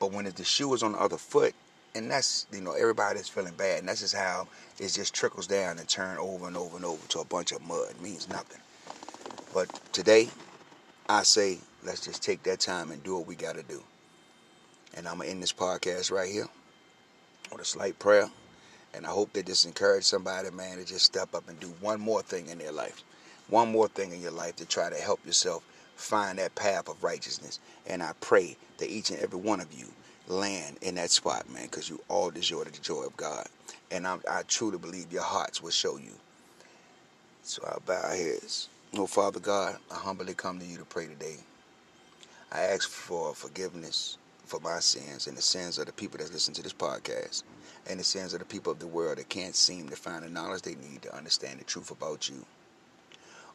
But 0.00 0.12
when 0.12 0.24
the 0.24 0.44
shoe 0.44 0.72
is 0.72 0.82
on 0.82 0.92
the 0.92 0.98
other 0.98 1.18
foot, 1.18 1.54
and 1.96 2.10
that's 2.10 2.46
you 2.52 2.60
know 2.60 2.72
everybody's 2.72 3.28
feeling 3.28 3.54
bad, 3.54 3.80
and 3.80 3.88
that's 3.88 4.00
just 4.00 4.14
how 4.16 4.48
it 4.78 4.88
just 4.88 5.14
trickles 5.14 5.46
down 5.46 5.78
and 5.78 5.88
turn 5.88 6.18
over 6.18 6.46
and 6.46 6.56
over 6.56 6.76
and 6.76 6.84
over 6.84 7.06
to 7.08 7.20
a 7.20 7.24
bunch 7.24 7.52
of 7.52 7.62
mud. 7.66 7.90
It 7.90 8.02
means 8.02 8.28
nothing. 8.28 8.60
But 9.54 9.68
today, 9.92 10.28
I 11.08 11.22
say 11.24 11.58
let's 11.84 12.00
just 12.04 12.22
take 12.22 12.42
that 12.44 12.60
time 12.60 12.90
and 12.90 13.02
do 13.02 13.16
what 13.16 13.26
we 13.26 13.34
got 13.36 13.56
to 13.56 13.62
do. 13.62 13.82
And 14.94 15.08
I'm 15.08 15.18
gonna 15.18 15.30
end 15.30 15.42
this 15.42 15.52
podcast 15.52 16.10
right 16.12 16.30
here 16.30 16.48
with 17.52 17.60
a 17.62 17.64
slight 17.64 17.98
prayer, 17.98 18.30
and 18.94 19.06
I 19.06 19.10
hope 19.10 19.32
that 19.34 19.46
this 19.46 19.64
encourage 19.64 20.04
somebody, 20.04 20.50
man, 20.50 20.78
to 20.78 20.84
just 20.84 21.04
step 21.06 21.34
up 21.34 21.48
and 21.48 21.58
do 21.60 21.74
one 21.80 22.00
more 22.00 22.22
thing 22.22 22.48
in 22.48 22.58
their 22.58 22.72
life. 22.72 23.02
one 23.48 23.70
more 23.70 23.88
thing 23.88 24.12
in 24.12 24.20
your 24.20 24.32
life 24.32 24.56
to 24.56 24.66
try 24.66 24.90
to 24.90 24.96
help 24.96 25.24
yourself 25.24 25.62
find 25.96 26.38
that 26.38 26.54
path 26.56 26.88
of 26.88 27.02
righteousness. 27.04 27.60
And 27.86 28.02
I 28.02 28.12
pray 28.20 28.56
that 28.78 28.90
each 28.90 29.10
and 29.10 29.20
every 29.20 29.38
one 29.38 29.60
of 29.60 29.72
you 29.72 29.86
land 30.28 30.78
in 30.82 30.96
that 30.96 31.10
spot, 31.10 31.48
man, 31.50 31.64
because 31.64 31.88
you 31.88 32.00
all 32.08 32.30
deserve 32.30 32.72
the 32.72 32.78
joy 32.80 33.02
of 33.02 33.16
God. 33.16 33.46
And 33.90 34.06
I, 34.06 34.18
I 34.30 34.42
truly 34.48 34.78
believe 34.78 35.12
your 35.12 35.22
hearts 35.22 35.62
will 35.62 35.70
show 35.70 35.96
you. 35.96 36.12
So 37.42 37.62
I 37.66 37.78
bow 37.84 38.00
our 38.02 38.16
heads. 38.16 38.68
Oh, 38.94 39.06
Father 39.06 39.40
God, 39.40 39.76
I 39.90 39.94
humbly 39.94 40.34
come 40.34 40.58
to 40.58 40.64
you 40.64 40.78
to 40.78 40.84
pray 40.84 41.06
today. 41.06 41.36
I 42.52 42.60
ask 42.60 42.88
for 42.88 43.34
forgiveness 43.34 44.18
for 44.44 44.60
my 44.60 44.78
sins 44.78 45.26
and 45.26 45.36
the 45.36 45.42
sins 45.42 45.78
of 45.78 45.86
the 45.86 45.92
people 45.92 46.18
that 46.18 46.32
listen 46.32 46.54
to 46.54 46.62
this 46.62 46.72
podcast 46.72 47.42
and 47.88 47.98
the 48.00 48.04
sins 48.04 48.32
of 48.32 48.38
the 48.38 48.44
people 48.44 48.72
of 48.72 48.78
the 48.78 48.86
world 48.86 49.18
that 49.18 49.28
can't 49.28 49.54
seem 49.54 49.88
to 49.88 49.96
find 49.96 50.24
the 50.24 50.30
knowledge 50.30 50.62
they 50.62 50.76
need 50.76 51.02
to 51.02 51.14
understand 51.14 51.58
the 51.60 51.64
truth 51.64 51.90
about 51.90 52.28
you. 52.28 52.44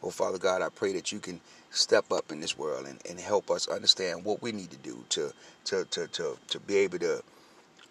Oh, 0.03 0.09
Father 0.09 0.39
God, 0.39 0.61
I 0.61 0.69
pray 0.69 0.93
that 0.93 1.11
you 1.11 1.19
can 1.19 1.39
step 1.69 2.11
up 2.11 2.31
in 2.31 2.39
this 2.39 2.57
world 2.57 2.87
and, 2.87 2.99
and 3.09 3.19
help 3.19 3.51
us 3.51 3.67
understand 3.67 4.25
what 4.25 4.41
we 4.41 4.51
need 4.51 4.71
to 4.71 4.77
do 4.77 5.03
to 5.09 5.31
to 5.65 5.85
to 5.85 6.07
to, 6.07 6.37
to 6.47 6.59
be 6.59 6.77
able 6.77 6.99
to, 6.99 7.23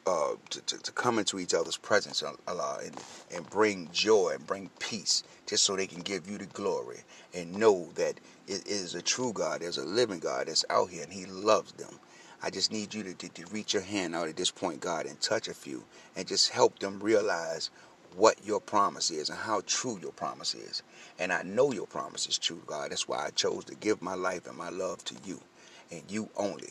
uh, 0.07 0.33
to, 0.51 0.61
to, 0.63 0.79
to 0.83 0.93
come 0.93 1.19
into 1.19 1.39
each 1.39 1.55
other's 1.55 1.77
presence, 1.77 2.23
Allah, 2.49 2.79
and, 2.85 2.97
and 3.35 3.49
bring 3.51 3.89
joy 3.93 4.33
and 4.35 4.47
bring 4.47 4.71
peace, 4.81 5.23
just 5.47 5.65
so 5.65 5.77
they 5.77 5.87
can 5.87 6.03
give 6.03 6.29
you 6.29 6.39
the 6.39 6.47
glory 6.47 6.99
and 7.35 7.55
know 7.55 7.89
that 7.95 8.15
it 8.49 8.67
is 8.67 8.95
a 8.95 9.03
true 9.03 9.33
God, 9.33 9.61
there's 9.61 9.79
a 9.79 9.85
living 9.85 10.19
God 10.19 10.49
that's 10.49 10.65
out 10.69 10.91
here, 10.91 11.05
and 11.05 11.13
He 11.13 11.27
loves 11.27 11.73
them. 11.73 12.01
I 12.43 12.51
just 12.51 12.73
need 12.73 12.95
you 12.95 13.03
to, 13.05 13.15
to, 13.15 13.29
to 13.29 13.47
reach 13.53 13.75
your 13.75 13.83
hand 13.83 14.15
out 14.17 14.29
at 14.29 14.37
this 14.37 14.51
point, 14.51 14.81
God, 14.81 15.07
and 15.07 15.21
touch 15.21 15.47
a 15.47 15.55
few, 15.55 15.85
and 16.17 16.27
just 16.27 16.51
help 16.51 16.79
them 16.79 16.99
realize 17.01 17.71
what 18.17 18.45
your 18.45 18.61
promise 18.61 19.11
is 19.11 19.31
and 19.31 19.39
how 19.39 19.63
true 19.67 19.99
your 20.03 20.13
promise 20.13 20.55
is. 20.55 20.83
And 21.19 21.33
I 21.33 21.43
know 21.43 21.73
your 21.73 21.87
promise 21.87 22.29
is 22.29 22.39
true, 22.39 22.63
God. 22.67 22.91
That's 22.91 23.09
why 23.09 23.27
I 23.27 23.31
chose 23.31 23.65
to 23.67 23.75
give 23.75 24.03
my 24.03 24.15
life 24.15 24.47
and 24.47 24.57
my 24.57 24.71
love 24.71 25.05
to 25.07 25.15
you 25.25 25.41
and 25.91 26.03
you 26.09 26.29
only. 26.37 26.71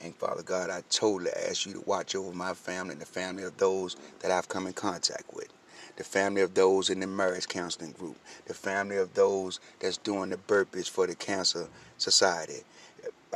And 0.00 0.14
Father 0.14 0.42
God, 0.42 0.70
I 0.70 0.82
totally 0.90 1.30
ask 1.48 1.66
you 1.66 1.72
to 1.74 1.80
watch 1.80 2.14
over 2.14 2.32
my 2.32 2.54
family 2.54 2.92
and 2.92 3.00
the 3.00 3.06
family 3.06 3.42
of 3.42 3.56
those 3.56 3.96
that 4.20 4.30
I've 4.30 4.48
come 4.48 4.66
in 4.66 4.72
contact 4.72 5.34
with. 5.34 5.48
The 5.96 6.04
family 6.04 6.42
of 6.42 6.54
those 6.54 6.90
in 6.90 7.00
the 7.00 7.06
marriage 7.08 7.48
counseling 7.48 7.92
group. 7.92 8.16
The 8.46 8.54
family 8.54 8.98
of 8.98 9.14
those 9.14 9.58
that's 9.80 9.96
doing 9.96 10.30
the 10.30 10.36
burpees 10.36 10.88
for 10.88 11.06
the 11.06 11.16
cancer 11.16 11.66
society. 11.96 12.62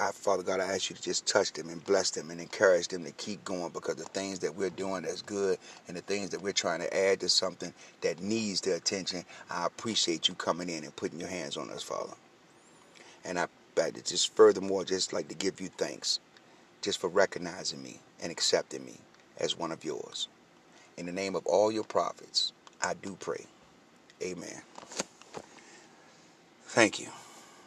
I, 0.00 0.10
Father 0.12 0.42
God, 0.42 0.60
I 0.60 0.64
ask 0.74 0.90
you 0.90 0.96
to 0.96 1.02
just 1.02 1.26
touch 1.26 1.52
them 1.52 1.68
and 1.68 1.84
bless 1.84 2.10
them 2.10 2.30
and 2.30 2.40
encourage 2.40 2.88
them 2.88 3.04
to 3.04 3.12
keep 3.12 3.44
going 3.44 3.72
because 3.72 3.96
the 3.96 4.04
things 4.04 4.38
that 4.40 4.56
we're 4.56 4.70
doing 4.70 5.02
that's 5.02 5.22
good 5.22 5.58
and 5.88 5.96
the 5.96 6.00
things 6.02 6.30
that 6.30 6.42
we're 6.42 6.52
trying 6.52 6.80
to 6.80 6.96
add 6.96 7.20
to 7.20 7.28
something 7.28 7.74
that 8.00 8.20
needs 8.22 8.62
the 8.62 8.74
attention, 8.74 9.24
I 9.50 9.66
appreciate 9.66 10.28
you 10.28 10.34
coming 10.34 10.68
in 10.70 10.84
and 10.84 10.96
putting 10.96 11.20
your 11.20 11.28
hands 11.28 11.56
on 11.58 11.70
us, 11.70 11.82
Father. 11.82 12.14
And 13.24 13.38
I, 13.38 13.48
I 13.78 13.90
just 13.90 14.34
furthermore 14.34 14.84
just 14.84 15.12
like 15.12 15.28
to 15.28 15.34
give 15.34 15.60
you 15.60 15.68
thanks 15.68 16.20
just 16.82 17.00
for 17.00 17.08
recognizing 17.08 17.82
me 17.82 18.00
and 18.22 18.32
accepting 18.32 18.84
me 18.84 18.98
as 19.38 19.58
one 19.58 19.72
of 19.72 19.84
yours. 19.84 20.28
In 20.96 21.06
the 21.06 21.12
name 21.12 21.36
of 21.36 21.46
all 21.46 21.72
your 21.72 21.84
prophets, 21.84 22.52
I 22.82 22.94
do 22.94 23.16
pray. 23.20 23.46
Amen. 24.22 24.62
Thank 26.66 27.00
you. 27.00 27.08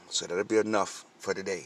So 0.10 0.26
that'll 0.26 0.44
be 0.44 0.58
enough 0.58 1.06
for 1.20 1.34
today. 1.34 1.66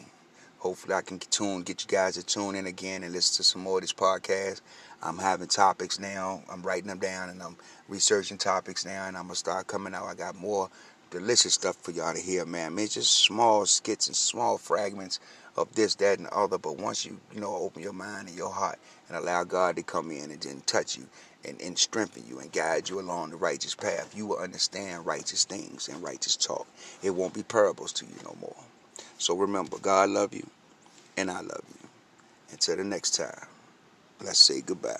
Hopefully, 0.59 0.93
I 0.93 1.01
can 1.01 1.19
tune, 1.19 1.63
get 1.63 1.83
you 1.83 1.87
guys 1.87 2.15
to 2.15 2.23
tune 2.23 2.53
in 2.53 2.67
again 2.67 3.03
and 3.03 3.13
listen 3.13 3.37
to 3.37 3.43
some 3.43 3.61
more 3.61 3.77
of 3.77 3.81
this 3.81 3.93
podcast. 3.93 4.59
I'm 5.01 5.17
having 5.17 5.47
topics 5.47 5.99
now. 5.99 6.43
I'm 6.51 6.61
writing 6.61 6.87
them 6.87 6.99
down 6.99 7.29
and 7.29 7.41
I'm 7.41 7.55
researching 7.87 8.37
topics 8.37 8.85
now, 8.85 9.07
and 9.07 9.15
I'm 9.15 9.23
gonna 9.23 9.35
start 9.35 9.67
coming 9.67 9.93
out. 9.93 10.07
I 10.07 10.15
got 10.15 10.35
more 10.35 10.69
delicious 11.11 11.53
stuff 11.53 11.77
for 11.77 11.91
y'all 11.91 12.13
to 12.13 12.19
hear, 12.19 12.45
man. 12.45 12.65
I 12.65 12.69
mean, 12.75 12.85
it's 12.85 12.95
just 12.95 13.23
small 13.23 13.65
skits 13.65 14.07
and 14.07 14.15
small 14.15 14.57
fragments 14.57 15.21
of 15.55 15.73
this, 15.75 15.95
that, 15.95 16.17
and 16.17 16.27
the 16.27 16.35
other. 16.35 16.57
But 16.57 16.77
once 16.77 17.05
you, 17.05 17.21
you 17.33 17.39
know, 17.39 17.55
open 17.55 17.81
your 17.81 17.93
mind 17.93 18.27
and 18.27 18.37
your 18.37 18.51
heart 18.51 18.79
and 19.07 19.15
allow 19.15 19.45
God 19.45 19.77
to 19.77 19.83
come 19.83 20.11
in 20.11 20.29
and 20.29 20.41
then 20.41 20.61
touch 20.65 20.97
you 20.97 21.07
and, 21.45 21.61
and 21.61 21.77
strengthen 21.77 22.25
you 22.27 22.39
and 22.39 22.51
guide 22.51 22.89
you 22.89 22.99
along 22.99 23.29
the 23.29 23.37
righteous 23.37 23.75
path, 23.75 24.13
you 24.13 24.25
will 24.25 24.39
understand 24.39 25.05
righteous 25.05 25.45
things 25.45 25.87
and 25.87 26.03
righteous 26.03 26.35
talk. 26.35 26.67
It 27.01 27.11
won't 27.11 27.33
be 27.33 27.43
parables 27.43 27.93
to 27.93 28.05
you 28.05 28.15
no 28.25 28.35
more. 28.41 28.68
So 29.19 29.35
remember, 29.35 29.77
God 29.79 30.11
love 30.11 30.33
you, 30.33 30.47
and 31.17 31.29
I 31.29 31.41
love 31.41 31.63
you. 31.69 31.89
Until 32.51 32.77
the 32.77 32.85
next 32.85 33.17
time, 33.17 33.47
let's 34.23 34.39
say 34.39 34.61
goodbye. 34.61 34.97